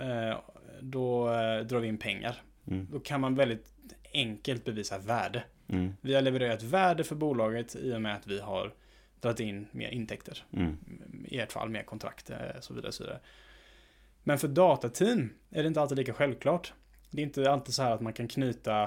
eh, 0.00 0.38
då 0.80 1.28
eh, 1.34 1.60
drar 1.60 1.78
vi 1.80 1.88
in 1.88 1.98
pengar. 1.98 2.42
Mm. 2.66 2.88
Då 2.90 3.00
kan 3.00 3.20
man 3.20 3.34
väldigt 3.34 3.74
enkelt 4.14 4.64
bevisa 4.64 4.98
värde. 4.98 5.42
Mm. 5.68 5.92
Vi 6.00 6.14
har 6.14 6.22
levererat 6.22 6.62
värde 6.62 7.04
för 7.04 7.14
bolaget 7.16 7.76
i 7.76 7.94
och 7.94 8.02
med 8.02 8.16
att 8.16 8.26
vi 8.26 8.40
har 8.40 8.72
dragit 9.20 9.40
in 9.40 9.66
mer 9.72 9.88
intäkter. 9.88 10.44
Mm. 10.52 10.78
I 11.28 11.38
ert 11.38 11.52
fall 11.52 11.68
mer 11.68 11.82
kontrakt 11.82 12.30
eh, 12.30 12.36
så 12.60 12.74
vidare, 12.74 12.92
så 12.92 13.02
vidare. 13.04 13.20
Men 14.24 14.38
för 14.38 14.48
datateam 14.48 15.30
är 15.50 15.62
det 15.62 15.66
inte 15.66 15.80
alltid 15.80 15.98
lika 15.98 16.12
självklart. 16.12 16.72
Det 17.10 17.22
är 17.22 17.26
inte 17.26 17.50
alltid 17.50 17.74
så 17.74 17.82
här 17.82 17.90
att 17.90 18.00
man 18.00 18.12
kan 18.12 18.28
knyta 18.28 18.82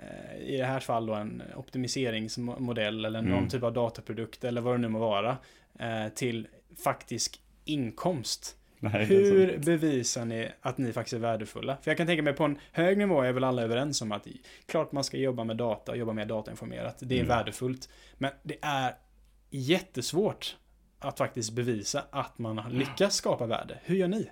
eh, 0.00 0.36
i 0.40 0.56
det 0.56 0.64
här 0.64 0.80
fall 0.80 1.06
då 1.06 1.14
en 1.14 1.42
optimiseringsmodell 1.56 3.04
eller 3.04 3.22
någon 3.22 3.32
Mm. 3.32 3.48
typ 3.48 3.62
av 3.62 3.72
dataprodukt 3.72 4.44
eller 4.44 4.60
vad 4.60 4.74
det 4.74 4.78
nu 4.78 4.88
må 4.88 4.98
vara 4.98 5.36
eh, 5.78 6.08
till 6.14 6.48
faktisk 6.84 7.40
inkomst. 7.64 8.56
Nej, 8.78 9.04
Hur 9.04 9.58
bevisar 9.58 10.24
ni 10.24 10.48
att 10.60 10.78
ni 10.78 10.92
faktiskt 10.92 11.12
är 11.14 11.18
värdefulla? 11.18 11.76
För 11.82 11.90
jag 11.90 11.98
kan 11.98 12.06
tänka 12.06 12.22
mig 12.22 12.32
på 12.32 12.44
en 12.44 12.58
hög 12.72 12.98
nivå 12.98 13.20
är 13.22 13.32
väl 13.32 13.44
alla 13.44 13.62
överens 13.62 14.02
om 14.02 14.12
att 14.12 14.26
klart 14.66 14.92
man 14.92 15.04
ska 15.04 15.16
jobba 15.16 15.44
med 15.44 15.56
data 15.56 15.92
och 15.92 15.98
jobba 15.98 16.12
mer 16.12 16.26
datainformerat. 16.26 16.96
Det 17.00 17.14
är 17.14 17.18
Mm. 17.24 17.28
värdefullt. 17.28 17.88
Men 18.18 18.30
det 18.42 18.56
är 18.62 18.94
jättesvårt 19.50 20.56
att 20.98 21.18
faktiskt 21.18 21.52
bevisa 21.52 22.04
att 22.10 22.38
man 22.38 22.58
har 22.58 22.70
lyckats 22.70 23.16
skapa 23.16 23.46
värde. 23.46 23.78
Hur 23.84 23.96
gör 23.96 24.08
ni? 24.08 24.30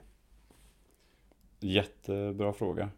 Jättebra 1.64 2.52
fråga. 2.52 2.90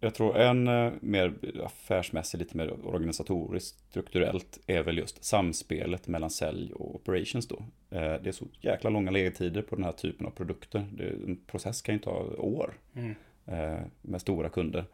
Jag 0.00 0.14
tror 0.14 0.36
en 0.36 0.68
eh, 0.68 0.92
mer 1.00 1.34
affärsmässig, 1.64 2.38
lite 2.38 2.56
mer 2.56 2.86
organisatoriskt, 2.86 3.78
strukturellt 3.90 4.58
är 4.66 4.82
väl 4.82 4.98
just 4.98 5.24
samspelet 5.24 6.08
mellan 6.08 6.30
sälj 6.30 6.72
och 6.72 6.94
operations 6.94 7.48
då. 7.48 7.56
Eh, 7.90 8.00
Det 8.00 8.26
är 8.26 8.32
så 8.32 8.46
jäkla 8.60 8.90
långa 8.90 9.10
ledtider 9.10 9.62
på 9.62 9.74
den 9.76 9.84
här 9.84 9.92
typen 9.92 10.26
av 10.26 10.30
produkter. 10.30 10.78
En 11.26 11.40
process 11.46 11.82
kan 11.82 11.94
ju 11.94 11.98
ta 12.00 12.10
år 12.38 12.74
Mm. 12.94 13.14
eh, 13.46 13.80
med 14.02 14.20
stora 14.20 14.48
kunder. 14.48 14.84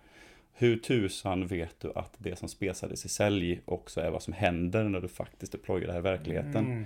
Hur 0.52 0.76
tusan 0.78 1.46
vet 1.46 1.80
du 1.80 1.92
att 1.94 2.14
det 2.18 2.38
som 2.38 2.48
spesades 2.48 3.04
i 3.04 3.08
sälj 3.08 3.60
också 3.64 4.00
är 4.00 4.10
vad 4.10 4.22
som 4.22 4.32
händer 4.32 4.84
när 4.84 5.00
du 5.00 5.08
faktiskt 5.08 5.52
deployar 5.52 5.86
det 5.86 5.92
här 5.92 5.98
i 5.98 6.02
verkligheten? 6.02 6.66
Mm. 6.66 6.84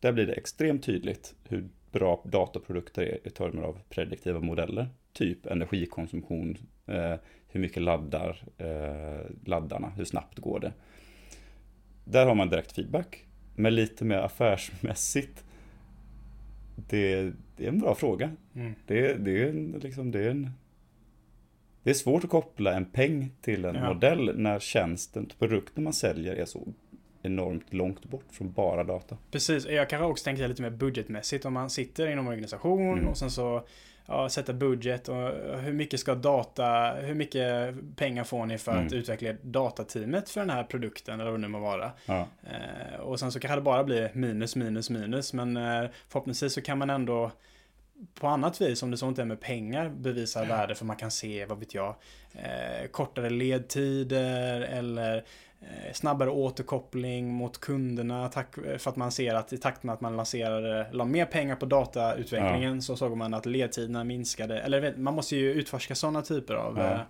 Där 0.00 0.12
blir 0.12 0.26
det 0.26 0.32
extremt 0.32 0.84
tydligt 0.84 1.34
hur 1.48 1.68
bra 1.92 2.22
dataprodukter 2.24 3.02
är 3.02 3.18
i 3.24 3.30
termer 3.30 3.62
av 3.62 3.78
prediktiva 3.88 4.40
modeller. 4.40 4.88
Typ 5.16 5.46
energikonsumtion, 5.46 6.56
eh, 6.86 7.14
hur 7.48 7.60
mycket 7.60 7.82
laddar 7.82 8.44
eh, 8.58 9.30
laddarna, 9.44 9.92
hur 9.96 10.04
snabbt 10.04 10.38
går 10.38 10.60
det. 10.60 10.72
Där 12.04 12.26
har 12.26 12.34
man 12.34 12.48
direkt 12.50 12.72
feedback. 12.72 13.26
Men 13.54 13.74
lite 13.74 14.04
mer 14.04 14.18
affärsmässigt, 14.18 15.44
det, 16.88 17.32
det 17.56 17.64
är 17.64 17.68
en 17.68 17.78
bra 17.78 17.94
fråga. 17.94 18.30
Mm. 18.54 18.72
Det, 18.86 19.14
det, 19.14 19.42
är 19.42 19.48
en, 19.48 19.80
liksom, 19.82 20.10
det, 20.10 20.20
är 20.20 20.30
en, 20.30 20.50
det 21.82 21.90
är 21.90 21.94
svårt 21.94 22.24
att 22.24 22.30
koppla 22.30 22.74
en 22.74 22.84
peng 22.84 23.30
till 23.40 23.64
en 23.64 23.74
Ja. 23.74 23.94
modell 23.94 24.38
när 24.38 24.58
tjänsten, 24.58 25.30
produkten 25.38 25.84
man 25.84 25.92
säljer 25.92 26.34
är 26.36 26.44
så 26.44 26.68
enormt 27.22 27.72
långt 27.72 28.04
bort 28.04 28.24
från 28.30 28.52
bara 28.52 28.84
data. 28.84 29.16
Precis, 29.30 29.66
jag 29.66 29.90
kanske 29.90 30.06
också 30.06 30.24
tänker 30.24 30.48
lite 30.48 30.62
mer 30.62 30.70
budgetmässigt. 30.70 31.44
Om 31.44 31.52
man 31.52 31.70
sitter 31.70 32.06
inom 32.06 32.28
organisation 32.28 32.92
Mm. 32.98 33.06
och 33.08 33.16
sen 33.18 33.30
så 33.30 33.66
ja, 34.06 34.28
sätter 34.28 34.52
budget 34.52 35.08
och 35.08 35.16
hur 35.60 35.72
mycket 35.72 36.00
ska 36.00 36.14
data, 36.14 36.92
hur 36.94 37.14
mycket 37.14 37.74
pengar 37.96 38.24
får 38.24 38.46
ni 38.46 38.58
för 38.58 38.72
att 38.72 38.78
Mm. 38.78 38.94
utveckla 38.94 39.32
datateamet 39.42 40.30
för 40.30 40.40
den 40.40 40.50
här 40.50 40.64
produkten 40.64 41.20
eller 41.20 41.30
vad 41.30 41.40
det 41.40 41.42
nu 41.42 41.48
må 41.48 41.58
vara. 41.58 41.90
Ja. 42.06 42.26
Eh, 42.42 43.00
och 43.00 43.20
sen 43.20 43.32
så 43.32 43.40
kanske 43.40 43.56
det 43.56 43.60
bara 43.62 43.84
blir 43.84 44.10
minus, 44.12 44.56
minus, 44.56 44.90
minus. 44.90 45.32
Men 45.32 45.56
eh, 45.56 45.84
förhoppningsvis 46.08 46.52
så 46.52 46.60
kan 46.60 46.78
man 46.78 46.90
ändå 46.90 47.30
på 48.20 48.26
annat 48.28 48.60
vis, 48.60 48.82
om 48.82 48.90
det 48.90 48.96
så 48.96 49.08
inte 49.08 49.22
är 49.22 49.26
med 49.26 49.40
pengar, 49.40 49.88
bevisa 49.88 50.44
värde 50.44 50.74
för 50.74 50.84
man 50.84 50.96
kan 50.96 51.10
se, 51.10 51.46
vad 51.46 51.58
vet 51.58 51.74
jag, 51.74 51.94
eh, 52.34 52.86
kortare 52.90 53.30
ledtider 53.30 54.60
eller 54.60 55.24
snabbare 55.92 56.30
återkoppling 56.30 57.28
mot 57.34 57.58
kunderna 57.60 58.28
tack, 58.28 58.54
för 58.54 58.90
att 58.90 58.96
man 58.96 59.12
ser 59.12 59.34
att 59.34 59.52
i 59.52 59.58
takt 59.58 59.82
med 59.82 59.92
att 59.92 60.00
man 60.00 60.16
lanserade, 60.16 60.86
la 60.92 61.04
mer 61.04 61.24
pengar 61.26 61.56
på 61.56 61.66
datautvecklingen 61.66 62.82
så 62.82 62.96
såg 62.96 63.16
man 63.16 63.34
att 63.34 63.46
ledtiderna 63.46 64.04
minskade. 64.04 64.60
Eller 64.60 64.94
man 64.96 65.14
måste 65.14 65.36
ju 65.36 65.52
utforska 65.52 65.94
sådana 65.94 66.22
typer 66.22 66.54
av... 66.54 66.78
Ja. 66.78 66.92
Eh, 66.92 67.00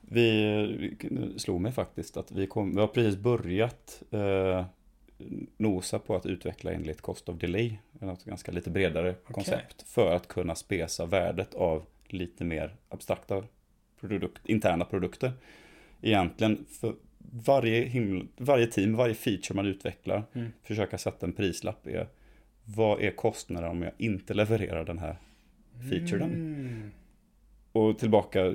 Vi 0.00 0.96
slog 1.36 1.60
mig 1.60 1.72
faktiskt 1.72 2.16
att 2.16 2.32
vi, 2.32 2.46
kom, 2.46 2.74
vi 2.74 2.80
har 2.80 2.86
precis 2.86 3.16
börjat 3.16 4.02
eh, 4.10 4.64
nosa 5.56 5.98
på 5.98 6.16
att 6.16 6.26
utveckla 6.26 6.72
enligt 6.72 7.00
cost 7.00 7.28
of 7.28 7.36
delay. 7.36 7.78
Något 7.92 8.24
ganska 8.24 8.52
lite 8.52 8.70
bredare 8.70 9.14
koncept. 9.14 9.82
För 9.82 10.14
att 10.14 10.28
kunna 10.28 10.54
spesa 10.54 11.06
värdet 11.06 11.54
av 11.54 11.86
lite 12.06 12.44
mer 12.44 12.76
abstrakta 12.88 13.42
produkt, 14.00 14.48
interna 14.48 14.84
produkter. 14.84 15.32
Egentligen 16.02 16.66
för 16.80 16.94
varje, 17.30 17.84
himl, 17.84 18.26
varje 18.36 18.66
team, 18.66 18.96
varje 18.96 19.14
feature 19.14 19.56
man 19.56 19.66
utvecklar, 19.66 20.24
Mm. 20.32 20.52
försöka 20.62 20.98
sätta 20.98 21.26
en 21.26 21.32
prislapp 21.32 21.86
är 21.86 22.08
vad 22.64 23.00
är 23.00 23.10
kostnaden 23.10 23.70
om 23.70 23.82
jag 23.82 23.92
inte 23.98 24.34
levererar 24.34 24.84
den 24.84 24.98
här 24.98 25.16
featuren? 25.90 26.32
Mm. 26.32 26.90
Och 27.72 27.98
tillbaka, 27.98 28.54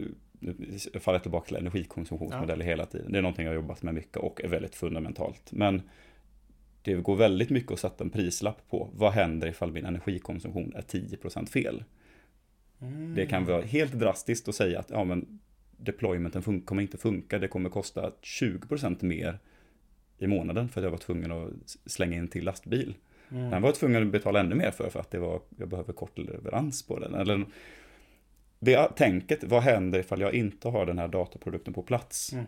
faller 1.00 1.20
tillbaka 1.20 1.48
till 1.48 1.56
energikonsumtionsmodeller 1.56 2.66
hela 2.66 2.86
tiden. 2.86 3.12
Det 3.12 3.18
är 3.18 3.22
någonting 3.22 3.46
jag 3.46 3.52
har 3.52 3.56
jobbat 3.56 3.84
med 3.84 3.94
mycket 3.94 4.18
och 4.18 4.44
är 4.44 4.48
väldigt 4.48 4.76
fundamentalt. 4.76 5.52
Men 5.52 5.82
det 6.82 6.94
går 6.94 7.16
väldigt 7.16 7.50
mycket 7.50 7.72
att 7.72 7.80
sätta 7.80 8.04
en 8.04 8.10
prislapp 8.10 8.70
på. 8.70 8.90
Vad 8.94 9.12
händer 9.12 9.48
ifall 9.48 9.72
min 9.72 9.86
energikonsumtion 9.86 10.74
är 10.76 10.82
10% 10.82 11.50
fel? 11.50 11.84
Mm. 12.82 13.16
Det 13.16 13.26
kan 13.26 13.46
vara 13.46 13.62
helt 13.62 13.94
drastiskt 13.94 14.48
att 14.48 14.56
säga 14.56 14.80
att 14.80 14.90
ja, 14.90 15.04
men 15.04 15.40
deploymenten 15.78 16.62
kommer 16.62 16.82
inte 16.82 16.98
funka. 16.98 17.40
Det 17.40 17.48
kommer 17.48 17.70
kosta 17.70 18.12
20% 18.22 19.04
mer 19.04 19.40
i 20.18 20.28
månaden 20.28 20.70
för 20.70 20.82
att 20.82 20.84
jag 20.84 20.92
var 20.92 20.98
tvungen 20.98 21.32
att 21.32 21.50
slänga 21.86 22.18
in 22.18 22.28
till 22.28 22.44
lastbil. 22.46 22.96
Mm. 23.32 23.50
Den 23.50 23.62
var 23.62 23.70
jag 23.70 23.76
tvungen 23.76 24.04
att 24.04 24.12
betala 24.12 24.40
ännu 24.40 24.56
mer 24.56 24.72
för, 24.72 24.90
för 24.90 25.00
att 25.00 25.12
det 25.12 25.20
var, 25.20 25.42
jag 25.58 25.70
behöver 25.70 25.94
kort 25.94 26.18
leverans 26.18 26.88
på 26.88 27.00
den. 27.00 27.14
Eller, 27.14 27.46
det 28.60 28.96
tänket, 28.96 29.44
vad 29.44 29.64
händer 29.64 30.00
ifall 30.00 30.22
jag 30.22 30.34
inte 30.34 30.68
har 30.70 30.86
den 30.86 30.98
här 31.00 31.08
dataprodukten 31.08 31.74
på 31.74 31.82
plats? 31.84 32.34
Mm. 32.34 32.46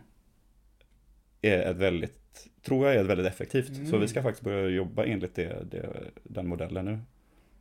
Är 1.42 1.60
ett 1.72 1.78
väldigt 1.78 2.16
tror 2.62 2.88
jag 2.88 2.96
är 2.96 3.04
väldigt 3.04 3.28
effektivt. 3.28 3.76
Så 3.76 3.82
Mm. 3.82 4.00
vi 4.02 4.08
ska 4.08 4.24
faktiskt 4.24 4.44
börja 4.44 4.70
jobba 4.70 5.06
enligt 5.06 5.36
det, 5.36 5.64
det, 5.72 5.90
den 6.24 6.48
modellen 6.48 6.86
nu. 6.86 7.00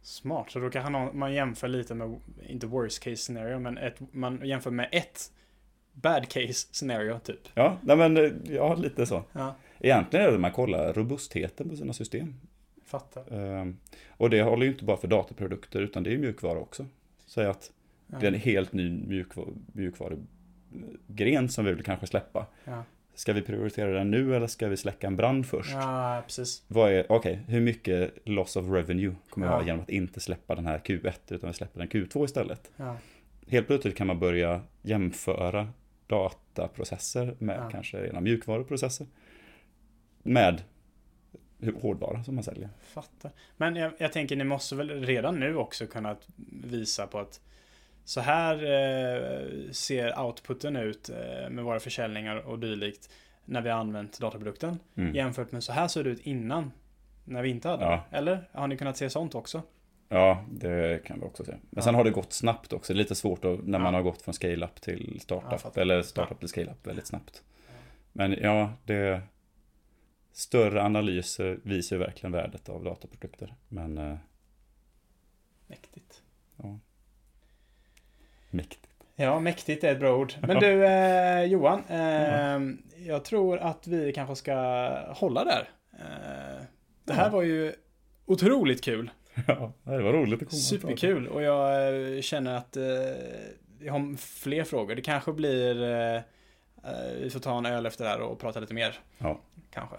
Smart, 0.03 0.51
så 0.51 0.59
då 0.59 0.71
kan 0.71 0.93
man- 0.93 1.19
man 1.19 1.33
jämför 1.33 1.69
lite 1.69 1.95
med, 1.95 2.21
inte 2.49 2.67
worst 2.67 3.03
case 3.03 3.17
scenario, 3.17 3.59
men 3.59 3.79
ett, 3.79 3.97
man 4.13 4.41
jämför 4.47 4.71
med 4.71 4.89
ett 4.93 5.33
bad 6.03 6.29
case 6.29 6.69
scenario 6.73 7.19
typ. 7.19 7.49
Ja, 7.55 7.79
nej 7.83 7.97
men 7.97 8.17
eh, 8.17 8.33
ja, 8.55 8.75
lite 8.75 9.07
så. 9.07 9.23
Ja, 9.33 9.55
Egentligen 9.81 10.25
är 10.27 10.29
det 10.31 10.35
att 10.35 10.41
man 10.41 10.53
kollar 10.53 10.93
robustheten 10.93 11.69
på 11.69 11.77
sina 11.77 11.93
system. 11.93 12.35
fattar. 12.87 13.33
Ehm, 13.35 13.77
Och 14.09 14.31
det 14.31 14.43
håller 14.43 14.67
ju 14.67 14.73
inte 14.73 14.85
bara 14.85 14.97
för 14.97 15.09
dataprodukter 15.09 15.81
utan 15.81 16.03
det 16.03 16.11
är 16.11 16.13
ju 16.13 16.19
mjukvara 16.19 16.59
också. 16.59 16.87
Säg 17.27 17.47
att 17.47 17.71
Ja. 18.07 18.19
det 18.21 18.27
är 18.27 18.33
en 18.33 18.39
helt 18.41 18.73
ny 18.73 18.91
mjukva- 18.91 19.57
mjukvarugren 19.73 21.49
som 21.49 21.65
vi 21.65 21.73
vill 21.73 21.85
kanske 21.85 22.07
släppa. 22.07 22.47
Ja, 22.65 22.83
Ska 23.15 23.33
vi 23.33 23.43
prioritera 23.43 23.91
den 23.91 24.11
nu 24.11 24.37
eller 24.37 24.47
ska 24.47 24.69
vi 24.69 24.77
släcka 24.77 25.07
en 25.07 25.17
brand 25.17 25.47
först? 25.47 25.71
ja 25.73 26.23
precis. 26.27 26.63
Vad 26.69 26.93
är, 26.93 27.13
okej, 27.13 27.41
hur 27.49 27.61
mycket 27.61 28.15
loss 28.25 28.57
of 28.57 28.65
revenue 28.71 29.15
kommer 29.31 29.47
Ja. 29.47 29.53
ha 29.53 29.65
genom 29.65 29.81
att 29.81 29.91
inte 29.91 30.21
släppa 30.21 30.55
den 30.55 30.67
här 30.67 30.79
Q1 30.79 31.13
utan 31.29 31.49
vi 31.51 31.55
släpper 31.55 31.79
den 31.79 31.89
Q2 31.89 32.25
istället? 32.25 32.71
Ja, 32.77 32.97
Helt 33.49 33.67
plötsligt 33.67 33.97
kan 33.97 34.07
man 34.07 34.19
börja 34.19 34.61
jämföra 34.83 35.69
dataprocesser 36.09 37.37
med 37.39 37.57
Ja. 37.59 37.71
kanske 37.71 38.03
rena 38.03 38.21
mjukvaruprocesser. 38.21 39.07
Med 40.23 40.63
hårdvara 41.81 42.25
som 42.25 42.35
man 42.35 42.45
säljer. 42.45 42.69
fattar. 42.83 43.31
Men 43.57 43.77
jag, 43.77 43.93
jag 43.99 44.13
tänker, 44.13 44.37
ni 44.37 44.45
måste 44.45 44.75
väl 44.77 44.91
redan 45.05 45.41
nu 45.41 45.57
också 45.57 45.87
kunna 45.87 46.17
visa 46.65 47.07
på 47.07 47.19
att 47.19 47.41
så 48.05 48.21
här 48.21 48.55
eh, 48.55 49.71
ser 49.71 50.21
outputen 50.21 50.77
ut 50.77 51.09
eh, 51.09 51.51
med 51.51 51.65
våra 51.65 51.81
försäljningar 51.81 52.37
och 52.37 52.59
dylikt 52.59 53.11
när 53.45 53.63
vi 53.63 53.71
har 53.71 53.79
använt 53.81 54.21
dataprodukten. 54.21 54.79
Mm. 54.95 55.15
Jämfört 55.15 55.53
med 55.53 55.65
så 55.65 55.73
här 55.73 55.89
såg 55.89 56.05
det 56.05 56.11
ut 56.11 56.21
innan. 56.21 56.73
När 57.25 57.43
vi 57.43 57.49
inte 57.51 57.69
hade 57.69 57.85
Ja. 57.85 58.05
Eller? 58.11 58.49
Har 58.53 58.67
ni 58.69 58.77
kunnat 58.77 58.97
se 58.97 59.11
sånt 59.11 59.35
också? 59.35 59.63
Ja, 60.09 60.45
det 60.51 61.05
kan 61.05 61.21
vi 61.21 61.27
också 61.27 61.45
se. 61.45 61.53
Men 61.53 61.61
Ja. 61.71 61.83
sen 61.83 61.95
har 61.95 62.05
det 62.05 62.11
gått 62.11 62.33
snabbt 62.33 62.73
också. 62.73 62.93
Det 62.93 62.97
är 62.97 62.99
lite 63.03 63.15
svårt 63.15 63.45
att, 63.45 63.67
när 63.67 63.79
man 63.79 63.95
Ja. 63.95 63.99
har 63.99 64.03
gått 64.05 64.23
från 64.23 64.35
scale-up 64.35 64.81
till 64.81 65.11
Ja, 65.15 65.21
startup. 65.21 65.61
fattar. 65.61 65.81
eller 65.83 66.03
startup 66.03 66.39
till 66.39 66.49
scale-up 66.49 66.87
väldigt 66.87 67.07
snabbt. 67.07 67.43
Men 68.13 68.33
ja, 68.33 68.73
det... 68.85 69.23
Större 70.33 70.83
analyser 70.83 71.59
visar 71.63 71.97
ju 71.97 72.01
verkligen 72.03 72.33
värdet 72.33 72.69
av 72.69 72.85
dataprodukter. 72.85 73.55
Men 73.69 73.99
eh, 73.99 74.17
Mäktigt. 75.67 76.23
mäktigt. 78.51 78.89
Ja, 79.17 79.41
mäktigt 79.41 79.85
är 79.85 79.93
ett 79.93 80.01
bra 80.01 80.17
ord. 80.17 80.33
Men 80.41 80.61
du 80.61 80.87
eh, 80.87 81.43
Johan, 81.45 81.83
eh, 81.89 82.61
jag 83.07 83.25
tror 83.25 83.59
att 83.59 83.87
vi 83.87 84.13
kanske 84.13 84.37
ska 84.37 84.55
hålla 85.15 85.45
där. 85.45 85.69
Eh, 85.93 86.63
det 87.05 87.13
här 87.13 87.25
Ja. 87.25 87.31
var 87.31 87.43
ju 87.43 87.73
otroligt 88.27 88.85
kul. 88.85 89.11
Ja, 89.47 89.73
det 89.85 90.03
var 90.03 90.13
roligt 90.13 90.43
att 90.43 90.49
komma 90.49 90.59
och 90.59 90.63
Superkul 90.63 91.29
och 91.29 91.43
jag 91.43 91.89
eh, 92.17 92.21
känner 92.21 92.57
att 92.57 92.77
eh, 92.77 92.85
jag 93.81 93.93
har 93.93 94.17
fler 94.17 94.65
frågor. 94.65 94.95
Det 94.95 95.03
kanske 95.03 95.33
blir 95.33 95.83
eh, 95.83 96.17
eh, 96.17 96.23
vi 97.23 97.31
får 97.31 97.41
ta 97.41 97.59
en 97.59 97.67
öl 97.67 97.87
efter 97.87 98.05
det 98.05 98.11
här 98.11 98.21
och 98.21 98.39
prata 98.39 98.61
lite 98.61 98.75
mer. 98.75 98.99
Ja. 99.19 99.41
Kanske. 99.71 99.97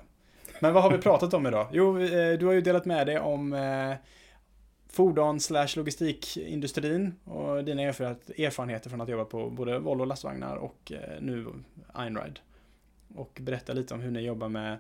Men 0.59 0.73
vad 0.73 0.83
har 0.83 0.91
vi 0.91 0.97
pratat 0.97 1.33
om 1.33 1.47
idag? 1.47 1.67
Jo, 1.71 1.99
eh, 2.01 2.37
du 2.39 2.45
har 2.45 2.53
ju 2.53 2.61
delat 2.61 2.85
med 2.85 3.07
dig 3.07 3.19
om 3.19 3.53
eh, 3.53 3.93
fordon 4.89 5.39
slash 5.39 5.67
logistikindustrin 5.75 7.13
och 7.23 7.63
dina 7.63 7.81
erfarenhet- 7.81 8.41
erfarenheter 8.45 8.89
från 8.89 9.01
att 9.01 9.09
jobba 9.09 9.25
på 9.25 9.49
både 9.49 9.79
Volvo 9.79 10.05
lastvagnar 10.05 10.55
och 10.55 10.91
nu 11.19 11.45
Einride. 11.93 12.39
Och 13.15 13.37
berätta 13.41 13.73
lite 13.73 13.93
om 13.93 13.99
hur 13.99 14.11
ni 14.11 14.21
jobbar 14.21 14.49
med 14.49 14.77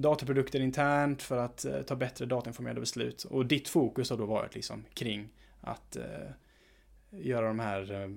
dataprodukter 0.00 0.60
internt 0.60 1.22
för 1.22 1.38
att 1.38 1.64
eh, 1.64 1.82
ta 1.82 1.96
bättre 1.96 2.26
datainformerade 2.26 2.80
beslut. 2.80 3.24
Och 3.24 3.46
ditt 3.46 3.68
fokus 3.68 4.10
har 4.10 4.16
då 4.16 4.26
varit 4.26 4.54
liksom 4.54 4.84
kring 4.94 5.28
att 5.60 5.96
eh, 5.96 6.04
göra 7.10 7.46
de 7.46 7.58
här 7.58 7.92
eh, 7.92 8.08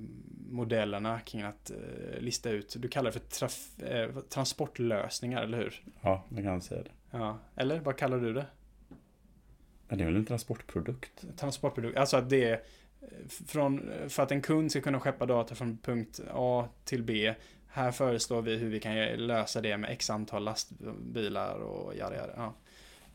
modellerna 0.49 1.19
kring 1.19 1.41
att 1.41 1.71
eh, 1.71 2.19
lista 2.19 2.49
ut, 2.49 2.75
du 2.79 2.87
kallar 2.87 3.11
det 3.11 3.19
för 3.19 3.47
eh, 3.85 4.19
transportlösningar, 4.21 5.43
eller 5.43 5.57
hur? 5.57 5.83
Ja, 6.01 6.25
det 6.29 6.41
kan 6.41 6.51
man 6.51 6.61
säga 6.61 6.83
det. 6.83 6.91
Ja, 7.11 7.39
eller 7.55 7.79
vad 7.79 7.97
kallar 7.97 8.19
du 8.19 8.33
det? 8.33 8.45
Men 9.87 9.97
det 9.97 10.03
är 10.03 10.05
väl 10.05 10.15
en 10.15 10.25
transportprodukt? 10.25 11.25
Transportprodukt, 11.37 11.97
alltså 11.97 12.17
att 12.17 12.29
det 12.29 12.43
är 12.43 12.61
från, 13.47 13.91
för 14.09 14.23
att 14.23 14.31
en 14.31 14.41
kund 14.41 14.71
ska 14.71 14.81
kunna 14.81 14.99
skeppa 14.99 15.25
data 15.25 15.55
från 15.55 15.77
punkt 15.77 16.19
A 16.31 16.67
till 16.83 17.03
B. 17.03 17.33
Här 17.75 17.91
föreslår 17.91 18.41
vi 18.41 18.57
hur 18.57 18.69
vi 18.69 18.79
kan 18.79 18.95
lösa 19.05 19.61
det 19.61 19.77
med 19.77 19.91
x 19.91 20.09
antal 20.09 20.43
lastbilar 20.43 21.55
och 21.59 21.95
jada 21.95 22.15
jada. 22.15 22.33
Ja. 22.35 22.53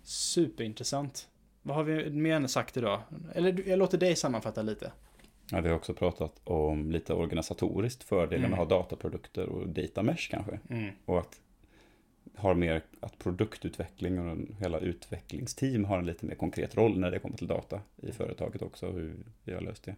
Superintressant. 0.02 1.28
Vad 1.62 1.76
har 1.76 1.84
vi 1.84 2.10
mer 2.10 2.46
sagt 2.46 2.76
idag? 2.76 3.00
Eller 3.34 3.68
jag 3.68 3.78
låter 3.78 3.98
dig 3.98 4.16
sammanfatta 4.16 4.62
lite. 4.62 4.92
Ja, 5.50 5.60
vi 5.60 5.68
har 5.68 5.76
också 5.76 5.94
pratat 5.94 6.40
om 6.44 6.90
lite 6.90 7.14
organisatoriskt 7.14 8.04
fördelen 8.04 8.44
Mm. 8.44 8.50
med 8.50 8.60
att 8.60 8.70
ha 8.70 8.78
dataprodukter 8.78 9.48
och 9.48 9.68
data 9.68 10.02
mesh 10.02 10.30
kanske. 10.30 10.58
Mm. 10.70 10.90
Och 11.04 11.18
att 11.18 11.40
har 12.36 12.54
mer 12.54 12.82
att 13.00 13.18
produktutveckling 13.18 14.18
och 14.18 14.38
hela 14.60 14.78
utvecklingsteam 14.78 15.84
har 15.84 15.98
en 15.98 16.06
lite 16.06 16.26
mer 16.26 16.34
konkret 16.34 16.76
roll 16.76 16.98
när 16.98 17.10
det 17.10 17.18
kommer 17.18 17.36
till 17.36 17.46
data 17.46 17.80
i 17.96 18.12
företaget 18.12 18.62
också, 18.62 18.90
hur 18.90 19.16
vi 19.44 19.54
har 19.54 19.60
löst 19.60 19.82
det. 19.84 19.96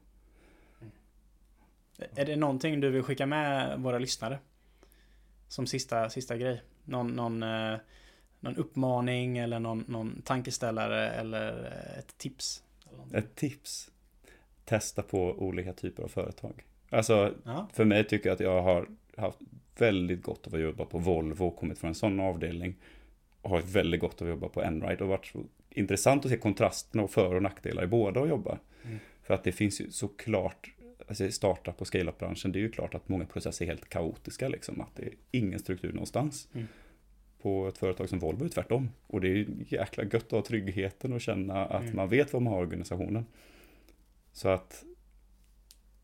Är 2.14 2.26
det 2.26 2.36
någonting 2.36 2.80
du 2.80 2.90
vill 2.90 3.02
skicka 3.02 3.26
med 3.26 3.80
våra 3.80 3.98
lyssnare? 3.98 4.38
Som 5.50 5.66
sista, 5.66 6.10
sista 6.10 6.36
grej? 6.36 6.62
Någon, 6.84 7.16
någon, 7.16 7.42
eh, 7.42 7.78
någon 8.40 8.56
uppmaning 8.56 9.38
eller 9.38 9.58
någon, 9.58 9.84
någon 9.88 10.22
tankeställare 10.22 11.10
eller 11.10 11.64
eh, 11.64 11.98
ett 11.98 12.18
tips? 12.18 12.62
Eller? 12.92 13.18
Ett 13.18 13.34
tips. 13.34 13.90
Testa 14.64 15.02
på 15.02 15.18
olika 15.18 15.72
typer 15.72 16.02
av 16.02 16.08
företag. 16.08 16.64
Alltså, 16.90 17.34
Ja, 17.44 17.68
för 17.72 17.84
mig 17.84 18.04
tycker 18.04 18.28
jag 18.28 18.34
att 18.34 18.40
jag 18.40 18.62
har 18.62 18.88
haft 19.16 19.38
väldigt 19.78 20.22
gott 20.22 20.46
av 20.46 20.54
att 20.54 20.60
jobba 20.60 20.84
på 20.84 20.98
Volvo 20.98 21.44
och 21.44 21.56
kommit 21.56 21.78
från 21.78 21.88
en 21.88 21.94
sån 21.94 22.20
avdelning. 22.20 22.74
Och 23.42 23.50
har 23.50 23.60
väldigt 23.60 24.00
gott 24.00 24.22
av 24.22 24.28
att 24.28 24.34
jobba 24.34 24.48
på 24.48 24.62
Enride 24.62 25.04
och 25.04 25.08
varit 25.08 25.32
intressant 25.70 26.24
att 26.24 26.30
se 26.30 26.36
kontrasterna 26.36 27.02
och 27.02 27.10
för 27.10 27.34
och 27.34 27.42
nackdelar 27.42 27.82
i 27.82 27.86
båda 27.86 28.20
och 28.20 28.28
jobba. 28.28 28.58
Mm. 28.84 28.98
För 29.22 29.34
att 29.34 29.44
det 29.44 29.52
finns 29.52 29.80
ju 29.80 29.90
såklart, 29.90 30.70
alltså 31.10 31.30
startup 31.30 31.80
och 31.80 31.86
scale-up-branschen, 31.86 32.52
det 32.52 32.58
är 32.58 32.60
ju 32.60 32.70
klart 32.70 32.94
att 32.94 33.08
många 33.08 33.24
processer 33.26 33.64
är 33.64 33.66
helt 33.68 33.88
kaotiska 33.88 34.48
liksom. 34.48 34.80
Att 34.80 34.96
det 34.96 35.02
är 35.02 35.14
ingen 35.30 35.58
struktur 35.58 35.92
någonstans. 35.92 36.48
Mm. 36.54 36.66
På 37.42 37.68
ett 37.68 37.78
företag 37.78 38.08
som 38.08 38.18
Volvo 38.18 38.40
är 38.40 38.44
det 38.44 38.50
tvärtom. 38.54 38.90
Och 39.06 39.20
det 39.20 39.28
är 39.28 39.46
jäkla 39.68 40.04
gött 40.04 40.14
att 40.24 40.30
ha 40.30 40.42
tryggheten 40.42 41.12
och 41.12 41.20
känna 41.20 41.66
att 41.66 41.82
Mm. 41.82 41.96
man 41.96 42.08
vet 42.08 42.32
vad 42.32 42.42
man 42.42 42.52
har 42.52 42.60
i 42.60 42.66
organisationen. 42.66 43.26
Så 44.32 44.48
att 44.48 44.84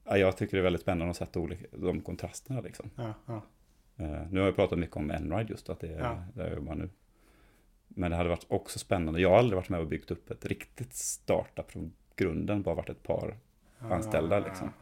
ja, 0.05 0.19
jag 0.19 0.37
tycker 0.37 0.57
det 0.57 0.61
är 0.61 0.63
väldigt 0.63 0.83
spännande 0.83 1.11
att 1.11 1.17
sätta 1.17 1.41
olika, 1.41 1.65
de 1.77 2.01
kontrasterna 2.01 2.61
liksom. 2.61 2.91
ja, 2.97 3.15
ja. 3.27 3.43
Eh, 3.97 4.31
nu 4.31 4.41
har 4.41 4.47
jag 4.47 4.57
pratat 4.57 4.79
mycket 4.79 4.97
om 4.97 5.11
Enride 5.11 5.51
just 5.51 5.69
att 5.69 5.81
det 5.81 5.89
är 5.89 5.99
Ja. 6.01 6.25
där 6.35 6.45
jag 6.45 6.55
jobbar 6.55 6.75
nu. 6.75 6.91
Men 7.89 8.11
det 8.11 8.17
hade 8.17 8.29
varit 8.29 8.47
också 8.49 8.79
spännande. 8.79 9.21
Jag 9.21 9.31
har 9.31 9.39
aldrig 9.39 9.57
varit 9.57 9.69
med 9.69 9.81
och 9.81 9.87
byggt 9.87 10.11
upp 10.11 10.31
ett 10.31 10.47
riktigt 10.47 10.95
startup 10.95 11.71
från 11.71 11.93
grunden, 12.17 12.63
bara 12.63 12.75
varit 12.75 12.91
ett 12.91 13.03
par. 13.03 13.37
Anställda, 13.81 14.39
liksom. 14.39 14.73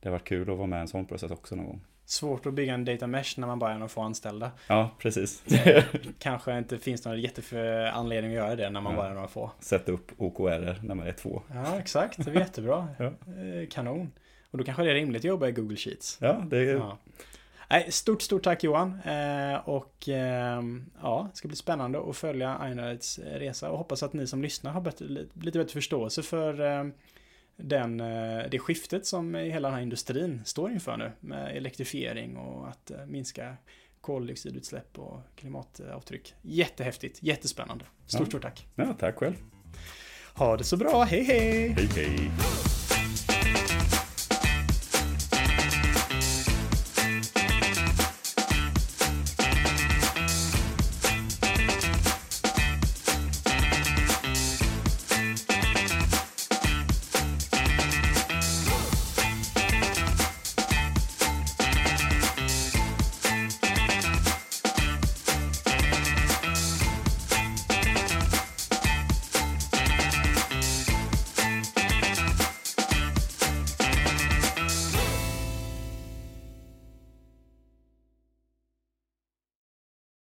Det 0.00 0.08
har 0.08 0.12
varit 0.12 0.28
kul 0.28 0.50
att 0.50 0.56
vara 0.56 0.66
med 0.66 0.76
i 0.78 0.80
en 0.80 0.88
sån 0.88 1.06
process 1.06 1.30
också 1.30 1.54
någon 1.56 1.66
gång. 1.66 1.80
Svårt 2.04 2.46
att 2.46 2.54
bygga 2.54 2.74
en 2.74 2.84
data 2.84 3.06
mesh 3.06 3.34
när 3.40 3.46
man 3.46 3.58
bara 3.58 3.70
är 3.70 3.74
några 3.74 3.88
få 3.88 4.00
anställda. 4.00 4.50
Ja, 4.66 4.90
precis. 4.98 5.42
Kanske 6.18 6.58
inte 6.58 6.78
finns 6.78 7.04
någon 7.04 7.20
jätteför 7.20 7.84
anledning 7.86 8.30
att 8.30 8.36
göra 8.36 8.56
det 8.56 8.70
när 8.70 8.80
man 8.80 8.92
Ja. 8.92 8.98
bara 8.98 9.10
är 9.10 9.14
några 9.14 9.28
få. 9.28 9.50
Sätta 9.60 9.92
upp 9.92 10.12
OKR 10.16 10.78
när 10.86 10.94
man 10.94 11.06
är 11.06 11.12
två. 11.12 11.42
Ja, 11.54 11.78
exakt. 11.78 12.24
Det 12.24 12.30
är 12.30 12.34
jättebra. 12.34 12.88
Ja. 12.98 13.04
Eh, 13.06 13.68
Kanon. 13.70 14.12
Och 14.50 14.58
då 14.58 14.64
kanske 14.64 14.82
det 14.82 14.90
är 14.90 14.94
rimligt 14.94 15.20
att 15.20 15.24
jobba 15.24 15.48
i 15.48 15.52
Google 15.52 15.76
Sheets. 15.76 16.18
Ja, 16.20 16.42
det 16.46 16.58
är... 16.58 16.74
Ja. 16.76 16.98
Nej, 17.70 17.92
stort, 17.92 18.22
stort 18.22 18.42
tack 18.42 18.64
Johan. 18.64 19.00
Eh, 19.04 19.68
och 19.68 20.08
eh, 20.08 20.62
ja, 21.02 21.28
det 21.30 21.36
ska 21.36 21.48
bli 21.48 21.56
spännande 21.56 22.00
att 22.10 22.16
följa 22.16 22.54
Einrides 22.56 23.18
resa 23.18 23.70
och 23.70 23.78
hoppas 23.78 24.02
att 24.02 24.12
ni 24.12 24.26
som 24.26 24.42
lyssnar 24.42 24.70
har 24.72 24.80
bättre, 24.80 25.06
lite 25.34 25.58
bättre 25.58 25.72
förståelse 25.72 26.22
för 26.22 26.60
eh, 26.60 26.84
den, 27.62 28.00
eh, 28.00 28.42
det 28.50 28.58
skiftet 28.58 29.06
som 29.06 29.34
hela 29.34 29.68
den 29.68 29.74
här 29.74 29.82
industrin 29.82 30.42
står 30.44 30.70
inför 30.70 30.96
nu 30.96 31.12
med 31.20 31.56
elektrifiering 31.56 32.36
och 32.36 32.68
att 32.68 32.90
eh, 32.90 33.06
minska 33.06 33.56
koldioxidutsläpp 34.00 34.98
och 34.98 35.20
klimatavtryck. 35.36 36.34
Jättehäftigt, 36.42 37.22
jättespännande. 37.22 37.84
Stort, 38.06 38.20
Ja. 38.20 38.26
stort 38.26 38.42
tack. 38.42 38.66
Ja, 38.74 38.94
tack 38.98 39.16
själv. 39.16 39.34
Ha 40.34 40.56
det 40.56 40.64
så 40.64 40.76
bra, 40.76 41.02
hej 41.02 41.24
hej! 41.24 41.68
Hej, 41.68 41.88
hej. 41.96 42.30